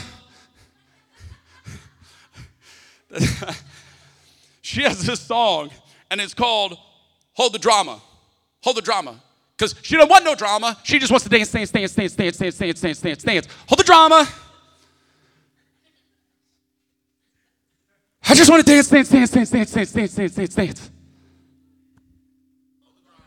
she 4.63 4.83
has 4.83 5.05
this 5.05 5.19
song, 5.19 5.71
and 6.13 6.21
it's 6.21 6.33
called 6.33 6.79
Hold 7.33 7.55
the 7.55 7.59
Drama. 7.59 8.01
Hold 8.63 8.77
the 8.77 8.83
Drama. 8.83 9.21
Because 9.57 9.75
she 9.83 9.97
don't 9.97 10.09
want 10.09 10.25
no 10.25 10.37
drama. 10.37 10.79
She 10.85 11.01
just 11.01 11.11
wants 11.11 11.25
to 11.25 11.31
dance, 11.31 11.51
dance, 11.51 11.73
dance, 11.73 11.93
dance, 11.93 12.15
dance, 12.15 12.39
dance, 12.39 12.57
dance, 12.57 12.81
dance, 12.81 13.01
dance, 13.01 13.25
dance. 13.25 13.49
Hold 13.67 13.81
the 13.81 13.85
drama. 13.85 14.29
I 18.29 18.35
just 18.35 18.49
want 18.49 18.65
to 18.65 18.73
dance, 18.73 18.89
dance, 18.89 19.09
dance, 19.09 19.31
dance, 19.31 19.51
dance, 19.51 19.73
dance, 19.73 19.93
dance, 19.93 20.15
dance, 20.15 20.35
dance, 20.35 20.55
dance. 20.55 20.91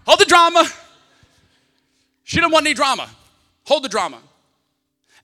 Hold 0.06 0.20
the 0.22 0.26
drama. 0.26 0.64
She 2.26 2.38
didn't 2.38 2.52
want 2.52 2.66
any 2.66 2.74
drama. 2.74 3.08
Hold 3.66 3.84
the 3.84 3.90
drama. 3.90 4.20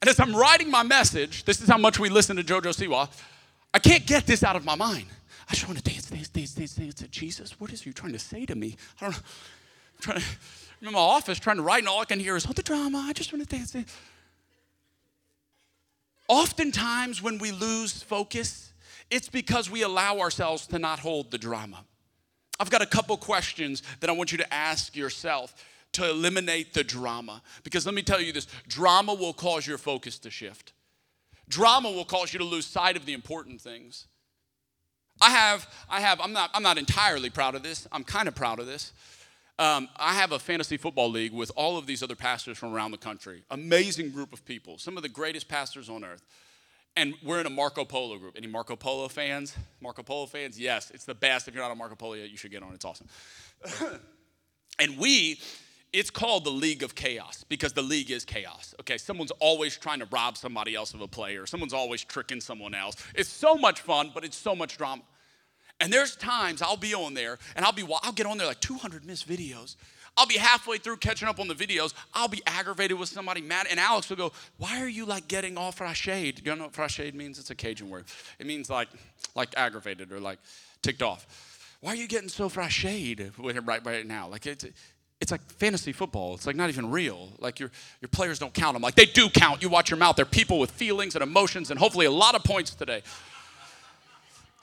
And 0.01 0.09
as 0.09 0.19
I'm 0.19 0.35
writing 0.35 0.71
my 0.71 0.83
message, 0.83 1.43
this 1.45 1.59
is 1.59 1.67
how 1.67 1.77
much 1.77 1.99
we 1.99 2.09
listen 2.09 2.37
to 2.37 2.43
JoJo 2.43 2.61
Siwa. 2.61 3.09
I 3.73 3.79
can't 3.79 4.05
get 4.05 4.25
this 4.25 4.43
out 4.43 4.55
of 4.55 4.63
my 4.63 4.75
mind. 4.75 5.07
I 5.49 5.53
just 5.53 5.67
want 5.67 5.83
to 5.83 5.83
dance, 5.83 6.09
dance, 6.09 6.29
dance, 6.29 6.53
dance, 6.53 6.75
dance 6.75 7.01
Jesus. 7.09 7.59
What 7.59 7.73
is 7.73 7.85
you 7.85 7.91
trying 7.91 8.13
to 8.13 8.19
say 8.19 8.45
to 8.45 8.55
me? 8.55 8.77
I 8.99 9.05
don't 9.05 9.11
know. 9.11 9.17
I'm 9.17 10.01
trying 10.01 10.19
to, 10.19 10.25
I'm 10.81 10.87
in 10.87 10.93
my 10.93 10.99
office 10.99 11.39
trying 11.39 11.57
to 11.57 11.63
write, 11.63 11.79
and 11.79 11.87
all 11.87 12.01
I 12.01 12.05
can 12.05 12.19
hear 12.19 12.35
is, 12.35 12.45
oh, 12.47 12.53
the 12.53 12.63
drama. 12.63 13.03
I 13.07 13.13
just 13.13 13.33
want 13.33 13.47
to 13.47 13.55
dance. 13.55 13.71
dance. 13.71 13.93
Oftentimes, 16.27 17.21
when 17.21 17.39
we 17.39 17.51
lose 17.51 18.03
focus, 18.03 18.73
it's 19.09 19.27
because 19.27 19.69
we 19.69 19.81
allow 19.81 20.19
ourselves 20.19 20.67
to 20.67 20.79
not 20.79 20.99
hold 20.99 21.31
the 21.31 21.37
drama. 21.37 21.83
I've 22.59 22.69
got 22.69 22.83
a 22.83 22.85
couple 22.85 23.17
questions 23.17 23.81
that 24.01 24.09
I 24.09 24.13
want 24.13 24.31
you 24.31 24.37
to 24.37 24.53
ask 24.53 24.95
yourself 24.95 25.55
to 25.93 26.09
eliminate 26.09 26.73
the 26.73 26.83
drama. 26.83 27.41
Because 27.63 27.85
let 27.85 27.95
me 27.95 28.01
tell 28.01 28.21
you 28.21 28.31
this 28.31 28.47
drama 28.67 29.13
will 29.13 29.33
cause 29.33 29.67
your 29.67 29.77
focus 29.77 30.17
to 30.19 30.29
shift. 30.29 30.73
Drama 31.49 31.91
will 31.91 32.05
cause 32.05 32.33
you 32.33 32.39
to 32.39 32.45
lose 32.45 32.65
sight 32.65 32.95
of 32.95 33.05
the 33.05 33.13
important 33.13 33.61
things. 33.61 34.07
I 35.19 35.29
have, 35.29 35.67
I 35.89 35.99
have, 35.99 36.19
I'm 36.21 36.33
not, 36.33 36.49
I'm 36.53 36.63
not 36.63 36.77
entirely 36.77 37.29
proud 37.29 37.55
of 37.55 37.63
this. 37.63 37.87
I'm 37.91 38.03
kind 38.03 38.27
of 38.27 38.35
proud 38.35 38.59
of 38.59 38.65
this. 38.65 38.93
Um, 39.59 39.89
I 39.97 40.15
have 40.15 40.31
a 40.31 40.39
fantasy 40.39 40.77
football 40.77 41.11
league 41.11 41.33
with 41.33 41.51
all 41.55 41.77
of 41.77 41.85
these 41.85 42.01
other 42.01 42.15
pastors 42.15 42.57
from 42.57 42.73
around 42.73 42.91
the 42.91 42.97
country. 42.97 43.43
Amazing 43.51 44.11
group 44.11 44.33
of 44.33 44.43
people, 44.45 44.79
some 44.79 44.97
of 44.97 45.03
the 45.03 45.09
greatest 45.09 45.47
pastors 45.47 45.89
on 45.89 46.03
earth. 46.03 46.23
And 46.97 47.13
we're 47.23 47.39
in 47.39 47.45
a 47.45 47.51
Marco 47.51 47.85
Polo 47.85 48.17
group. 48.17 48.35
Any 48.35 48.47
Marco 48.47 48.75
Polo 48.75 49.07
fans? 49.07 49.55
Marco 49.79 50.03
Polo 50.03 50.25
fans? 50.25 50.59
Yes, 50.59 50.91
it's 50.91 51.05
the 51.05 51.13
best. 51.13 51.47
If 51.47 51.53
you're 51.53 51.63
not 51.63 51.71
on 51.71 51.77
Marco 51.77 51.95
Polo 51.95 52.15
yet, 52.15 52.29
you 52.29 52.37
should 52.37 52.51
get 52.51 52.63
on. 52.63 52.73
It's 52.73 52.83
awesome. 52.83 53.07
and 54.79 54.97
we 54.97 55.39
it's 55.93 56.09
called 56.09 56.45
the 56.45 56.51
League 56.51 56.83
of 56.83 56.95
Chaos 56.95 57.43
because 57.49 57.73
the 57.73 57.81
league 57.81 58.11
is 58.11 58.23
chaos. 58.23 58.73
Okay, 58.79 58.97
someone's 58.97 59.31
always 59.39 59.77
trying 59.77 59.99
to 59.99 60.07
rob 60.11 60.37
somebody 60.37 60.73
else 60.75 60.93
of 60.93 61.01
a 61.01 61.07
player, 61.07 61.45
someone's 61.45 61.73
always 61.73 62.03
tricking 62.03 62.41
someone 62.41 62.73
else. 62.73 62.95
It's 63.15 63.29
so 63.29 63.55
much 63.55 63.81
fun, 63.81 64.11
but 64.13 64.23
it's 64.23 64.37
so 64.37 64.55
much 64.55 64.77
drama. 64.77 65.03
And 65.79 65.91
there's 65.91 66.15
times 66.15 66.61
I'll 66.61 66.77
be 66.77 66.93
on 66.93 67.13
there 67.13 67.39
and 67.55 67.65
I'll 67.65 67.73
be 67.73 67.83
I'll 68.03 68.13
get 68.13 68.25
on 68.25 68.37
there 68.37 68.47
like 68.47 68.61
200 68.61 69.03
missed 69.03 69.27
videos. 69.27 69.75
I'll 70.17 70.27
be 70.27 70.37
halfway 70.37 70.77
through 70.77 70.97
catching 70.97 71.27
up 71.27 71.39
on 71.39 71.47
the 71.47 71.55
videos. 71.55 71.93
I'll 72.13 72.27
be 72.27 72.41
aggravated 72.45 72.99
with 72.99 73.07
somebody 73.07 73.41
mad, 73.41 73.67
and 73.71 73.79
Alex 73.79 74.09
will 74.09 74.17
go, 74.17 74.33
"Why 74.57 74.81
are 74.81 74.87
you 74.87 75.05
like 75.05 75.27
getting 75.27 75.57
all 75.57 75.71
frashade?" 75.71 76.45
You 76.45 76.55
know 76.55 76.65
what 76.65 76.73
frashade 76.73 77.13
means? 77.13 77.39
It's 77.39 77.49
a 77.49 77.55
Cajun 77.55 77.89
word. 77.89 78.05
It 78.37 78.45
means 78.45 78.69
like 78.69 78.89
like 79.35 79.53
aggravated 79.55 80.11
or 80.11 80.19
like 80.19 80.39
ticked 80.81 81.01
off. 81.01 81.25
Why 81.79 81.93
are 81.93 81.95
you 81.95 82.07
getting 82.07 82.29
so 82.29 82.49
frashade 82.49 83.37
with 83.37 83.55
him 83.55 83.65
right 83.65 83.83
right 83.85 84.05
now? 84.05 84.27
Like 84.27 84.45
it's 84.45 84.65
it's 85.21 85.31
like 85.31 85.41
fantasy 85.51 85.93
football. 85.93 86.33
It's 86.33 86.47
like 86.47 86.55
not 86.55 86.69
even 86.69 86.89
real. 86.89 87.29
Like 87.39 87.59
your, 87.59 87.69
your 88.01 88.09
players 88.09 88.39
don't 88.39 88.53
count 88.53 88.73
them. 88.73 88.81
Like 88.81 88.95
they 88.95 89.05
do 89.05 89.29
count. 89.29 89.61
You 89.61 89.69
watch 89.69 89.91
your 89.91 89.97
mouth. 89.97 90.15
They're 90.15 90.25
people 90.25 90.59
with 90.59 90.71
feelings 90.71 91.15
and 91.15 91.21
emotions 91.23 91.69
and 91.69 91.79
hopefully 91.79 92.07
a 92.07 92.11
lot 92.11 92.33
of 92.33 92.43
points 92.43 92.73
today. 92.73 93.03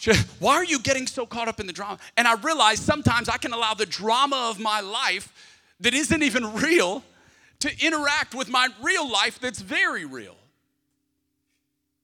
Why 0.40 0.54
are 0.54 0.64
you 0.64 0.80
getting 0.80 1.06
so 1.06 1.26
caught 1.26 1.46
up 1.46 1.60
in 1.60 1.66
the 1.68 1.72
drama? 1.72 1.98
And 2.16 2.26
I 2.26 2.34
realize 2.34 2.80
sometimes 2.80 3.28
I 3.28 3.36
can 3.36 3.52
allow 3.52 3.74
the 3.74 3.86
drama 3.86 4.48
of 4.50 4.58
my 4.58 4.80
life 4.80 5.32
that 5.80 5.94
isn't 5.94 6.22
even 6.22 6.52
real 6.60 7.04
to 7.60 7.86
interact 7.86 8.34
with 8.34 8.48
my 8.48 8.68
real 8.82 9.10
life 9.10 9.38
that's 9.40 9.60
very 9.60 10.04
real. 10.04 10.36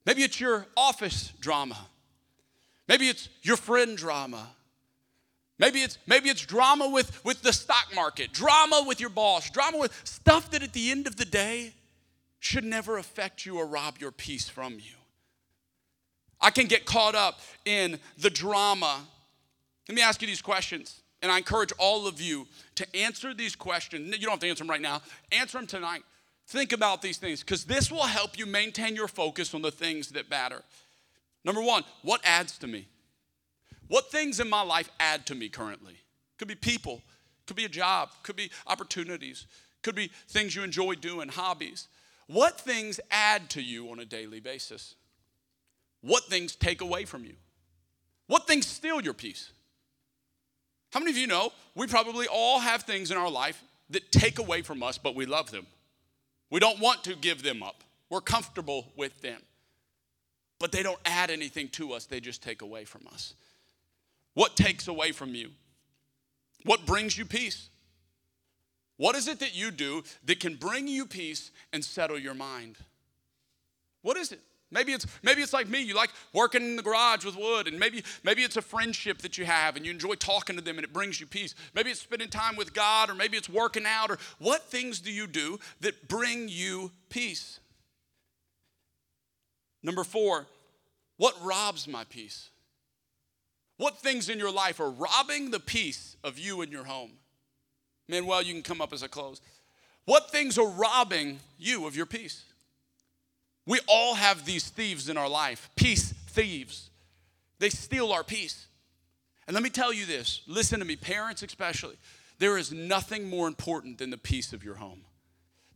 Maybe 0.07 0.23
it's 0.23 0.41
your 0.41 0.67
office 0.77 1.33
drama. 1.41 1.79
Maybe 2.87 3.09
it's 3.09 3.29
your 3.43 3.57
friend 3.57 3.97
drama. 3.97 4.49
Maybe 5.65 5.81
it's 5.81 5.97
maybe 6.07 6.29
it's 6.29 6.45
drama 6.45 6.91
with, 6.91 7.25
with 7.25 7.41
the 7.41 7.51
stock 7.51 7.87
market, 7.95 8.35
drama 8.35 8.85
with 8.87 9.01
your 9.01 9.09
boss, 9.09 9.49
drama 9.49 9.79
with 9.79 9.99
stuff 10.05 10.51
that 10.51 10.63
at 10.63 10.75
the 10.75 10.91
end 10.91 11.07
of 11.07 11.17
the 11.17 11.25
day 11.25 11.73
should 12.39 12.65
never 12.65 12.99
affect 12.99 13.47
you 13.47 13.57
or 13.57 13.65
rob 13.65 13.97
your 13.99 14.11
peace 14.11 14.47
from 14.47 14.75
you. 14.75 14.99
I 16.39 16.51
can 16.51 16.67
get 16.67 16.85
caught 16.85 17.15
up 17.15 17.41
in 17.65 17.99
the 18.19 18.29
drama. 18.29 19.07
Let 19.89 19.95
me 19.95 20.03
ask 20.03 20.21
you 20.21 20.29
these 20.29 20.43
questions, 20.43 21.01
and 21.23 21.33
I 21.33 21.39
encourage 21.39 21.73
all 21.79 22.07
of 22.07 22.21
you 22.21 22.47
to 22.75 22.87
answer 22.95 23.33
these 23.33 23.57
questions. 23.57 24.15
You 24.15 24.21
don't 24.21 24.33
have 24.33 24.41
to 24.41 24.49
answer 24.49 24.65
them 24.65 24.71
right 24.71 24.83
now, 24.83 25.01
answer 25.33 25.57
them 25.57 25.67
tonight. 25.67 26.03
Think 26.47 26.75
about 26.75 27.01
these 27.01 27.17
things 27.17 27.41
because 27.41 27.65
this 27.65 27.91
will 27.91 28.03
help 28.03 28.37
you 28.39 28.45
maintain 28.45 28.95
your 28.95 29.09
focus 29.09 29.55
on 29.55 29.63
the 29.63 29.71
things 29.71 30.11
that 30.11 30.29
matter. 30.29 30.61
Number 31.43 31.63
one, 31.63 31.85
what 32.03 32.21
adds 32.23 32.59
to 32.59 32.67
me? 32.67 32.87
What 33.89 34.11
things 34.11 34.41
in 34.41 34.49
my 34.49 34.63
life 34.63 34.91
add 34.99 35.27
to 35.27 35.35
me 35.35 35.49
currently? 35.49 35.99
Could 36.39 36.49
be 36.49 36.55
people, 36.55 37.03
could 37.47 37.57
be 37.57 37.65
a 37.65 37.69
job, 37.69 38.11
could 38.23 38.37
be 38.37 38.51
opportunities, 38.67 39.47
could 39.83 39.95
be 39.95 40.11
things 40.29 40.57
you 40.57 40.63
enjoy 40.63 40.95
doing, 40.95 41.29
hobbies. 41.29 41.89
What 42.27 42.61
things 42.61 43.01
add 43.11 43.51
to 43.51 43.63
you 43.63 43.91
on 43.91 44.01
a 44.01 44.05
daily 44.05 44.41
basis? 44.41 44.95
What 46.01 46.25
things 46.25 46.57
take 46.57 46.81
away 46.81 47.05
from 47.05 47.25
you? 47.25 47.35
What 48.27 48.47
things 48.47 48.67
steal 48.67 49.01
your 49.01 49.15
peace? 49.15 49.51
How 50.93 51.01
many 51.01 51.11
of 51.11 51.19
you 51.19 51.27
know 51.27 51.51
we 51.75 51.87
probably 51.87 52.27
all 52.27 52.61
have 52.61 52.83
things 52.83 53.11
in 53.11 53.17
our 53.17 53.31
life 53.31 53.63
that 53.91 54.11
take 54.11 54.39
away 54.39 54.63
from 54.63 54.83
us, 54.83 54.97
but 54.97 55.15
we 55.15 55.27
love 55.27 55.51
them? 55.51 55.67
We 56.51 56.61
don't 56.61 56.81
want 56.81 57.05
to 57.05 57.17
give 57.17 57.43
them 57.43 57.63
up. 57.63 57.83
We're 58.11 58.21
comfortable 58.21 58.93
with 58.97 59.21
them. 59.21 59.41
But 60.59 60.73
they 60.73 60.83
don't 60.83 61.01
add 61.05 61.31
anything 61.31 61.69
to 61.71 61.93
us, 61.93 62.07
they 62.07 62.21
just 62.21 62.43
take 62.43 62.63
away 62.63 62.85
from 62.85 63.03
us. 63.13 63.35
What 64.35 64.57
takes 64.57 64.89
away 64.89 65.13
from 65.13 65.35
you? 65.35 65.51
What 66.65 66.87
brings 66.87 67.17
you 67.17 67.25
peace? 67.25 67.69
What 68.97 69.17
is 69.17 69.29
it 69.29 69.41
that 69.41 69.55
you 69.55 69.71
do 69.71 70.03
that 70.25 70.41
can 70.41 70.57
bring 70.57 70.87
you 70.87 71.07
peace 71.07 71.51
and 71.73 71.85
settle 71.85 72.19
your 72.19 72.35
mind? 72.35 72.77
What 74.03 74.17
is 74.17 74.33
it? 74.33 74.41
Maybe 74.71 74.93
it's 74.93 75.07
maybe 75.23 75.41
it's 75.41 75.53
like 75.53 75.69
me. 75.69 75.83
You 75.83 75.95
like 75.95 76.11
working 76.33 76.63
in 76.63 76.77
the 76.77 76.83
garage 76.83 77.25
with 77.25 77.37
wood, 77.37 77.69
and 77.69 77.79
maybe 77.79 78.03
maybe 78.25 78.43
it's 78.43 78.57
a 78.57 78.63
friendship 78.63 79.19
that 79.19 79.39
you 79.39 79.45
have, 79.45 79.77
and 79.77 79.85
you 79.85 79.93
enjoy 79.93 80.15
talking 80.15 80.57
to 80.57 80.63
them, 80.63 80.79
and 80.79 80.85
it 80.85 80.93
brings 80.93 81.21
you 81.21 81.27
peace. 81.27 81.55
Maybe 81.75 81.91
it's 81.91 82.01
spending 82.01 82.29
time 82.29 82.57
with 82.57 82.75
God, 82.75 83.09
or 83.09 83.15
maybe 83.15 83.37
it's 83.37 83.49
working 83.49 83.85
out, 83.87 84.11
or 84.11 84.19
what 84.39 84.65
things 84.65 84.99
do 84.99 85.13
you 85.13 85.29
do 85.29 85.61
that 85.81 86.09
bring 86.09 86.49
you 86.49 86.91
peace? 87.09 87.61
Number 89.83 90.03
four, 90.03 90.47
what 91.19 91.37
robs 91.43 91.87
my 91.87 92.05
peace? 92.05 92.51
What 93.77 93.99
things 93.99 94.29
in 94.29 94.39
your 94.39 94.53
life 94.53 94.81
are 94.81 94.91
robbing 94.91 95.51
the 95.51 95.61
peace 95.61 96.17
of 96.23 96.39
you 96.39 96.61
and 96.61 96.71
your 96.71 96.85
home? 96.85 97.13
Manuel, 98.09 98.43
you 98.43 98.53
can 98.53 98.63
come 98.63 98.81
up 98.81 98.93
as 98.93 99.03
a 99.03 99.09
close. 99.09 99.41
What 100.05 100.31
things 100.31 100.59
are 100.59 100.69
robbing 100.69 101.41
you 101.59 101.87
of 101.87 101.97
your 101.97 102.07
peace? 102.07 102.45
We 103.67 103.81
all 103.89 104.15
have 104.15 104.45
these 104.45 104.69
thieves 104.69 105.09
in 105.09 105.17
our 105.17 105.29
life, 105.29 105.71
peace 105.75 106.13
thieves. 106.29 106.91
They 107.59 107.71
steal 107.71 108.13
our 108.13 108.25
peace. 108.25 108.67
And 109.47 109.55
let 109.55 109.63
me 109.63 109.71
tell 109.71 109.93
you 109.93 110.07
this 110.07 110.43
listen 110.47 110.79
to 110.81 110.85
me, 110.85 110.97
parents 110.97 111.43
especially. 111.43 111.97
There 112.39 112.59
is 112.59 112.73
nothing 112.73 113.29
more 113.29 113.47
important 113.47 113.99
than 113.99 114.11
the 114.11 114.19
peace 114.19 114.53
of 114.53 114.65
your 114.65 114.75
home. 114.75 115.03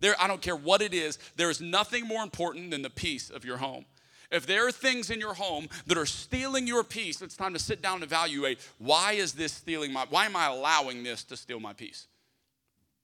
There, 0.00 0.14
I 0.20 0.28
don't 0.28 0.42
care 0.42 0.56
what 0.56 0.82
it 0.82 0.94
is, 0.94 1.18
there 1.36 1.50
is 1.50 1.60
nothing 1.60 2.06
more 2.06 2.22
important 2.22 2.70
than 2.70 2.82
the 2.82 2.90
peace 2.90 3.30
of 3.30 3.44
your 3.44 3.56
home. 3.56 3.86
If 4.30 4.46
there 4.46 4.66
are 4.66 4.72
things 4.72 5.10
in 5.10 5.20
your 5.20 5.34
home 5.34 5.68
that 5.86 5.96
are 5.96 6.06
stealing 6.06 6.66
your 6.66 6.84
peace, 6.84 7.22
it's 7.22 7.36
time 7.36 7.54
to 7.54 7.58
sit 7.58 7.80
down 7.80 7.94
and 7.94 8.04
evaluate 8.04 8.58
why 8.78 9.12
is 9.12 9.32
this 9.32 9.52
stealing 9.52 9.92
my 9.92 10.06
why 10.10 10.26
am 10.26 10.36
I 10.36 10.46
allowing 10.46 11.02
this 11.02 11.24
to 11.24 11.36
steal 11.36 11.60
my 11.60 11.72
peace? 11.72 12.06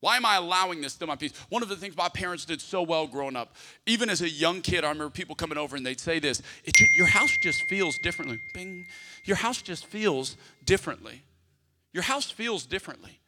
Why 0.00 0.18
am 0.18 0.26
I 0.26 0.36
allowing 0.36 0.82
this 0.82 0.92
to 0.92 0.96
steal 0.96 1.08
my 1.08 1.16
peace? 1.16 1.32
One 1.48 1.62
of 1.62 1.70
the 1.70 1.76
things 1.76 1.96
my 1.96 2.10
parents 2.10 2.44
did 2.44 2.60
so 2.60 2.82
well 2.82 3.06
growing 3.06 3.36
up, 3.36 3.54
even 3.86 4.10
as 4.10 4.20
a 4.20 4.28
young 4.28 4.60
kid, 4.60 4.84
I 4.84 4.90
remember 4.90 5.08
people 5.08 5.34
coming 5.34 5.56
over 5.56 5.76
and 5.76 5.86
they'd 5.86 5.98
say 5.98 6.18
this 6.18 6.42
Your 6.94 7.06
house 7.06 7.34
just 7.42 7.62
feels 7.62 7.96
differently. 7.96 8.38
Bing. 8.52 8.84
Your 9.24 9.36
house 9.38 9.62
just 9.62 9.86
feels 9.86 10.36
differently. 10.66 11.22
Your 11.94 12.02
house 12.02 12.30
feels 12.30 12.66
differently. 12.66 13.18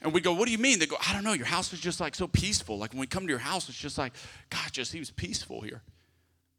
And 0.00 0.12
we 0.12 0.20
go, 0.20 0.32
What 0.32 0.46
do 0.46 0.52
you 0.52 0.58
mean? 0.58 0.78
They 0.78 0.86
go, 0.86 0.96
I 1.04 1.12
don't 1.12 1.24
know. 1.24 1.32
Your 1.32 1.46
house 1.46 1.72
is 1.72 1.80
just 1.80 1.98
like 1.98 2.14
so 2.14 2.28
peaceful. 2.28 2.78
Like 2.78 2.92
when 2.92 3.00
we 3.00 3.08
come 3.08 3.24
to 3.24 3.30
your 3.30 3.40
house, 3.40 3.68
it's 3.68 3.76
just 3.76 3.98
like, 3.98 4.12
God, 4.48 4.70
just 4.70 4.92
seems 4.92 5.10
peaceful 5.10 5.60
here. 5.60 5.82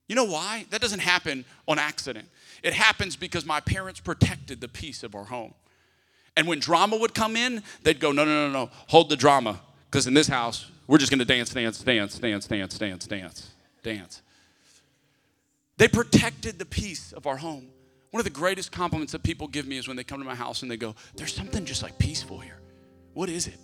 You 0.07 0.15
know 0.15 0.25
why? 0.25 0.65
That 0.69 0.81
doesn't 0.81 0.99
happen 0.99 1.45
on 1.67 1.79
accident. 1.79 2.27
It 2.61 2.73
happens 2.73 3.15
because 3.15 3.45
my 3.45 3.59
parents 3.59 3.99
protected 3.99 4.61
the 4.61 4.67
peace 4.67 5.03
of 5.03 5.15
our 5.15 5.23
home. 5.23 5.53
And 6.35 6.47
when 6.47 6.59
drama 6.59 6.97
would 6.97 7.13
come 7.13 7.35
in, 7.35 7.63
they'd 7.83 7.99
go, 7.99 8.11
no, 8.11 8.25
no, 8.25 8.47
no, 8.47 8.51
no, 8.51 8.69
hold 8.87 9.09
the 9.09 9.15
drama. 9.15 9.59
Because 9.89 10.07
in 10.07 10.13
this 10.13 10.27
house, 10.27 10.69
we're 10.87 10.97
just 10.97 11.11
going 11.11 11.19
to 11.19 11.25
dance, 11.25 11.53
dance, 11.53 11.81
dance, 11.81 12.17
dance, 12.17 12.47
dance, 12.47 12.77
dance, 12.77 13.07
dance, 13.07 13.51
dance. 13.83 14.21
They 15.77 15.87
protected 15.87 16.59
the 16.59 16.65
peace 16.65 17.13
of 17.13 17.27
our 17.27 17.37
home. 17.37 17.67
One 18.11 18.19
of 18.19 18.25
the 18.25 18.31
greatest 18.31 18.71
compliments 18.71 19.11
that 19.13 19.23
people 19.23 19.47
give 19.47 19.65
me 19.65 19.77
is 19.77 19.87
when 19.87 19.97
they 19.97 20.03
come 20.03 20.19
to 20.19 20.25
my 20.25 20.35
house 20.35 20.61
and 20.61 20.69
they 20.69 20.77
go, 20.77 20.95
there's 21.15 21.33
something 21.33 21.65
just 21.65 21.81
like 21.81 21.97
peaceful 21.97 22.39
here. 22.39 22.59
What 23.13 23.29
is 23.29 23.47
it? 23.47 23.57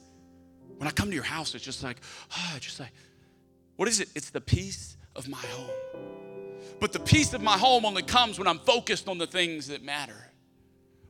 When 0.78 0.88
I 0.88 0.92
come 0.92 1.10
to 1.10 1.16
your 1.16 1.24
house, 1.24 1.54
it's 1.56 1.64
just 1.64 1.84
like, 1.84 1.98
ah, 2.32 2.54
oh, 2.56 2.60
just 2.60 2.80
like, 2.80 2.92
what 3.76 3.88
is 3.88 4.00
it? 4.00 4.10
It's 4.16 4.30
the 4.30 4.42
peace 4.42 4.98
of 5.16 5.28
my 5.28 5.38
home. 5.38 6.29
But 6.80 6.94
the 6.94 7.00
peace 7.00 7.34
of 7.34 7.42
my 7.42 7.58
home 7.58 7.86
only 7.86 8.04
comes 8.04 8.38
when 8.38 8.48
I'm 8.48 8.60
focused 8.60 9.08
on 9.08 9.18
the 9.18 9.28
things 9.28 9.68
that 9.68 9.84
matter 9.84 10.30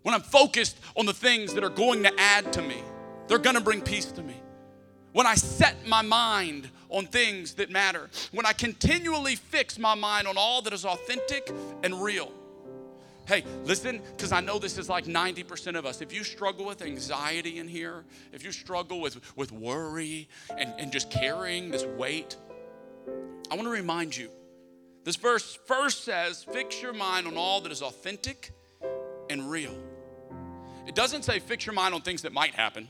when 0.04 0.16
I'm 0.16 0.22
focused 0.22 0.78
on 0.96 1.06
the 1.06 1.14
things 1.14 1.54
that 1.54 1.64
are 1.64 1.70
going 1.70 2.04
to 2.04 2.20
add 2.20 2.54
to 2.54 2.62
me, 2.62 2.82
they're 3.28 3.38
going 3.38 3.56
to 3.56 3.62
bring 3.62 3.82
peace 3.82 4.06
to 4.06 4.22
me. 4.22 4.36
When 5.12 5.28
I 5.28 5.36
set 5.36 5.88
my 5.88 6.02
mind 6.02 6.70
on 6.90 7.06
things 7.08 7.56
that 7.56 7.70
matter, 7.70 8.10
when 8.32 8.46
I 8.46 8.54
continually 8.54 9.36
fix 9.36 9.78
my 9.78 9.96
mind 9.96 10.28
on 10.28 10.38
all 10.38 10.62
that 10.62 10.74
is 10.74 10.86
authentic 10.86 11.52
and 11.84 12.02
real. 12.02 12.32
Hey, 13.28 13.44
listen, 13.64 14.02
because 14.16 14.32
I 14.32 14.42
know 14.42 14.58
this 14.58 14.78
is 14.78 14.90
like 14.90 15.06
90% 15.06 15.78
of 15.78 15.86
us. 15.86 16.02
If 16.02 16.12
you 16.14 16.24
struggle 16.24 16.66
with 16.66 16.82
anxiety 16.82 17.60
in 17.60 17.68
here, 17.68 18.06
if 18.34 18.44
you 18.44 18.52
struggle 18.52 19.02
with, 19.02 19.20
with 19.36 19.52
worry 19.52 20.28
and, 20.58 20.74
and 20.80 20.92
just 20.92 21.12
carrying 21.12 21.70
this 21.70 21.86
weight, 21.86 22.36
I 23.52 23.56
want 23.56 23.68
to 23.68 23.72
remind 23.72 24.18
you 24.18 24.30
this 25.04 25.16
verse 25.16 25.58
first 25.66 26.04
says, 26.04 26.44
Fix 26.44 26.82
your 26.82 26.94
mind 26.94 27.28
on 27.28 27.38
all 27.38 27.62
that 27.62 27.72
is 27.72 27.82
authentic 27.82 28.52
and 29.30 29.50
real. 29.50 29.76
It 30.88 30.96
doesn't 30.96 31.24
say 31.24 31.40
fix 31.40 31.66
your 31.66 31.74
mind 31.74 31.94
on 31.94 32.02
things 32.02 32.24
that 32.24 32.34
might 32.34 32.56
happen 32.56 32.88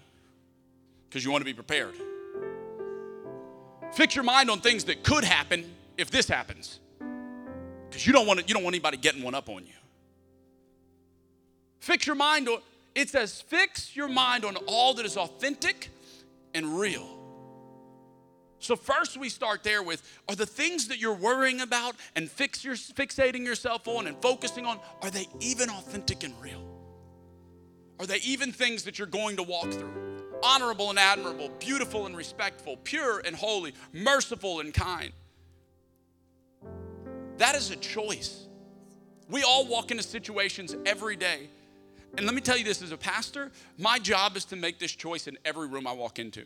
because 1.10 1.26
you 1.26 1.32
want 1.32 1.42
to 1.42 1.46
be 1.46 1.54
prepared. 1.54 1.96
Fix 3.92 4.16
your 4.16 4.24
mind 4.24 4.50
on 4.50 4.62
things 4.62 4.86
that 4.86 5.04
could 5.04 5.24
happen 5.24 5.70
if 5.98 6.10
this 6.10 6.28
happens 6.28 6.80
because 7.90 8.06
you 8.08 8.14
don't 8.14 8.26
want 8.26 8.48
you 8.48 8.54
don't 8.54 8.64
want 8.64 8.74
anybody 8.74 8.98
getting 8.98 9.22
one 9.24 9.36
up 9.36 9.50
on 9.50 9.66
you. 9.66 9.74
Fix 11.80 12.08
your 12.08 12.16
mind 12.16 12.48
on 12.48 12.60
it 12.96 13.10
says 13.10 13.42
fix 13.42 13.96
your 13.96 14.08
mind 14.08 14.46
on 14.46 14.56
all 14.68 14.94
that 14.94 15.06
is 15.06 15.18
authentic 15.18 15.90
and 16.54 16.80
real. 16.80 17.19
So 18.60 18.76
first 18.76 19.18
we 19.18 19.30
start 19.30 19.64
there 19.64 19.82
with 19.82 20.04
are 20.28 20.36
the 20.36 20.46
things 20.46 20.90
that 20.90 21.00
you're 21.00 21.14
worrying 21.14 21.62
about 21.62 21.96
and 22.16 22.30
fix 22.30 22.64
your, 22.64 22.76
fixating 22.76 23.46
yourself 23.46 23.88
on 23.88 24.06
and 24.08 24.18
focusing 24.22 24.66
on 24.66 24.80
are 25.02 25.10
they 25.10 25.28
even 25.40 25.70
authentic 25.70 26.24
and 26.24 26.34
real? 26.42 26.64
Are 28.00 28.06
they 28.06 28.18
even 28.18 28.52
things 28.52 28.84
that 28.84 29.00
you're 29.00 29.08
going 29.08 29.38
to 29.38 29.44
walk 29.44 29.72
through? 29.72 29.92
Honorable 30.44 30.90
and 30.90 31.00
admirable, 31.00 31.50
beautiful 31.60 32.06
and 32.06 32.16
respectful, 32.16 32.78
pure 32.84 33.20
and 33.20 33.36
holy, 33.36 33.74
merciful 33.94 34.60
and 34.60 34.74
kind. 34.74 35.12
That 37.38 37.56
is 37.56 37.72
a 37.72 37.76
choice. 37.78 38.48
We 39.30 39.44
all 39.44 39.66
walk 39.66 39.92
into 39.92 40.04
situations 40.04 40.76
every 40.86 41.16
day. 41.16 41.50
And 42.18 42.26
let 42.26 42.36
me 42.36 42.42
tell 42.42 42.58
you 42.58 42.64
this 42.64 42.82
as 42.82 42.92
a 42.92 42.98
pastor, 42.98 43.52
my 43.78 44.00
job 44.00 44.36
is 44.36 44.46
to 44.46 44.56
make 44.56 44.80
this 44.80 44.92
choice 44.92 45.28
in 45.28 45.38
every 45.46 45.68
room 45.68 45.88
I 45.88 45.92
walk 45.92 46.20
into. 46.20 46.46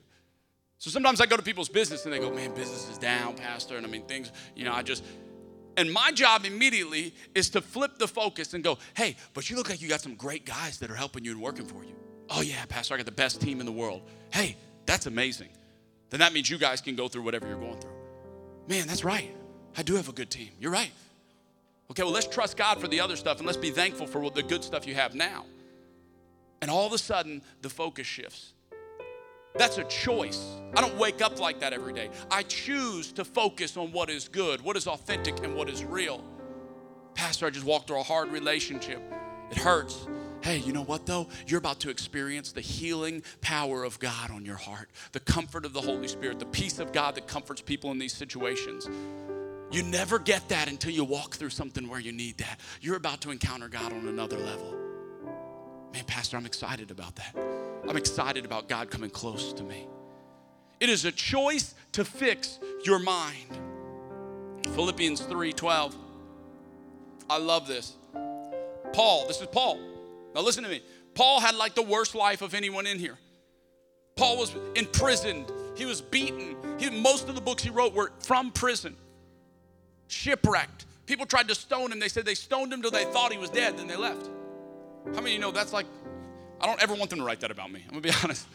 So 0.80 0.90
sometimes 0.90 1.22
I 1.22 1.26
go 1.26 1.38
to 1.38 1.44
people's 1.44 1.70
business 1.70 2.06
and 2.06 2.14
they 2.14 2.20
go, 2.20 2.32
man, 2.32 2.54
business 2.54 2.90
is 2.90 2.98
down, 2.98 3.36
Pastor. 3.36 3.78
And 3.78 3.86
I 3.86 3.90
mean, 3.90 4.04
things, 4.04 4.32
you 4.56 4.66
know, 4.66 4.74
I 4.74 4.84
just, 4.84 5.04
and 5.78 5.92
my 5.92 6.12
job 6.12 6.46
immediately 6.46 7.14
is 7.34 7.50
to 7.52 7.62
flip 7.62 7.98
the 7.98 8.08
focus 8.08 8.54
and 8.54 8.64
go, 8.64 8.78
hey, 8.96 9.16
but 9.34 9.50
you 9.50 9.56
look 9.56 9.70
like 9.70 9.82
you 9.82 9.88
got 9.88 10.02
some 10.02 10.16
great 10.16 10.46
guys 10.46 10.80
that 10.80 10.92
are 10.92 10.96
helping 10.96 11.24
you 11.24 11.32
and 11.32 11.42
working 11.42 11.66
for 11.66 11.84
you. 11.84 11.96
Oh, 12.30 12.42
yeah, 12.42 12.66
Pastor, 12.68 12.94
I 12.94 12.98
got 12.98 13.06
the 13.06 13.12
best 13.12 13.42
team 13.42 13.60
in 13.60 13.66
the 13.66 13.72
world. 13.72 14.02
Hey, 14.32 14.58
that's 14.86 15.06
amazing. 15.06 15.50
Then 16.10 16.20
that 16.20 16.34
means 16.34 16.50
you 16.50 16.58
guys 16.58 16.82
can 16.82 16.96
go 16.96 17.08
through 17.08 17.24
whatever 17.24 17.48
you're 17.48 17.60
going 17.60 17.80
through. 17.80 17.96
Man, 18.68 18.88
that's 18.88 19.04
right. 19.04 19.36
I 19.76 19.84
do 19.84 19.96
have 19.96 20.10
a 20.10 20.14
good 20.14 20.30
team. 20.30 20.50
You're 20.60 20.72
right. 20.72 20.92
Okay, 21.92 22.04
well, 22.04 22.12
let's 22.12 22.28
trust 22.28 22.58
God 22.58 22.80
for 22.80 22.88
the 22.88 23.00
other 23.00 23.16
stuff 23.16 23.38
and 23.38 23.46
let's 23.46 23.58
be 23.58 23.72
thankful 23.72 24.08
for 24.08 24.30
the 24.30 24.44
good 24.44 24.64
stuff 24.64 24.88
you 24.88 24.96
have 24.96 25.16
now. 25.16 25.46
And 26.62 26.72
all 26.72 26.88
of 26.88 26.94
a 26.94 26.98
sudden, 26.98 27.42
the 27.62 27.70
focus 27.70 28.08
shifts. 28.08 28.54
That's 29.56 29.78
a 29.78 29.84
choice. 29.84 30.44
I 30.76 30.82
don't 30.82 30.98
wake 30.98 31.22
up 31.22 31.40
like 31.40 31.60
that 31.60 31.74
every 31.74 31.94
day. 31.94 32.10
I 32.32 32.44
choose 32.44 33.12
to 33.14 33.24
focus 33.24 33.78
on 33.78 33.92
what 33.92 34.10
is 34.10 34.28
good, 34.28 34.62
what 34.62 34.76
is 34.76 34.88
authentic, 34.88 35.44
and 35.44 35.56
what 35.56 35.70
is 35.70 35.84
real. 35.84 36.24
Pastor, 37.14 37.46
I 37.46 37.52
just 37.52 37.66
walked 37.66 37.88
through 37.88 38.00
a 38.00 38.04
hard 38.04 38.32
relationship. 38.32 39.02
It 39.52 39.58
hurts. 39.58 40.08
Hey, 40.42 40.58
you 40.58 40.74
know 40.74 40.84
what 40.84 41.06
though? 41.06 41.28
You're 41.48 41.60
about 41.60 41.80
to 41.82 41.90
experience 41.90 42.52
the 42.52 42.62
healing 42.62 43.24
power 43.42 43.84
of 43.84 44.00
God 44.00 44.32
on 44.32 44.44
your 44.44 44.58
heart, 44.58 44.90
the 45.12 45.20
comfort 45.20 45.66
of 45.66 45.74
the 45.74 45.82
Holy 45.82 46.08
Spirit, 46.08 46.40
the 46.40 46.46
peace 46.48 46.80
of 46.80 46.92
God 46.92 47.16
that 47.16 47.28
comforts 47.28 47.62
people 47.62 47.92
in 47.92 48.00
these 48.00 48.14
situations. 48.14 48.90
You 49.72 49.84
never 49.84 50.20
get 50.20 50.50
that 50.50 50.68
until 50.68 50.92
you 50.92 51.04
walk 51.04 51.36
through 51.36 51.52
something 51.52 51.88
where 51.88 52.00
you 52.00 52.12
need 52.12 52.40
that. 52.40 52.60
You're 52.82 52.98
about 52.98 53.22
to 53.22 53.32
encounter 53.32 53.70
God 53.70 53.94
on 53.94 54.08
another 54.08 54.38
level. 54.38 54.76
Man, 55.94 56.04
Pastor, 56.06 56.38
I'm 56.38 56.46
excited 56.46 56.92
about 56.92 57.16
that. 57.16 57.63
I'm 57.88 57.98
excited 57.98 58.46
about 58.46 58.68
God 58.68 58.90
coming 58.90 59.10
close 59.10 59.54
to 59.54 59.64
me. 59.64 59.88
It 60.80 60.90
is 60.90 61.06
a 61.06 61.12
choice 61.12 61.76
to 61.94 62.06
fix 62.06 62.60
your 62.84 63.00
mind. 63.00 63.60
Philippians 64.76 65.22
3:12. 65.22 65.96
I 67.30 67.38
love 67.38 67.68
this. 67.68 67.94
Paul, 68.94 69.28
this 69.28 69.42
is 69.42 69.48
Paul. 69.48 69.80
Now 70.36 70.42
listen 70.42 70.64
to 70.64 70.70
me. 70.70 70.82
Paul 71.16 71.40
had 71.40 71.56
like 71.56 71.76
the 71.76 71.84
worst 71.84 72.16
life 72.16 72.42
of 72.42 72.54
anyone 72.54 72.88
in 72.88 73.00
here. 73.00 73.18
Paul 74.16 74.38
was 74.38 74.56
imprisoned. 74.76 75.52
He 75.76 75.86
was 75.86 76.02
beaten. 76.02 76.56
He, 76.80 76.90
most 76.90 77.30
of 77.30 77.36
the 77.36 77.42
books 77.42 77.64
he 77.64 77.70
wrote 77.70 77.94
were 77.94 78.12
from 78.20 78.52
prison. 78.52 78.96
Shipwrecked. 80.08 80.86
People 81.06 81.26
tried 81.26 81.48
to 81.50 81.56
stone 81.56 81.92
him. 81.92 82.00
They 82.00 82.08
said 82.08 82.26
they 82.26 82.36
stoned 82.36 82.72
him 82.72 82.82
till 82.82 82.92
they 82.92 83.06
thought 83.06 83.32
he 83.32 83.38
was 83.38 83.50
dead, 83.50 83.78
then 83.78 83.88
they 83.88 83.96
left. 83.96 84.30
How 85.08 85.22
many 85.22 85.32
of 85.32 85.34
you 85.34 85.40
know 85.40 85.52
that's 85.52 85.74
like 85.74 85.86
I 86.64 86.66
don't 86.66 86.82
ever 86.82 86.96
want 86.96 87.10
them 87.10 87.20
to 87.20 87.26
write 87.26 87.42
that 87.42 87.52
about 87.52 87.72
me. 87.72 87.82
I'm 87.84 87.90
gonna 87.90 88.02
be 88.02 88.12
honest. 88.24 88.48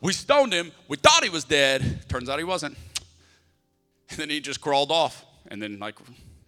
We 0.00 0.12
stoned 0.12 0.52
him. 0.52 0.72
We 0.88 0.96
thought 0.96 1.22
he 1.22 1.30
was 1.30 1.44
dead. 1.44 2.08
Turns 2.08 2.28
out 2.28 2.38
he 2.38 2.44
wasn't. 2.44 2.76
And 4.10 4.18
then 4.18 4.28
he 4.28 4.40
just 4.40 4.60
crawled 4.60 4.90
off 4.90 5.24
and 5.48 5.62
then, 5.62 5.78
like, 5.78 5.94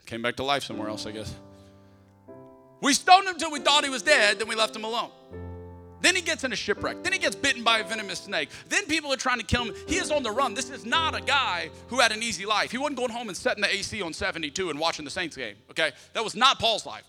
came 0.06 0.20
back 0.20 0.36
to 0.36 0.42
life 0.42 0.64
somewhere 0.64 0.88
else, 0.88 1.06
I 1.06 1.12
guess. 1.12 1.34
We 2.80 2.92
stoned 2.92 3.26
him 3.26 3.34
until 3.34 3.50
we 3.52 3.60
thought 3.60 3.84
he 3.84 3.90
was 3.90 4.02
dead, 4.02 4.38
then 4.38 4.48
we 4.48 4.54
left 4.54 4.74
him 4.74 4.84
alone. 4.84 5.10
Then 6.00 6.16
he 6.16 6.22
gets 6.22 6.44
in 6.44 6.52
a 6.52 6.56
shipwreck. 6.56 7.02
Then 7.02 7.12
he 7.12 7.18
gets 7.18 7.36
bitten 7.36 7.62
by 7.62 7.80
a 7.80 7.84
venomous 7.84 8.20
snake. 8.20 8.48
Then 8.70 8.86
people 8.86 9.12
are 9.12 9.16
trying 9.16 9.38
to 9.38 9.44
kill 9.44 9.64
him. 9.64 9.74
He 9.86 9.96
is 9.96 10.10
on 10.10 10.22
the 10.22 10.30
run. 10.30 10.54
This 10.54 10.70
is 10.70 10.86
not 10.86 11.14
a 11.14 11.20
guy 11.20 11.68
who 11.88 12.00
had 12.00 12.10
an 12.10 12.22
easy 12.22 12.46
life. 12.46 12.70
He 12.70 12.78
wasn't 12.78 12.96
going 12.96 13.10
home 13.10 13.28
and 13.28 13.36
setting 13.36 13.60
the 13.60 13.72
AC 13.72 14.00
on 14.00 14.14
72 14.14 14.70
and 14.70 14.78
watching 14.78 15.04
the 15.04 15.10
Saints 15.10 15.36
game, 15.36 15.56
okay? 15.70 15.92
That 16.14 16.24
was 16.24 16.34
not 16.34 16.58
Paul's 16.58 16.86
life. 16.86 17.04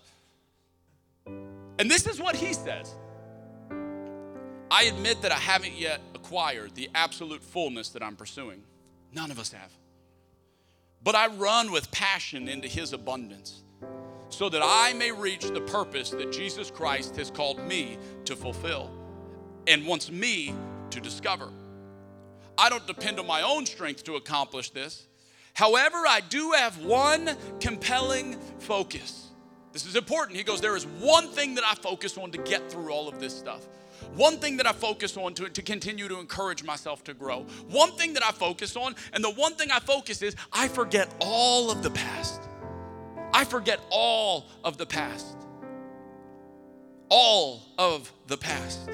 And 1.26 1.90
this 1.90 2.06
is 2.06 2.20
what 2.20 2.36
he 2.36 2.52
says 2.52 2.94
I 4.72 4.84
admit 4.84 5.20
that 5.20 5.30
I 5.30 5.38
haven't 5.38 5.74
yet 5.74 6.00
acquired 6.14 6.74
the 6.74 6.88
absolute 6.94 7.42
fullness 7.42 7.90
that 7.90 8.02
I'm 8.02 8.16
pursuing. 8.16 8.62
None 9.12 9.30
of 9.30 9.38
us 9.38 9.52
have. 9.52 9.70
But 11.04 11.14
I 11.14 11.26
run 11.26 11.70
with 11.72 11.90
passion 11.90 12.48
into 12.48 12.68
his 12.68 12.94
abundance 12.94 13.64
so 14.30 14.48
that 14.48 14.62
I 14.64 14.94
may 14.94 15.12
reach 15.12 15.44
the 15.44 15.60
purpose 15.60 16.08
that 16.12 16.32
Jesus 16.32 16.70
Christ 16.70 17.16
has 17.16 17.30
called 17.30 17.62
me 17.68 17.98
to 18.24 18.34
fulfill 18.34 18.90
and 19.66 19.86
wants 19.86 20.10
me 20.10 20.54
to 20.88 21.00
discover. 21.02 21.50
I 22.56 22.70
don't 22.70 22.86
depend 22.86 23.20
on 23.20 23.26
my 23.26 23.42
own 23.42 23.66
strength 23.66 24.04
to 24.04 24.14
accomplish 24.14 24.70
this. 24.70 25.06
However, 25.52 25.98
I 25.98 26.22
do 26.26 26.52
have 26.52 26.82
one 26.82 27.36
compelling 27.60 28.38
focus. 28.58 29.28
This 29.74 29.84
is 29.84 29.96
important. 29.96 30.38
He 30.38 30.44
goes, 30.44 30.62
There 30.62 30.76
is 30.76 30.86
one 30.86 31.28
thing 31.28 31.56
that 31.56 31.64
I 31.64 31.74
focus 31.74 32.16
on 32.16 32.30
to 32.30 32.38
get 32.38 32.72
through 32.72 32.90
all 32.90 33.06
of 33.06 33.20
this 33.20 33.38
stuff. 33.38 33.66
One 34.14 34.36
thing 34.38 34.58
that 34.58 34.66
I 34.66 34.72
focus 34.72 35.16
on 35.16 35.34
to, 35.34 35.48
to 35.48 35.62
continue 35.62 36.06
to 36.08 36.18
encourage 36.18 36.62
myself 36.62 37.02
to 37.04 37.14
grow. 37.14 37.46
One 37.68 37.92
thing 37.92 38.12
that 38.14 38.24
I 38.24 38.30
focus 38.30 38.76
on, 38.76 38.94
and 39.12 39.24
the 39.24 39.30
one 39.30 39.54
thing 39.54 39.70
I 39.70 39.78
focus 39.78 40.20
is 40.20 40.36
I 40.52 40.68
forget 40.68 41.14
all 41.20 41.70
of 41.70 41.82
the 41.82 41.90
past. 41.90 42.40
I 43.32 43.44
forget 43.44 43.80
all 43.90 44.46
of 44.62 44.76
the 44.76 44.84
past. 44.84 45.36
All 47.08 47.62
of 47.78 48.12
the 48.26 48.36
past. 48.36 48.90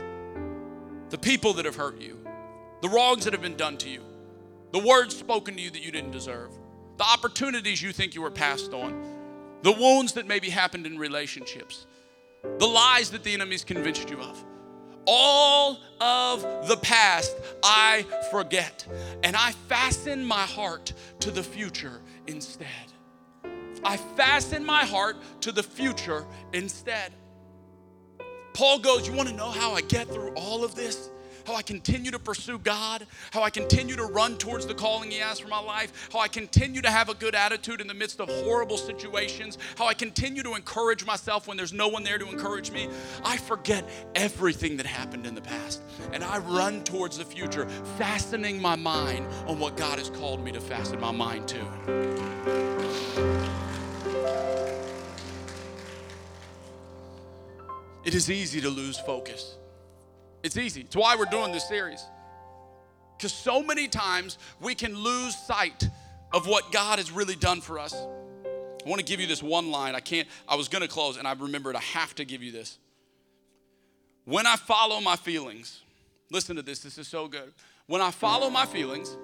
The 1.10 1.18
people 1.18 1.52
that 1.54 1.64
have 1.64 1.76
hurt 1.76 2.00
you, 2.00 2.18
the 2.80 2.88
wrongs 2.88 3.24
that 3.24 3.32
have 3.32 3.42
been 3.42 3.56
done 3.56 3.76
to 3.78 3.88
you, 3.88 4.02
the 4.72 4.78
words 4.78 5.16
spoken 5.16 5.56
to 5.56 5.60
you 5.60 5.70
that 5.70 5.82
you 5.82 5.90
didn't 5.90 6.10
deserve, 6.12 6.50
the 6.96 7.04
opportunities 7.04 7.82
you 7.82 7.92
think 7.92 8.14
you 8.14 8.22
were 8.22 8.30
passed 8.30 8.72
on, 8.72 9.02
the 9.62 9.72
wounds 9.72 10.12
that 10.12 10.28
maybe 10.28 10.50
happened 10.50 10.86
in 10.86 10.98
relationships, 10.98 11.86
the 12.58 12.66
lies 12.66 13.10
that 13.10 13.24
the 13.24 13.34
enemy's 13.34 13.64
convinced 13.64 14.10
you 14.10 14.20
of. 14.20 14.44
All 15.10 15.78
of 16.02 16.68
the 16.68 16.76
past 16.76 17.34
I 17.64 18.04
forget, 18.30 18.86
and 19.22 19.34
I 19.34 19.52
fasten 19.66 20.22
my 20.22 20.42
heart 20.42 20.92
to 21.20 21.30
the 21.30 21.42
future 21.42 22.02
instead. 22.26 22.66
I 23.82 23.96
fasten 23.96 24.66
my 24.66 24.84
heart 24.84 25.16
to 25.40 25.52
the 25.52 25.62
future 25.62 26.26
instead. 26.52 27.14
Paul 28.52 28.80
goes, 28.80 29.08
You 29.08 29.14
want 29.14 29.30
to 29.30 29.34
know 29.34 29.50
how 29.50 29.72
I 29.72 29.80
get 29.80 30.08
through 30.08 30.32
all 30.34 30.62
of 30.62 30.74
this? 30.74 31.10
How 31.48 31.54
I 31.54 31.62
continue 31.62 32.10
to 32.10 32.18
pursue 32.18 32.58
God, 32.58 33.06
how 33.32 33.42
I 33.42 33.48
continue 33.48 33.96
to 33.96 34.04
run 34.04 34.36
towards 34.36 34.66
the 34.66 34.74
calling 34.74 35.10
He 35.10 35.16
has 35.16 35.38
for 35.38 35.48
my 35.48 35.58
life, 35.58 36.10
how 36.12 36.18
I 36.18 36.28
continue 36.28 36.82
to 36.82 36.90
have 36.90 37.08
a 37.08 37.14
good 37.14 37.34
attitude 37.34 37.80
in 37.80 37.86
the 37.86 37.94
midst 37.94 38.20
of 38.20 38.28
horrible 38.28 38.76
situations, 38.76 39.56
how 39.78 39.86
I 39.86 39.94
continue 39.94 40.42
to 40.42 40.54
encourage 40.54 41.06
myself 41.06 41.48
when 41.48 41.56
there's 41.56 41.72
no 41.72 41.88
one 41.88 42.04
there 42.04 42.18
to 42.18 42.28
encourage 42.28 42.70
me. 42.70 42.90
I 43.24 43.38
forget 43.38 43.88
everything 44.14 44.76
that 44.76 44.84
happened 44.84 45.26
in 45.26 45.34
the 45.34 45.40
past 45.40 45.80
and 46.12 46.22
I 46.22 46.36
run 46.38 46.84
towards 46.84 47.16
the 47.16 47.24
future, 47.24 47.66
fastening 47.96 48.60
my 48.60 48.76
mind 48.76 49.26
on 49.46 49.58
what 49.58 49.74
God 49.74 49.98
has 49.98 50.10
called 50.10 50.44
me 50.44 50.52
to 50.52 50.60
fasten 50.60 51.00
my 51.00 51.12
mind 51.12 51.48
to. 51.48 51.58
It 58.04 58.14
is 58.14 58.30
easy 58.30 58.60
to 58.60 58.68
lose 58.68 58.98
focus. 59.00 59.56
It's 60.48 60.56
easy. 60.56 60.80
It's 60.80 60.96
why 60.96 61.14
we're 61.14 61.26
doing 61.26 61.52
this 61.52 61.68
series. 61.68 62.02
Because 63.18 63.34
so 63.34 63.62
many 63.62 63.86
times 63.86 64.38
we 64.62 64.74
can 64.74 64.96
lose 64.96 65.36
sight 65.36 65.86
of 66.32 66.46
what 66.46 66.72
God 66.72 66.98
has 66.98 67.12
really 67.12 67.36
done 67.36 67.60
for 67.60 67.78
us. 67.78 67.92
I 67.92 68.88
want 68.88 68.98
to 68.98 69.04
give 69.04 69.20
you 69.20 69.26
this 69.26 69.42
one 69.42 69.70
line. 69.70 69.94
I 69.94 70.00
can't, 70.00 70.26
I 70.48 70.56
was 70.56 70.68
going 70.68 70.80
to 70.80 70.88
close 70.88 71.18
and 71.18 71.28
I 71.28 71.34
remembered 71.34 71.76
I 71.76 71.80
have 71.80 72.14
to 72.14 72.24
give 72.24 72.42
you 72.42 72.50
this. 72.50 72.78
When 74.24 74.46
I 74.46 74.56
follow 74.56 75.02
my 75.02 75.16
feelings, 75.16 75.82
listen 76.30 76.56
to 76.56 76.62
this, 76.62 76.78
this 76.78 76.96
is 76.96 77.06
so 77.06 77.28
good. 77.28 77.52
When 77.86 78.00
I 78.00 78.10
follow 78.10 78.48
my 78.48 78.64
feelings, 78.64 79.18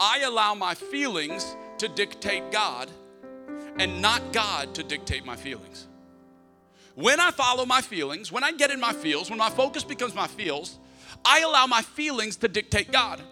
I 0.00 0.20
allow 0.20 0.54
my 0.54 0.74
feelings 0.74 1.54
to 1.76 1.88
dictate 1.88 2.50
God 2.50 2.90
and 3.78 4.00
not 4.00 4.32
God 4.32 4.74
to 4.76 4.82
dictate 4.82 5.26
my 5.26 5.36
feelings. 5.36 5.86
When 6.94 7.20
I 7.20 7.30
follow 7.30 7.64
my 7.64 7.80
feelings, 7.80 8.32
when 8.32 8.44
I 8.44 8.52
get 8.52 8.70
in 8.70 8.80
my 8.80 8.92
feels, 8.92 9.30
when 9.30 9.38
my 9.38 9.50
focus 9.50 9.84
becomes 9.84 10.14
my 10.14 10.26
feels, 10.26 10.78
I 11.24 11.40
allow 11.40 11.66
my 11.66 11.82
feelings 11.82 12.36
to 12.38 12.48
dictate 12.48 12.90
God. 12.90 13.22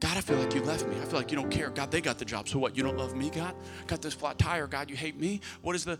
God, 0.00 0.16
I 0.16 0.20
feel 0.20 0.38
like 0.38 0.54
you 0.54 0.62
left 0.62 0.86
me. 0.86 0.96
I 1.00 1.04
feel 1.04 1.18
like 1.18 1.32
you 1.32 1.36
don't 1.36 1.50
care. 1.50 1.70
God, 1.70 1.90
they 1.90 2.00
got 2.00 2.18
the 2.18 2.24
job. 2.24 2.48
So 2.48 2.58
what? 2.58 2.76
You 2.76 2.84
don't 2.84 2.96
love 2.96 3.16
me, 3.16 3.30
God? 3.30 3.54
Got 3.88 4.00
this 4.00 4.14
flat 4.14 4.38
tire. 4.38 4.68
God, 4.68 4.90
you 4.90 4.96
hate 4.96 5.18
me? 5.18 5.40
What 5.62 5.74
is 5.74 5.84
the. 5.84 5.98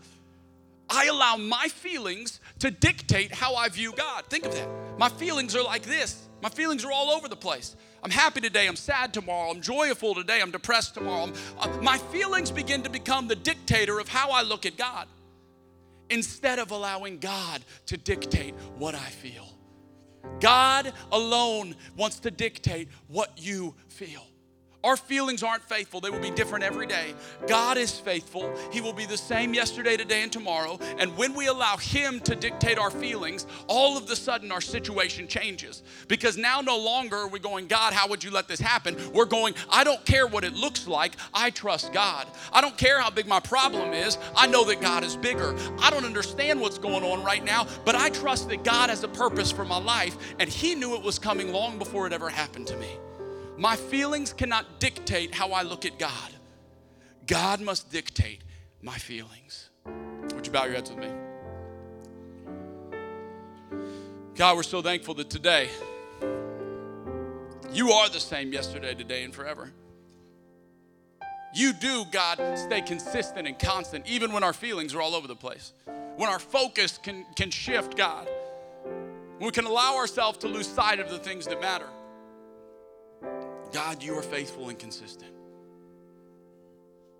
I 0.89 1.05
allow 1.05 1.35
my 1.35 1.67
feelings 1.67 2.39
to 2.59 2.71
dictate 2.71 3.33
how 3.33 3.55
I 3.55 3.69
view 3.69 3.91
God. 3.91 4.25
Think 4.27 4.45
of 4.45 4.55
that. 4.55 4.67
My 4.97 5.09
feelings 5.09 5.55
are 5.55 5.61
like 5.61 5.83
this. 5.83 6.27
My 6.41 6.49
feelings 6.49 6.85
are 6.85 6.91
all 6.91 7.11
over 7.11 7.27
the 7.27 7.35
place. 7.35 7.75
I'm 8.01 8.09
happy 8.09 8.39
today. 8.39 8.67
I'm 8.67 8.77
sad 8.77 9.13
tomorrow. 9.13 9.51
I'm 9.51 9.61
joyful 9.61 10.15
today. 10.15 10.41
I'm 10.41 10.51
depressed 10.51 10.93
tomorrow. 10.93 11.31
Uh, 11.59 11.67
my 11.81 11.97
feelings 11.97 12.49
begin 12.49 12.81
to 12.83 12.89
become 12.89 13.27
the 13.27 13.35
dictator 13.35 13.99
of 13.99 14.07
how 14.07 14.31
I 14.31 14.41
look 14.41 14.65
at 14.65 14.77
God 14.77 15.07
instead 16.09 16.59
of 16.59 16.71
allowing 16.71 17.19
God 17.19 17.63
to 17.87 17.97
dictate 17.97 18.55
what 18.77 18.95
I 18.95 19.09
feel. 19.09 19.47
God 20.39 20.91
alone 21.11 21.75
wants 21.97 22.19
to 22.19 22.31
dictate 22.31 22.89
what 23.07 23.31
you 23.37 23.75
feel. 23.87 24.28
Our 24.81 24.95
feelings 24.95 25.43
aren't 25.43 25.63
faithful. 25.63 25.99
They 25.99 26.09
will 26.09 26.21
be 26.21 26.31
different 26.31 26.63
every 26.63 26.85
day. 26.87 27.13
God 27.47 27.77
is 27.77 27.99
faithful. 27.99 28.49
He 28.71 28.79
will 28.79 28.93
be 28.93 29.05
the 29.05 29.17
same 29.17 29.53
yesterday, 29.53 29.97
today, 29.97 30.23
and 30.23 30.31
tomorrow. 30.31 30.79
And 30.97 31.15
when 31.17 31.33
we 31.33 31.47
allow 31.47 31.75
Him 31.75 32.21
to 32.21 32.33
dictate 32.33 32.77
our 32.77 32.89
feelings, 32.89 33.45
all 33.67 33.97
of 33.97 34.07
the 34.07 34.15
sudden 34.15 34.53
our 34.53 34.61
situation 34.61 35.27
changes. 35.27 35.83
Because 36.07 36.37
now 36.37 36.61
no 36.61 36.77
longer 36.77 37.17
are 37.17 37.27
we 37.27 37.39
going, 37.39 37.67
God, 37.67 37.91
how 37.91 38.07
would 38.07 38.23
you 38.23 38.31
let 38.31 38.47
this 38.47 38.61
happen? 38.61 38.95
We're 39.13 39.25
going, 39.25 39.53
I 39.69 39.83
don't 39.83 40.03
care 40.05 40.27
what 40.27 40.45
it 40.45 40.53
looks 40.53 40.87
like. 40.87 41.15
I 41.33 41.49
trust 41.49 41.91
God. 41.91 42.27
I 42.53 42.61
don't 42.61 42.77
care 42.77 43.01
how 43.01 43.09
big 43.09 43.27
my 43.27 43.41
problem 43.41 43.91
is. 43.91 44.17
I 44.33 44.47
know 44.47 44.63
that 44.63 44.79
God 44.79 45.03
is 45.03 45.17
bigger. 45.17 45.57
I 45.81 45.89
don't 45.89 46.05
understand 46.05 46.61
what's 46.61 46.77
going 46.77 47.03
on 47.03 47.21
right 47.21 47.43
now, 47.43 47.67
but 47.83 47.95
I 47.95 48.09
trust 48.11 48.47
that 48.47 48.63
God 48.63 48.89
has 48.89 49.03
a 49.03 49.09
purpose 49.09 49.51
for 49.51 49.65
my 49.65 49.77
life, 49.77 50.17
and 50.39 50.49
He 50.49 50.73
knew 50.73 50.95
it 50.95 51.03
was 51.03 51.19
coming 51.19 51.51
long 51.51 51.77
before 51.77 52.07
it 52.07 52.13
ever 52.13 52.29
happened 52.29 52.67
to 52.67 52.77
me. 52.77 52.97
My 53.59 53.75
feelings 53.75 54.31
cannot 54.31 54.79
dictate 54.79 55.35
how 55.35 55.51
I 55.51 55.63
look 55.63 55.85
at 55.85 55.99
God. 55.99 56.31
God 57.27 57.59
must 57.59 57.91
dictate 57.91 58.41
my 58.81 58.97
feelings. 58.97 59.69
Would 60.33 60.47
you 60.47 60.53
bow 60.53 60.63
your 60.63 60.75
heads 60.75 60.89
with 60.89 60.99
me? 60.99 61.11
God, 64.35 64.55
we're 64.55 64.63
so 64.63 64.81
thankful 64.81 65.13
that 65.15 65.29
today 65.29 65.67
you 67.73 67.91
are 67.91 68.07
the 68.07 68.21
same 68.21 68.53
yesterday, 68.53 68.95
today, 68.95 69.25
and 69.25 69.35
forever. 69.35 69.73
You 71.53 71.73
do, 71.73 72.05
God, 72.13 72.39
stay 72.57 72.79
consistent 72.79 73.45
and 73.45 73.59
constant, 73.59 74.07
even 74.07 74.31
when 74.31 74.41
our 74.41 74.53
feelings 74.53 74.95
are 74.95 75.01
all 75.01 75.13
over 75.13 75.27
the 75.27 75.35
place. 75.35 75.73
When 76.15 76.29
our 76.29 76.39
focus 76.39 76.97
can, 76.97 77.25
can 77.35 77.51
shift, 77.51 77.97
God. 77.97 78.29
We 79.41 79.51
can 79.51 79.65
allow 79.65 79.97
ourselves 79.97 80.37
to 80.39 80.47
lose 80.47 80.67
sight 80.67 81.01
of 81.01 81.09
the 81.09 81.19
things 81.19 81.45
that 81.47 81.59
matter. 81.59 81.87
God, 83.71 84.01
you 84.01 84.17
are 84.17 84.21
faithful 84.21 84.69
and 84.69 84.79
consistent. 84.79 85.31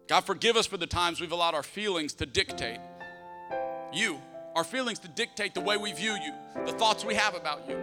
God, 0.07 0.21
forgive 0.21 0.57
us 0.57 0.65
for 0.65 0.77
the 0.77 0.87
times 0.87 1.21
we've 1.21 1.31
allowed 1.31 1.53
our 1.53 1.63
feelings 1.63 2.13
to 2.15 2.25
dictate 2.25 2.79
you, 3.93 4.19
our 4.55 4.63
feelings 4.63 4.99
to 4.99 5.07
dictate 5.07 5.53
the 5.53 5.61
way 5.61 5.77
we 5.77 5.91
view 5.93 6.13
you, 6.13 6.33
the 6.65 6.71
thoughts 6.73 7.05
we 7.05 7.13
have 7.15 7.35
about 7.35 7.67
you, 7.69 7.77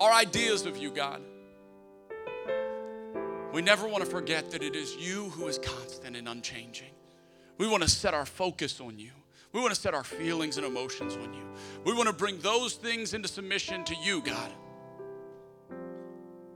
our 0.00 0.12
ideas 0.12 0.66
of 0.66 0.76
you, 0.76 0.90
God. 0.90 1.22
We 3.52 3.62
never 3.62 3.86
want 3.88 4.04
to 4.04 4.10
forget 4.10 4.50
that 4.52 4.62
it 4.62 4.76
is 4.76 4.96
you 4.96 5.30
who 5.30 5.48
is 5.48 5.58
constant 5.58 6.16
and 6.16 6.28
unchanging. 6.28 6.90
We 7.58 7.68
want 7.68 7.82
to 7.82 7.88
set 7.88 8.14
our 8.14 8.26
focus 8.26 8.80
on 8.80 8.98
you. 8.98 9.10
We 9.52 9.60
want 9.60 9.74
to 9.74 9.80
set 9.80 9.94
our 9.94 10.04
feelings 10.04 10.56
and 10.56 10.66
emotions 10.66 11.16
on 11.16 11.34
you. 11.34 11.42
We 11.84 11.92
want 11.92 12.08
to 12.08 12.14
bring 12.14 12.38
those 12.38 12.74
things 12.74 13.14
into 13.14 13.28
submission 13.28 13.84
to 13.84 13.94
you, 13.96 14.22
God 14.22 14.50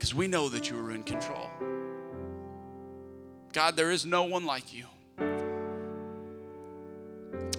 because 0.05 0.15
we 0.15 0.27
know 0.27 0.51
that 0.51 0.69
you 0.69 0.79
are 0.79 0.91
in 0.91 1.03
control. 1.03 1.49
God, 3.55 3.75
there 3.75 3.91
is 3.91 4.05
no 4.05 4.25
one 4.25 4.45
like 4.45 4.75
you. 4.75 4.85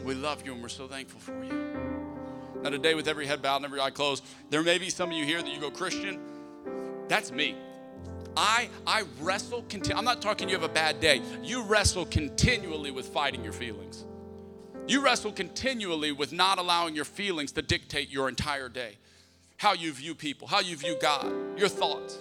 We 0.03 0.13
love 0.13 0.45
you 0.45 0.53
and 0.53 0.61
we're 0.61 0.69
so 0.69 0.87
thankful 0.87 1.19
for 1.19 1.43
you. 1.43 2.61
Now, 2.61 2.69
today, 2.69 2.93
with 2.93 3.07
every 3.07 3.25
head 3.25 3.41
bowed 3.41 3.55
and 3.55 3.65
every 3.65 3.79
eye 3.79 3.89
closed, 3.89 4.23
there 4.51 4.61
may 4.61 4.77
be 4.77 4.91
some 4.91 5.09
of 5.09 5.17
you 5.17 5.25
here 5.25 5.41
that 5.41 5.51
you 5.51 5.59
go, 5.59 5.71
Christian, 5.71 6.19
that's 7.07 7.31
me. 7.31 7.55
I, 8.37 8.69
I 8.85 9.05
wrestle, 9.21 9.63
conti- 9.67 9.95
I'm 9.95 10.05
not 10.05 10.21
talking 10.21 10.47
you 10.47 10.53
have 10.53 10.63
a 10.63 10.69
bad 10.69 10.99
day. 10.99 11.23
You 11.41 11.63
wrestle 11.63 12.05
continually 12.05 12.91
with 12.91 13.07
fighting 13.07 13.43
your 13.43 13.53
feelings. 13.53 14.05
You 14.87 15.03
wrestle 15.03 15.31
continually 15.31 16.11
with 16.11 16.31
not 16.31 16.59
allowing 16.59 16.93
your 16.93 17.05
feelings 17.05 17.51
to 17.53 17.63
dictate 17.63 18.11
your 18.11 18.29
entire 18.29 18.69
day, 18.69 18.97
how 19.57 19.73
you 19.73 19.91
view 19.93 20.13
people, 20.13 20.47
how 20.47 20.59
you 20.59 20.75
view 20.75 20.95
God, 21.01 21.57
your 21.57 21.69
thoughts. 21.69 22.19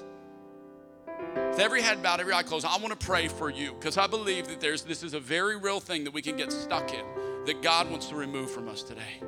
With 1.55 1.63
every 1.63 1.83
head 1.83 2.03
bowed, 2.03 2.19
every 2.19 2.35
eye 2.35 2.43
closed, 2.43 2.67
I 2.67 2.77
want 2.79 2.99
to 2.99 3.07
pray 3.07 3.29
for 3.29 3.49
you 3.49 3.75
because 3.75 3.97
I 3.97 4.09
believe 4.09 4.49
that 4.49 4.61
there's 4.61 4.83
this 4.83 5.05
is 5.05 5.15
a 5.15 5.21
very 5.21 5.57
real 5.57 5.79
thing 5.79 6.03
that 6.03 6.13
we 6.13 6.21
can 6.21 6.37
get 6.37 6.51
stuck 6.51 6.93
in 6.93 7.05
that 7.47 7.63
God 7.63 7.89
wants 7.89 8.07
to 8.07 8.17
remove 8.17 8.51
from 8.51 8.69
us 8.69 8.83
today. 8.83 9.23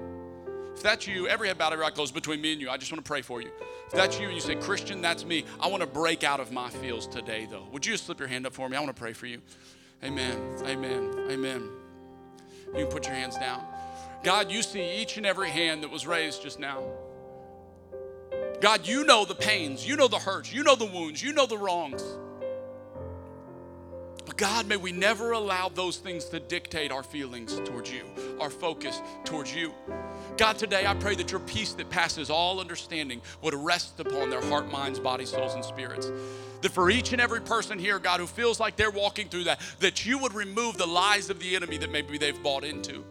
If 0.75 0.83
that's 0.83 1.07
you, 1.07 1.29
every 1.29 1.47
head 1.47 1.57
bowed, 1.57 1.73
every 1.73 1.85
eye 1.85 1.91
closed 1.91 2.15
between 2.15 2.41
me 2.41 2.51
and 2.51 2.61
you, 2.61 2.69
I 2.69 2.79
just 2.79 2.91
want 2.91 3.05
to 3.05 3.09
pray 3.09 3.23
for 3.23 3.41
you. 3.41 3.51
If 3.87 3.93
that's 3.93 4.19
you 4.19 4.27
and 4.27 4.35
you 4.35 4.41
say, 4.41 4.57
Christian, 4.57 5.01
that's 5.01 5.25
me, 5.25 5.45
I 5.61 5.69
want 5.69 5.83
to 5.83 5.87
break 5.87 6.25
out 6.25 6.41
of 6.41 6.51
my 6.51 6.69
feels 6.69 7.07
today, 7.07 7.47
though. 7.49 7.69
Would 7.71 7.87
you 7.87 7.93
just 7.93 8.07
slip 8.07 8.19
your 8.19 8.27
hand 8.27 8.45
up 8.45 8.55
for 8.55 8.69
me? 8.69 8.77
I 8.77 8.81
want 8.81 8.97
to 8.97 9.01
pray 9.01 9.13
for 9.13 9.27
you. 9.27 9.41
Amen. 10.03 10.37
Amen. 10.65 11.29
Amen. 11.31 11.71
You 12.77 12.87
can 12.87 12.87
put 12.89 13.07
your 13.07 13.15
hands 13.15 13.37
down. 13.37 13.65
God, 14.25 14.51
you 14.51 14.63
see 14.63 15.01
each 15.01 15.17
and 15.17 15.27
every 15.27 15.51
hand 15.51 15.85
that 15.85 15.93
was 15.93 16.09
raised 16.09 16.43
just 16.43 16.59
now. 16.59 16.83
God, 18.61 18.87
you 18.87 19.05
know 19.05 19.25
the 19.25 19.35
pains, 19.35 19.87
you 19.87 19.97
know 19.97 20.09
the 20.09 20.19
hurts, 20.19 20.53
you 20.53 20.63
know 20.63 20.77
the 20.77 20.87
wounds, 20.87 21.23
you 21.23 21.33
know 21.33 21.47
the 21.47 21.59
wrongs. 21.59 22.03
But 24.25 24.39
God, 24.39 24.67
may 24.67 24.79
we 24.79 24.93
never 24.93 25.33
allow 25.33 25.69
those 25.69 25.99
things 25.99 26.25
to 26.27 26.41
dictate 26.41 26.91
our 26.91 27.03
feelings 27.03 27.61
towards 27.65 27.93
you, 27.93 28.05
our 28.41 28.49
focus 28.49 29.01
towards 29.25 29.55
you. 29.55 29.75
God, 30.39 30.57
today 30.57 30.87
I 30.87 30.95
pray 30.95 31.15
that 31.17 31.31
your 31.31 31.41
peace 31.41 31.75
that 31.75 31.91
passes 31.91 32.31
all 32.31 32.59
understanding 32.59 33.21
would 33.43 33.55
rest 33.55 34.01
upon 34.01 34.31
their 34.31 34.43
heart, 34.43 34.71
minds, 34.71 34.99
bodies, 34.99 35.31
souls, 35.31 35.55
and 35.55 35.65
spirits. 35.65 36.11
That 36.63 36.73
for 36.73 36.89
each 36.91 37.13
and 37.13 37.21
every 37.21 37.43
person 37.43 37.79
here, 37.79 37.99
God, 37.99 38.21
who 38.21 38.27
feels 38.27 38.59
like 38.59 38.77
they're 38.77 38.91
walking 38.91 39.29
through 39.29 39.45
that, 39.45 39.61
that 39.81 40.07
you 40.07 40.19
would 40.19 40.33
remove 40.33 40.79
the 40.79 40.87
lies 40.87 41.29
of 41.29 41.39
the 41.41 41.55
enemy 41.55 41.77
that 41.77 41.93
maybe 41.93 42.17
they've 42.17 42.43
bought 42.43 42.65
into. 42.65 43.05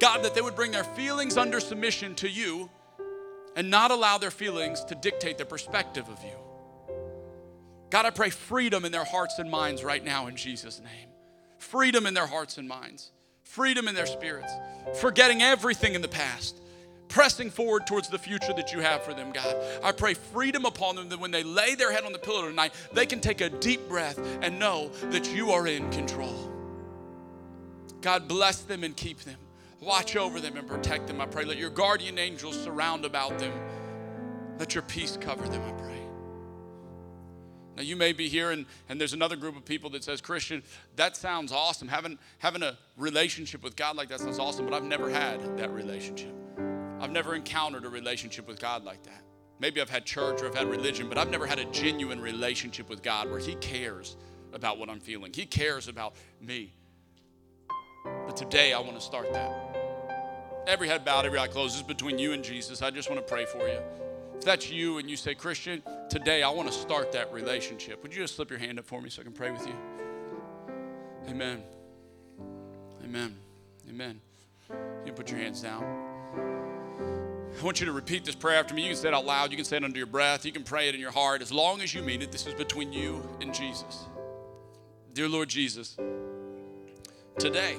God, 0.00 0.24
that 0.24 0.34
they 0.34 0.42
would 0.42 0.56
bring 0.56 0.72
their 0.72 0.84
feelings 0.84 1.36
under 1.36 1.60
submission 1.60 2.16
to 2.16 2.28
you 2.28 2.68
and 3.56 3.70
not 3.70 3.90
allow 3.90 4.18
their 4.18 4.30
feelings 4.30 4.84
to 4.84 4.94
dictate 4.94 5.36
their 5.36 5.46
perspective 5.46 6.08
of 6.08 6.22
you. 6.22 6.36
God, 7.90 8.06
I 8.06 8.10
pray 8.10 8.30
freedom 8.30 8.84
in 8.84 8.92
their 8.92 9.04
hearts 9.04 9.38
and 9.38 9.50
minds 9.50 9.84
right 9.84 10.02
now 10.02 10.26
in 10.26 10.36
Jesus' 10.36 10.80
name. 10.80 11.08
Freedom 11.58 12.06
in 12.06 12.14
their 12.14 12.26
hearts 12.26 12.58
and 12.58 12.66
minds, 12.66 13.10
freedom 13.44 13.86
in 13.86 13.94
their 13.94 14.06
spirits, 14.06 14.52
forgetting 14.94 15.42
everything 15.42 15.94
in 15.94 16.00
the 16.00 16.08
past, 16.08 16.60
pressing 17.08 17.50
forward 17.50 17.86
towards 17.86 18.08
the 18.08 18.18
future 18.18 18.54
that 18.54 18.72
you 18.72 18.80
have 18.80 19.04
for 19.04 19.12
them, 19.12 19.30
God. 19.30 19.56
I 19.84 19.92
pray 19.92 20.14
freedom 20.14 20.64
upon 20.64 20.96
them 20.96 21.10
that 21.10 21.20
when 21.20 21.30
they 21.30 21.42
lay 21.42 21.74
their 21.74 21.92
head 21.92 22.04
on 22.04 22.12
the 22.12 22.18
pillow 22.18 22.48
tonight, 22.48 22.72
they 22.94 23.04
can 23.04 23.20
take 23.20 23.42
a 23.42 23.50
deep 23.50 23.86
breath 23.88 24.18
and 24.40 24.58
know 24.58 24.88
that 25.10 25.32
you 25.32 25.50
are 25.50 25.66
in 25.66 25.90
control. 25.90 26.50
God, 28.00 28.26
bless 28.26 28.62
them 28.62 28.84
and 28.84 28.96
keep 28.96 29.20
them. 29.20 29.38
Watch 29.82 30.14
over 30.14 30.38
them 30.40 30.56
and 30.56 30.66
protect 30.66 31.08
them. 31.08 31.20
I 31.20 31.26
pray, 31.26 31.44
let 31.44 31.58
your 31.58 31.68
guardian 31.68 32.16
angels 32.16 32.56
surround 32.62 33.04
about 33.04 33.36
them. 33.40 33.52
Let 34.60 34.76
your 34.76 34.82
peace 34.82 35.18
cover 35.20 35.48
them, 35.48 35.60
I 35.60 35.72
pray. 35.72 36.00
Now, 37.76 37.82
you 37.82 37.96
may 37.96 38.12
be 38.12 38.28
here, 38.28 38.52
and, 38.52 38.64
and 38.88 39.00
there's 39.00 39.12
another 39.12 39.34
group 39.34 39.56
of 39.56 39.64
people 39.64 39.90
that 39.90 40.04
says, 40.04 40.20
Christian, 40.20 40.62
that 40.94 41.16
sounds 41.16 41.50
awesome. 41.50 41.88
Having, 41.88 42.20
having 42.38 42.62
a 42.62 42.78
relationship 42.96 43.64
with 43.64 43.74
God 43.74 43.96
like 43.96 44.08
that 44.10 44.20
sounds 44.20 44.38
awesome, 44.38 44.66
but 44.66 44.74
I've 44.74 44.84
never 44.84 45.10
had 45.10 45.58
that 45.58 45.72
relationship. 45.72 46.32
I've 47.00 47.10
never 47.10 47.34
encountered 47.34 47.84
a 47.84 47.88
relationship 47.88 48.46
with 48.46 48.60
God 48.60 48.84
like 48.84 49.02
that. 49.02 49.24
Maybe 49.58 49.80
I've 49.80 49.90
had 49.90 50.04
church 50.04 50.42
or 50.42 50.46
I've 50.46 50.54
had 50.54 50.68
religion, 50.68 51.08
but 51.08 51.18
I've 51.18 51.30
never 51.30 51.46
had 51.46 51.58
a 51.58 51.64
genuine 51.66 52.20
relationship 52.20 52.88
with 52.88 53.02
God 53.02 53.28
where 53.28 53.40
He 53.40 53.56
cares 53.56 54.16
about 54.52 54.78
what 54.78 54.88
I'm 54.88 55.00
feeling. 55.00 55.32
He 55.34 55.44
cares 55.44 55.88
about 55.88 56.14
me. 56.40 56.72
But 58.04 58.36
today 58.36 58.72
I 58.72 58.80
want 58.80 58.94
to 58.94 59.00
start 59.00 59.32
that. 59.32 59.71
Every 60.66 60.86
head 60.86 61.04
bowed, 61.04 61.26
every 61.26 61.38
eye 61.38 61.48
closed. 61.48 61.74
This 61.74 61.80
is 61.80 61.86
between 61.86 62.18
you 62.18 62.32
and 62.32 62.44
Jesus. 62.44 62.82
I 62.82 62.90
just 62.90 63.10
want 63.10 63.20
to 63.20 63.32
pray 63.32 63.44
for 63.44 63.66
you. 63.68 63.80
If 64.36 64.44
that's 64.44 64.70
you 64.70 64.98
and 64.98 65.10
you 65.10 65.16
say, 65.16 65.34
Christian, 65.34 65.82
today 66.08 66.42
I 66.42 66.50
want 66.50 66.68
to 66.68 66.74
start 66.74 67.12
that 67.12 67.32
relationship, 67.32 68.02
would 68.02 68.14
you 68.14 68.22
just 68.22 68.36
slip 68.36 68.50
your 68.50 68.58
hand 68.58 68.78
up 68.78 68.84
for 68.84 69.00
me 69.00 69.10
so 69.10 69.22
I 69.22 69.24
can 69.24 69.32
pray 69.32 69.50
with 69.50 69.66
you? 69.66 69.74
Amen. 71.28 71.62
Amen. 73.04 73.36
Amen. 73.88 74.20
You 74.70 75.06
can 75.06 75.14
put 75.14 75.30
your 75.30 75.40
hands 75.40 75.60
down. 75.60 75.84
I 77.58 77.64
want 77.64 77.80
you 77.80 77.86
to 77.86 77.92
repeat 77.92 78.24
this 78.24 78.34
prayer 78.34 78.58
after 78.58 78.74
me. 78.74 78.82
You 78.82 78.88
can 78.88 78.96
say 78.96 79.08
it 79.08 79.14
out 79.14 79.26
loud. 79.26 79.50
You 79.50 79.56
can 79.56 79.64
say 79.64 79.76
it 79.76 79.84
under 79.84 79.98
your 79.98 80.06
breath. 80.06 80.44
You 80.44 80.52
can 80.52 80.64
pray 80.64 80.88
it 80.88 80.94
in 80.94 81.00
your 81.00 81.10
heart. 81.10 81.42
As 81.42 81.52
long 81.52 81.80
as 81.82 81.92
you 81.94 82.02
mean 82.02 82.22
it, 82.22 82.32
this 82.32 82.46
is 82.46 82.54
between 82.54 82.92
you 82.92 83.22
and 83.40 83.52
Jesus. 83.52 84.06
Dear 85.12 85.28
Lord 85.28 85.48
Jesus, 85.48 85.96
today 87.38 87.76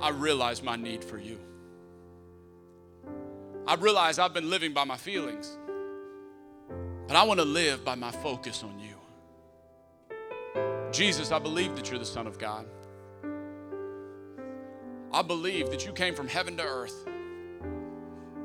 I 0.00 0.10
realize 0.10 0.62
my 0.62 0.76
need 0.76 1.04
for 1.04 1.18
you. 1.18 1.38
I 3.66 3.74
realize 3.74 4.18
I've 4.18 4.32
been 4.32 4.48
living 4.48 4.72
by 4.72 4.84
my 4.84 4.96
feelings, 4.96 5.58
but 7.06 7.16
I 7.16 7.22
want 7.24 7.38
to 7.38 7.44
live 7.44 7.84
by 7.84 7.94
my 7.94 8.10
focus 8.10 8.64
on 8.64 8.78
you. 8.78 8.94
Jesus, 10.90 11.30
I 11.30 11.38
believe 11.38 11.76
that 11.76 11.90
you're 11.90 11.98
the 11.98 12.04
Son 12.04 12.26
of 12.26 12.38
God. 12.38 12.66
I 15.12 15.22
believe 15.22 15.70
that 15.70 15.84
you 15.84 15.92
came 15.92 16.14
from 16.14 16.28
heaven 16.28 16.56
to 16.56 16.62
earth 16.62 17.06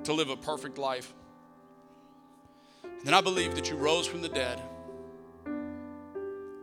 to 0.03 0.13
live 0.13 0.29
a 0.29 0.37
perfect 0.37 0.77
life. 0.77 1.13
And 2.83 3.01
then 3.03 3.13
I 3.13 3.21
believe 3.21 3.55
that 3.55 3.69
you 3.69 3.77
rose 3.77 4.05
from 4.05 4.21
the 4.21 4.29
dead. 4.29 4.61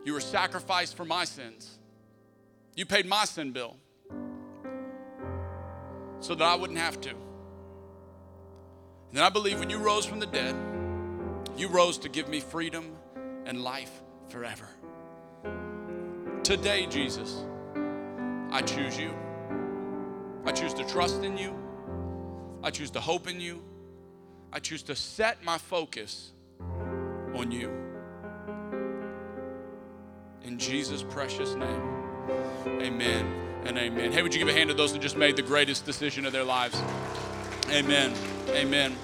You 0.05 0.13
were 0.13 0.21
sacrificed 0.21 0.95
for 0.95 1.05
my 1.05 1.25
sins. 1.25 1.79
You 2.75 2.85
paid 2.85 3.05
my 3.05 3.25
sin 3.25 3.51
bill 3.51 3.77
so 6.23 6.33
that 6.33 6.45
I 6.45 6.55
wouldn't 6.55 6.79
have 6.79 7.01
to. 7.01 7.09
And 9.11 9.19
I 9.19 9.29
believe 9.29 9.59
when 9.59 9.69
you 9.69 9.77
rose 9.77 10.05
from 10.05 10.21
the 10.21 10.25
dead, 10.25 10.55
you 11.57 11.67
rose 11.67 11.97
to 11.99 12.09
give 12.09 12.29
me 12.29 12.39
freedom 12.39 12.95
and 13.45 13.61
life 13.61 13.91
forever. 14.29 14.69
Today, 16.41 16.87
Jesus, 16.89 17.43
I 18.51 18.61
choose 18.61 18.97
you. 18.97 19.13
I 20.45 20.53
choose 20.53 20.73
to 20.75 20.85
trust 20.85 21.23
in 21.23 21.37
you. 21.37 21.53
I 22.63 22.71
choose 22.71 22.89
to 22.91 23.01
hope 23.01 23.27
in 23.27 23.41
you. 23.41 23.61
I 24.53 24.59
choose 24.59 24.83
to 24.83 24.95
set 24.95 25.43
my 25.43 25.57
focus 25.57 26.31
on 27.35 27.51
you. 27.51 27.69
In 30.45 30.57
Jesus' 30.57 31.03
precious 31.03 31.53
name, 31.55 31.81
amen 32.81 33.52
and 33.65 33.77
amen. 33.77 34.11
Hey, 34.11 34.21
would 34.21 34.33
you 34.33 34.39
give 34.39 34.47
a 34.47 34.57
hand 34.57 34.69
to 34.69 34.75
those 34.75 34.93
that 34.93 35.01
just 35.01 35.17
made 35.17 35.35
the 35.35 35.41
greatest 35.41 35.85
decision 35.85 36.25
of 36.25 36.33
their 36.33 36.43
lives? 36.43 36.79
Amen. 37.69 38.13
Amen. 38.49 38.95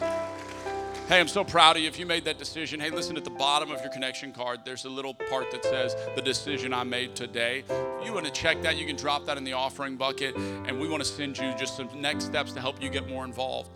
Hey, 1.07 1.19
I'm 1.19 1.27
so 1.27 1.43
proud 1.43 1.75
of 1.75 1.81
you 1.81 1.87
if 1.87 1.97
you 1.97 2.05
made 2.05 2.25
that 2.25 2.37
decision. 2.37 2.79
Hey, 2.79 2.91
listen 2.91 3.17
at 3.17 3.23
the 3.23 3.31
bottom 3.31 3.71
of 3.71 3.81
your 3.81 3.89
connection 3.89 4.31
card, 4.31 4.59
there's 4.63 4.85
a 4.85 4.89
little 4.89 5.15
part 5.15 5.49
that 5.49 5.63
says 5.63 5.95
the 6.15 6.21
decision 6.21 6.71
I 6.71 6.83
made 6.83 7.15
today. 7.15 7.63
If 7.67 8.05
you 8.05 8.13
want 8.13 8.27
to 8.27 8.31
check 8.31 8.61
that, 8.61 8.77
you 8.77 8.85
can 8.85 8.95
drop 8.95 9.25
that 9.25 9.35
in 9.35 9.43
the 9.43 9.53
offering 9.53 9.95
bucket, 9.95 10.35
and 10.35 10.79
we 10.79 10.87
want 10.87 11.01
to 11.01 11.09
send 11.09 11.37
you 11.39 11.51
just 11.57 11.77
some 11.77 11.89
next 11.99 12.25
steps 12.25 12.51
to 12.51 12.61
help 12.61 12.79
you 12.79 12.89
get 12.89 13.09
more 13.09 13.25
involved. 13.25 13.71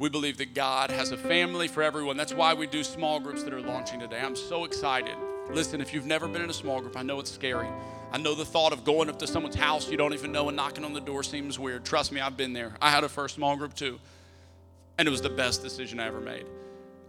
We 0.00 0.08
believe 0.08 0.38
that 0.38 0.54
God 0.54 0.90
has 0.90 1.12
a 1.12 1.16
family 1.16 1.68
for 1.68 1.84
everyone. 1.84 2.16
That's 2.16 2.34
why 2.34 2.52
we 2.52 2.66
do 2.66 2.82
small 2.82 3.20
groups 3.20 3.44
that 3.44 3.54
are 3.54 3.60
launching 3.60 4.00
today. 4.00 4.20
I'm 4.20 4.34
so 4.34 4.64
excited. 4.64 5.14
Listen, 5.50 5.80
if 5.80 5.94
you've 5.94 6.04
never 6.04 6.26
been 6.26 6.42
in 6.42 6.50
a 6.50 6.54
small 6.54 6.80
group, 6.80 6.96
I 6.96 7.02
know 7.02 7.20
it's 7.20 7.30
scary. 7.30 7.68
I 8.16 8.18
know 8.18 8.34
the 8.34 8.46
thought 8.46 8.72
of 8.72 8.82
going 8.82 9.10
up 9.10 9.18
to 9.18 9.26
someone's 9.26 9.56
house 9.56 9.90
you 9.90 9.98
don't 9.98 10.14
even 10.14 10.32
know 10.32 10.48
and 10.48 10.56
knocking 10.56 10.86
on 10.86 10.94
the 10.94 11.02
door 11.02 11.22
seems 11.22 11.58
weird. 11.58 11.84
Trust 11.84 12.12
me, 12.12 12.18
I've 12.18 12.34
been 12.34 12.54
there. 12.54 12.72
I 12.80 12.88
had 12.88 13.04
a 13.04 13.10
first 13.10 13.34
small 13.34 13.58
group 13.58 13.74
too 13.74 14.00
and 14.96 15.06
it 15.06 15.10
was 15.10 15.20
the 15.20 15.28
best 15.28 15.62
decision 15.62 16.00
I 16.00 16.06
ever 16.06 16.18
made. 16.18 16.46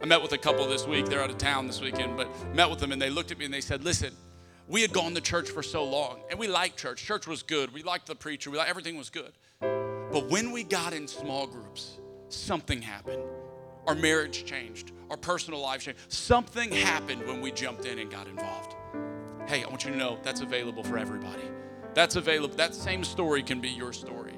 I 0.02 0.06
met 0.06 0.22
with 0.22 0.34
a 0.34 0.38
couple 0.38 0.68
this 0.68 0.86
week. 0.86 1.06
They're 1.06 1.24
out 1.24 1.30
of 1.30 1.38
town 1.38 1.66
this 1.66 1.80
weekend, 1.80 2.18
but 2.18 2.28
met 2.54 2.70
with 2.70 2.80
them 2.80 2.92
and 2.92 3.02
they 3.02 3.10
looked 3.10 3.32
at 3.32 3.38
me 3.38 3.46
and 3.46 3.54
they 3.54 3.62
said, 3.62 3.86
"Listen, 3.86 4.14
we 4.68 4.82
had 4.82 4.92
gone 4.92 5.16
to 5.16 5.22
church 5.22 5.50
for 5.50 5.64
so 5.64 5.86
long 5.86 6.20
and 6.30 6.38
we 6.38 6.50
liked 6.50 6.78
church. 6.78 7.02
Church 7.06 7.26
was 7.26 7.42
good. 7.42 7.74
We 7.74 7.84
liked 7.84 8.08
the 8.08 8.16
preacher. 8.16 8.52
We 8.52 8.58
liked, 8.58 8.70
everything 8.70 8.98
was 8.98 9.10
good. 9.10 9.32
But 9.62 10.30
when 10.30 10.52
we 10.52 10.66
got 10.66 10.92
in 10.92 11.08
small 11.08 11.48
groups, 11.48 12.00
something 12.28 12.82
happened. 12.82 13.24
Our 13.88 13.96
marriage 13.96 14.44
changed. 14.44 14.92
Our 15.10 15.16
personal 15.16 15.62
life 15.62 15.84
changed. 15.84 16.02
Something 16.12 16.70
happened 16.70 17.26
when 17.26 17.40
we 17.40 17.54
jumped 17.54 17.86
in 17.86 17.98
and 17.98 18.12
got 18.12 18.28
involved. 18.28 18.76
Hey, 19.48 19.64
I 19.64 19.70
want 19.70 19.86
you 19.86 19.92
to 19.92 19.98
know 19.98 20.20
that's 20.24 20.42
available 20.42 20.84
for 20.84 20.98
everybody. 20.98 21.44
That's 21.94 22.16
available. 22.16 22.56
That 22.56 22.76
same 22.76 23.04
story 23.04 23.42
can 23.42 23.62
be 23.62 23.70
your 23.70 23.94
story 23.94 24.34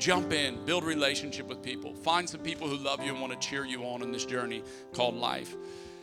jump 0.00 0.32
in, 0.32 0.64
build 0.64 0.82
relationship 0.82 1.46
with 1.46 1.62
people, 1.62 1.94
find 1.94 2.28
some 2.28 2.40
people 2.40 2.66
who 2.66 2.76
love 2.76 3.04
you 3.04 3.12
and 3.12 3.20
want 3.20 3.38
to 3.38 3.48
cheer 3.48 3.64
you 3.66 3.84
on 3.84 4.02
in 4.02 4.10
this 4.10 4.24
journey 4.24 4.62
called 4.94 5.14
life. 5.14 5.54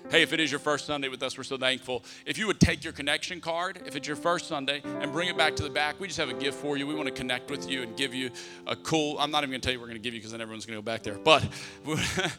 Hey, 0.09 0.21
if 0.21 0.31
it 0.31 0.39
is 0.39 0.51
your 0.51 0.59
first 0.59 0.85
Sunday 0.85 1.09
with 1.09 1.21
us, 1.21 1.37
we're 1.37 1.43
so 1.43 1.57
thankful. 1.57 2.03
If 2.25 2.37
you 2.37 2.47
would 2.47 2.61
take 2.61 2.83
your 2.83 2.93
connection 2.93 3.41
card, 3.41 3.81
if 3.85 3.95
it's 3.95 4.07
your 4.07 4.15
first 4.15 4.47
Sunday, 4.47 4.81
and 5.01 5.11
bring 5.11 5.27
it 5.27 5.35
back 5.37 5.55
to 5.57 5.63
the 5.63 5.69
back, 5.69 5.99
we 5.99 6.07
just 6.07 6.19
have 6.19 6.29
a 6.29 6.33
gift 6.33 6.59
for 6.59 6.77
you. 6.77 6.87
We 6.87 6.95
want 6.95 7.07
to 7.07 7.13
connect 7.13 7.51
with 7.51 7.69
you 7.69 7.81
and 7.81 7.97
give 7.97 8.13
you 8.13 8.29
a 8.67 8.75
cool, 8.75 9.17
I'm 9.19 9.31
not 9.31 9.39
even 9.39 9.49
going 9.49 9.61
to 9.61 9.65
tell 9.65 9.73
you 9.73 9.79
we're 9.79 9.87
going 9.87 9.97
to 9.97 10.03
give 10.03 10.13
you 10.13 10.19
because 10.19 10.31
then 10.31 10.39
everyone's 10.39 10.65
going 10.65 10.77
to 10.77 10.81
go 10.81 10.85
back 10.85 11.03
there. 11.03 11.17
But 11.17 11.45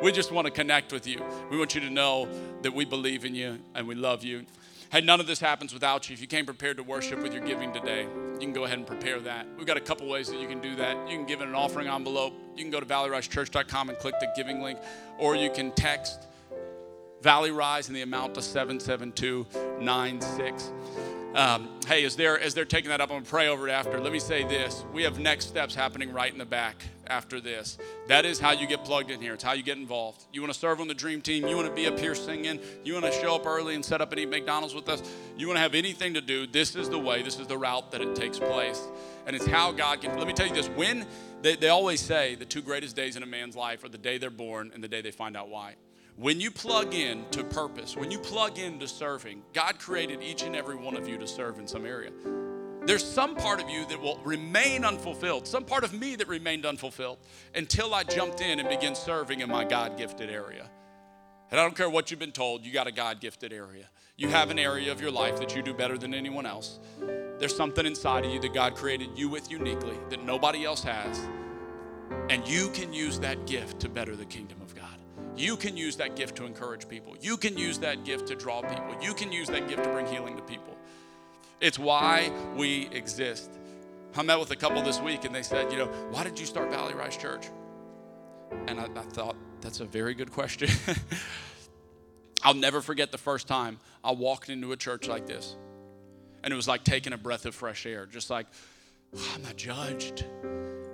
we 0.00 0.12
just 0.12 0.32
want 0.32 0.46
to 0.46 0.50
connect 0.50 0.92
with 0.92 1.06
you. 1.06 1.22
We 1.50 1.58
want 1.58 1.74
you 1.74 1.82
to 1.82 1.90
know 1.90 2.28
that 2.62 2.72
we 2.72 2.86
believe 2.86 3.26
in 3.26 3.34
you 3.34 3.58
and 3.74 3.86
we 3.86 3.94
love 3.94 4.24
you. 4.24 4.46
Hey, 4.92 5.00
none 5.00 5.18
of 5.20 5.26
this 5.26 5.40
happens 5.40 5.72
without 5.72 6.10
you. 6.10 6.12
If 6.12 6.20
you 6.20 6.26
came 6.26 6.44
prepared 6.44 6.76
to 6.76 6.82
worship 6.82 7.22
with 7.22 7.32
your 7.32 7.42
giving 7.42 7.72
today, 7.72 8.02
you 8.02 8.40
can 8.40 8.52
go 8.52 8.64
ahead 8.64 8.76
and 8.76 8.86
prepare 8.86 9.18
that. 9.20 9.46
We've 9.56 9.66
got 9.66 9.78
a 9.78 9.80
couple 9.80 10.06
ways 10.06 10.28
that 10.28 10.38
you 10.38 10.46
can 10.46 10.60
do 10.60 10.76
that. 10.76 11.08
You 11.08 11.16
can 11.16 11.24
give 11.24 11.40
in 11.40 11.48
an 11.48 11.54
offering 11.54 11.88
envelope. 11.88 12.34
You 12.54 12.62
can 12.62 12.70
go 12.70 12.78
to 12.78 12.84
valleyrisechurch.com 12.84 13.88
and 13.88 13.98
click 13.98 14.16
the 14.20 14.30
giving 14.36 14.60
link, 14.60 14.78
or 15.18 15.34
you 15.34 15.50
can 15.50 15.72
text 15.72 16.26
Valley 17.22 17.52
Rise 17.52 17.88
in 17.88 17.94
the 17.94 18.02
amount 18.02 18.34
to 18.34 18.42
77296. 18.42 20.72
Um, 21.34 21.70
hey, 21.86 22.04
as 22.04 22.14
they're 22.14 22.38
as 22.38 22.52
they're 22.52 22.66
taking 22.66 22.90
that 22.90 23.00
up, 23.00 23.10
I'm 23.10 23.16
gonna 23.16 23.24
pray 23.24 23.48
over 23.48 23.66
it 23.66 23.70
after. 23.70 23.98
Let 23.98 24.12
me 24.12 24.18
say 24.18 24.44
this: 24.44 24.84
we 24.92 25.02
have 25.04 25.18
next 25.18 25.46
steps 25.46 25.74
happening 25.74 26.12
right 26.12 26.30
in 26.30 26.38
the 26.38 26.44
back 26.44 26.84
after 27.06 27.40
this. 27.40 27.78
That 28.06 28.26
is 28.26 28.38
how 28.38 28.50
you 28.50 28.66
get 28.66 28.84
plugged 28.84 29.10
in 29.10 29.18
here. 29.18 29.32
It's 29.32 29.42
how 29.42 29.54
you 29.54 29.62
get 29.62 29.78
involved. 29.78 30.26
You 30.30 30.42
want 30.42 30.52
to 30.52 30.58
serve 30.58 30.78
on 30.80 30.88
the 30.88 30.94
dream 30.94 31.22
team. 31.22 31.46
You 31.46 31.56
want 31.56 31.68
to 31.68 31.74
be 31.74 31.86
up 31.86 31.98
here 31.98 32.14
singing. 32.14 32.60
You 32.84 32.92
want 32.92 33.06
to 33.06 33.12
show 33.12 33.34
up 33.34 33.46
early 33.46 33.74
and 33.74 33.82
set 33.82 34.02
up 34.02 34.12
and 34.12 34.20
eat 34.20 34.28
McDonald's 34.28 34.74
with 34.74 34.90
us. 34.90 35.02
You 35.38 35.46
want 35.46 35.56
to 35.56 35.62
have 35.62 35.74
anything 35.74 36.12
to 36.14 36.20
do. 36.20 36.46
This 36.46 36.76
is 36.76 36.90
the 36.90 36.98
way. 36.98 37.22
This 37.22 37.38
is 37.38 37.46
the 37.46 37.56
route 37.56 37.90
that 37.92 38.02
it 38.02 38.14
takes 38.14 38.38
place, 38.38 38.82
and 39.26 39.34
it's 39.34 39.46
how 39.46 39.72
God 39.72 40.02
can. 40.02 40.18
Let 40.18 40.26
me 40.26 40.34
tell 40.34 40.46
you 40.46 40.54
this: 40.54 40.68
when 40.68 41.06
they, 41.40 41.56
they 41.56 41.68
always 41.68 42.00
say 42.00 42.34
the 42.34 42.44
two 42.44 42.60
greatest 42.60 42.94
days 42.94 43.16
in 43.16 43.22
a 43.22 43.26
man's 43.26 43.56
life 43.56 43.84
are 43.84 43.88
the 43.88 43.96
day 43.96 44.18
they're 44.18 44.28
born 44.28 44.70
and 44.74 44.84
the 44.84 44.88
day 44.88 45.00
they 45.00 45.10
find 45.10 45.34
out 45.34 45.48
why. 45.48 45.76
When 46.16 46.40
you 46.40 46.50
plug 46.50 46.94
in 46.94 47.24
to 47.30 47.42
purpose, 47.42 47.96
when 47.96 48.10
you 48.10 48.18
plug 48.18 48.58
in 48.58 48.78
to 48.80 48.86
serving, 48.86 49.42
God 49.54 49.78
created 49.78 50.22
each 50.22 50.42
and 50.42 50.54
every 50.54 50.76
one 50.76 50.94
of 50.94 51.08
you 51.08 51.16
to 51.16 51.26
serve 51.26 51.58
in 51.58 51.66
some 51.66 51.86
area. 51.86 52.10
There's 52.84 53.04
some 53.04 53.34
part 53.34 53.62
of 53.62 53.70
you 53.70 53.86
that 53.86 54.00
will 54.00 54.18
remain 54.24 54.84
unfulfilled, 54.84 55.46
some 55.46 55.64
part 55.64 55.84
of 55.84 55.94
me 55.94 56.16
that 56.16 56.28
remained 56.28 56.66
unfulfilled 56.66 57.18
until 57.54 57.94
I 57.94 58.02
jumped 58.02 58.40
in 58.40 58.60
and 58.60 58.68
began 58.68 58.94
serving 58.94 59.40
in 59.40 59.48
my 59.48 59.64
God 59.64 59.96
gifted 59.96 60.28
area. 60.28 60.68
And 61.50 61.58
I 61.58 61.62
don't 61.62 61.76
care 61.76 61.88
what 61.88 62.10
you've 62.10 62.20
been 62.20 62.32
told, 62.32 62.64
you 62.64 62.72
got 62.72 62.86
a 62.86 62.92
God 62.92 63.20
gifted 63.20 63.52
area. 63.52 63.88
You 64.16 64.28
have 64.28 64.50
an 64.50 64.58
area 64.58 64.92
of 64.92 65.00
your 65.00 65.10
life 65.10 65.38
that 65.38 65.56
you 65.56 65.62
do 65.62 65.72
better 65.72 65.96
than 65.96 66.12
anyone 66.12 66.44
else. 66.44 66.78
There's 67.38 67.56
something 67.56 67.86
inside 67.86 68.24
of 68.24 68.32
you 68.32 68.40
that 68.40 68.52
God 68.52 68.74
created 68.74 69.10
you 69.16 69.28
with 69.28 69.50
uniquely 69.50 69.96
that 70.10 70.24
nobody 70.24 70.64
else 70.64 70.82
has. 70.82 71.18
And 72.28 72.46
you 72.46 72.68
can 72.68 72.92
use 72.92 73.18
that 73.20 73.46
gift 73.46 73.80
to 73.80 73.88
better 73.88 74.14
the 74.14 74.26
kingdom. 74.26 74.61
You 75.36 75.56
can 75.56 75.76
use 75.76 75.96
that 75.96 76.16
gift 76.16 76.36
to 76.36 76.44
encourage 76.44 76.88
people. 76.88 77.16
You 77.20 77.36
can 77.36 77.56
use 77.56 77.78
that 77.78 78.04
gift 78.04 78.28
to 78.28 78.34
draw 78.34 78.60
people. 78.62 78.94
You 79.00 79.14
can 79.14 79.32
use 79.32 79.48
that 79.48 79.68
gift 79.68 79.84
to 79.84 79.90
bring 79.90 80.06
healing 80.06 80.36
to 80.36 80.42
people. 80.42 80.76
It's 81.60 81.78
why 81.78 82.30
we 82.56 82.88
exist. 82.92 83.50
I 84.14 84.22
met 84.22 84.38
with 84.38 84.50
a 84.50 84.56
couple 84.56 84.82
this 84.82 85.00
week 85.00 85.24
and 85.24 85.34
they 85.34 85.42
said, 85.42 85.72
you 85.72 85.78
know, 85.78 85.86
why 86.10 86.24
did 86.24 86.38
you 86.38 86.44
start 86.44 86.70
Valley 86.70 86.94
Rise 86.94 87.16
Church? 87.16 87.46
And 88.66 88.78
I, 88.78 88.84
I 88.84 89.02
thought, 89.02 89.36
that's 89.62 89.80
a 89.80 89.84
very 89.84 90.12
good 90.12 90.32
question. 90.32 90.68
I'll 92.42 92.54
never 92.54 92.80
forget 92.80 93.12
the 93.12 93.18
first 93.18 93.46
time 93.46 93.78
I 94.04 94.12
walked 94.12 94.48
into 94.48 94.72
a 94.72 94.76
church 94.76 95.08
like 95.08 95.26
this. 95.26 95.56
And 96.42 96.52
it 96.52 96.56
was 96.56 96.66
like 96.66 96.84
taking 96.84 97.12
a 97.12 97.16
breath 97.16 97.46
of 97.46 97.54
fresh 97.54 97.86
air, 97.86 98.04
just 98.06 98.28
like, 98.28 98.46
oh, 99.16 99.32
I'm 99.34 99.42
not 99.42 99.56
judged. 99.56 100.24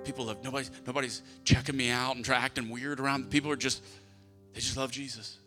People 0.03 0.27
have 0.27 0.43
nobody's 0.43 0.71
nobody's 0.85 1.23
checking 1.43 1.75
me 1.75 1.89
out 1.89 2.15
and 2.15 2.27
acting 2.29 2.69
weird 2.69 2.99
around. 2.99 3.29
People 3.31 3.51
are 3.51 3.55
just 3.57 3.83
they 4.53 4.59
just 4.59 4.77
love 4.77 4.91
Jesus. 4.91 5.37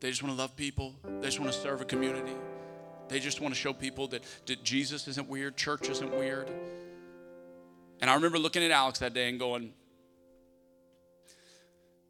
They 0.00 0.10
just 0.10 0.22
want 0.22 0.34
to 0.34 0.40
love 0.40 0.56
people. 0.56 0.94
They 1.20 1.26
just 1.26 1.40
want 1.40 1.52
to 1.52 1.58
serve 1.58 1.80
a 1.80 1.84
community. 1.84 2.34
They 3.08 3.20
just 3.20 3.40
want 3.40 3.54
to 3.54 3.60
show 3.60 3.72
people 3.72 4.08
that, 4.08 4.24
that 4.46 4.64
Jesus 4.64 5.06
isn't 5.06 5.28
weird, 5.28 5.56
church 5.56 5.88
isn't 5.88 6.10
weird. 6.12 6.50
And 8.00 8.10
I 8.10 8.14
remember 8.14 8.38
looking 8.38 8.64
at 8.64 8.70
Alex 8.70 8.98
that 8.98 9.14
day 9.14 9.28
and 9.28 9.38
going, 9.38 9.72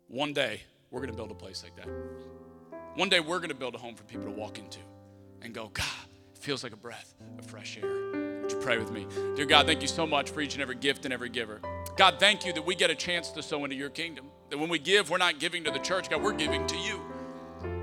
one 0.09 0.33
day 0.33 0.63
we're 0.91 1.01
going 1.01 1.11
to 1.11 1.17
build 1.17 1.31
a 1.31 1.35
place 1.35 1.63
like 1.63 1.77
that. 1.77 1.89
One 2.95 3.09
day 3.09 3.21
we're 3.21 3.39
going 3.39 3.51
to 3.51 3.55
build 3.55 3.75
a 3.75 3.79
home 3.79 3.95
for 3.95 4.05
people 4.05 4.25
to 4.27 4.31
walk 4.31 4.59
into 4.59 4.79
and 5.43 5.53
go, 5.53 5.71
God, 5.73 5.87
it 6.35 6.39
feels 6.39 6.63
like 6.63 6.73
a 6.73 6.77
breath 6.77 7.15
of 7.39 7.47
fresh 7.47 7.79
air. 7.83 8.43
Would 8.43 8.53
you 8.53 8.59
pray 8.59 8.79
with 8.79 8.91
me? 8.91 9.07
Dear 9.35 9.47
God, 9.47 9.67
thank 9.67 9.83
you 9.83 9.89
so 9.89 10.07
much 10.07 10.31
for 10.31 10.41
each 10.41 10.55
and 10.55 10.63
every 10.63 10.77
gift 10.77 11.05
and 11.05 11.13
every 11.13 11.29
giver. 11.29 11.61
God, 11.97 12.17
thank 12.19 12.47
you 12.47 12.53
that 12.55 12.65
we 12.65 12.75
get 12.75 12.91
a 12.91 12.95
chance 12.95 13.31
to 13.33 13.43
sow 13.43 13.65
into 13.65 13.77
your 13.77 13.91
kingdom. 13.91 14.27
That 14.49 14.59
when 14.59 14.71
we 14.71 14.79
give, 14.79 15.11
we're 15.11 15.19
not 15.19 15.39
giving 15.39 15.65
to 15.65 15.71
the 15.71 15.79
church, 15.79 16.09
God, 16.09 16.23
we're 16.23 16.33
giving 16.33 16.67
to 16.67 16.77
you. 16.79 17.01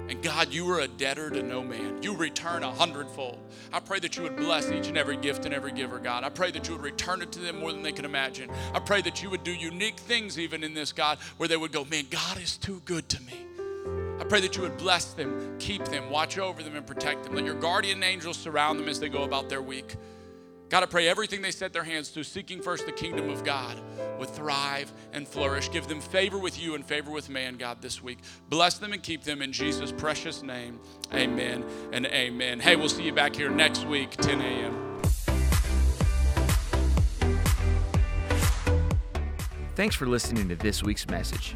And 0.10 0.24
God, 0.24 0.52
you 0.52 0.68
are 0.72 0.80
a 0.80 0.88
debtor 0.88 1.30
to 1.30 1.44
no 1.44 1.64
man. 1.64 2.02
You 2.02 2.16
return 2.16 2.64
a 2.64 2.72
hundredfold. 2.72 3.38
I 3.72 3.80
pray 3.80 4.00
that 4.00 4.18
you 4.18 4.24
would 4.24 4.36
bless 4.36 4.72
each 4.72 4.88
and 4.88 4.98
every 4.98 5.18
gift 5.18 5.46
and 5.46 5.54
every 5.54 5.72
giver, 5.72 6.00
God. 6.00 6.24
I 6.24 6.30
pray 6.30 6.50
that 6.50 6.68
you 6.68 6.74
would 6.74 6.84
return 6.84 7.22
it 7.22 7.32
to 7.34 7.40
them 7.40 7.60
more 7.60 7.72
than 7.72 7.84
they 7.84 7.92
can 7.92 8.06
imagine. 8.06 8.50
I 8.74 8.80
pray 8.80 9.04
that 9.04 9.22
you 9.22 9.30
would 9.30 9.44
do 9.44 9.52
unique 9.52 10.00
things 10.00 10.40
even 10.40 10.64
in 10.64 10.74
this, 10.74 10.92
God, 10.92 11.20
where 11.38 11.48
they 11.48 11.58
would 11.58 11.72
go, 11.72 11.86
man, 11.86 12.06
God 12.10 12.42
is 12.42 12.58
too 12.58 12.82
good 12.86 13.08
to 13.10 13.22
me. 13.22 13.46
I 14.20 14.24
pray 14.24 14.42
that 14.42 14.56
you 14.56 14.64
would 14.64 14.78
bless 14.78 15.14
them, 15.14 15.56
keep 15.60 15.86
them, 15.86 16.10
watch 16.10 16.40
over 16.40 16.64
them, 16.64 16.76
and 16.76 16.86
protect 16.88 17.24
them. 17.24 17.36
Let 17.36 17.46
your 17.46 17.54
guardian 17.54 18.02
angels 18.02 18.38
surround 18.38 18.80
them 18.80 18.90
as 18.90 19.00
they 19.00 19.10
go 19.10 19.24
about 19.24 19.48
their 19.48 19.62
week. 19.62 19.96
God, 20.70 20.84
I 20.84 20.86
pray 20.86 21.08
everything 21.08 21.42
they 21.42 21.50
set 21.50 21.74
their 21.74 21.84
hands 21.84 22.10
to, 22.12 22.24
seeking 22.24 22.62
first 22.62 22.86
the 22.86 22.92
kingdom 22.92 23.32
of 23.32 23.44
God, 23.44 23.76
would 24.20 24.30
thrive 24.30 24.94
and 25.14 25.28
flourish. 25.28 25.72
Give 25.72 25.88
them 25.88 26.00
favor 26.00 26.38
with 26.38 26.62
you 26.62 26.76
and 26.76 26.86
favor 26.86 27.10
with 27.10 27.28
man, 27.28 27.58
God, 27.58 27.82
this 27.82 28.04
week. 28.04 28.20
Bless 28.50 28.78
them 28.78 28.94
and 28.94 29.02
keep 29.02 29.24
them 29.24 29.42
in 29.42 29.52
Jesus' 29.52 29.92
precious 29.92 30.44
name. 30.44 30.80
Amen 31.12 31.66
and 31.92 32.06
amen. 32.06 32.60
Hey, 32.60 32.76
we'll 32.76 32.88
see 32.88 33.02
you 33.02 33.12
back 33.12 33.36
here 33.36 33.50
next 33.50 33.88
week, 33.88 34.12
10 34.12 34.42
a.m. 34.42 35.02
Thanks 39.76 39.96
for 39.96 40.06
listening 40.06 40.50
to 40.50 40.56
this 40.56 40.84
week's 40.84 41.08
message. 41.08 41.56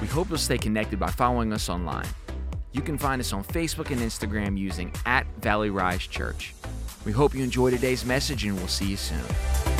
We 0.00 0.08
hope 0.08 0.28
you'll 0.28 0.38
stay 0.38 0.58
connected 0.58 0.98
by 0.98 1.10
following 1.10 1.52
us 1.52 1.68
online. 1.68 2.08
You 2.72 2.82
can 2.82 2.98
find 2.98 3.20
us 3.20 3.32
on 3.32 3.44
Facebook 3.44 3.90
and 3.92 4.00
Instagram 4.00 4.58
using 4.58 4.92
at 5.06 5.24
Valley 5.40 5.70
Rise 5.70 6.06
Church. 6.06 6.54
We 7.04 7.12
hope 7.12 7.34
you 7.34 7.42
enjoy 7.42 7.70
today's 7.70 8.04
message 8.04 8.44
and 8.44 8.56
we'll 8.56 8.68
see 8.68 8.86
you 8.86 8.96
soon. 8.96 9.79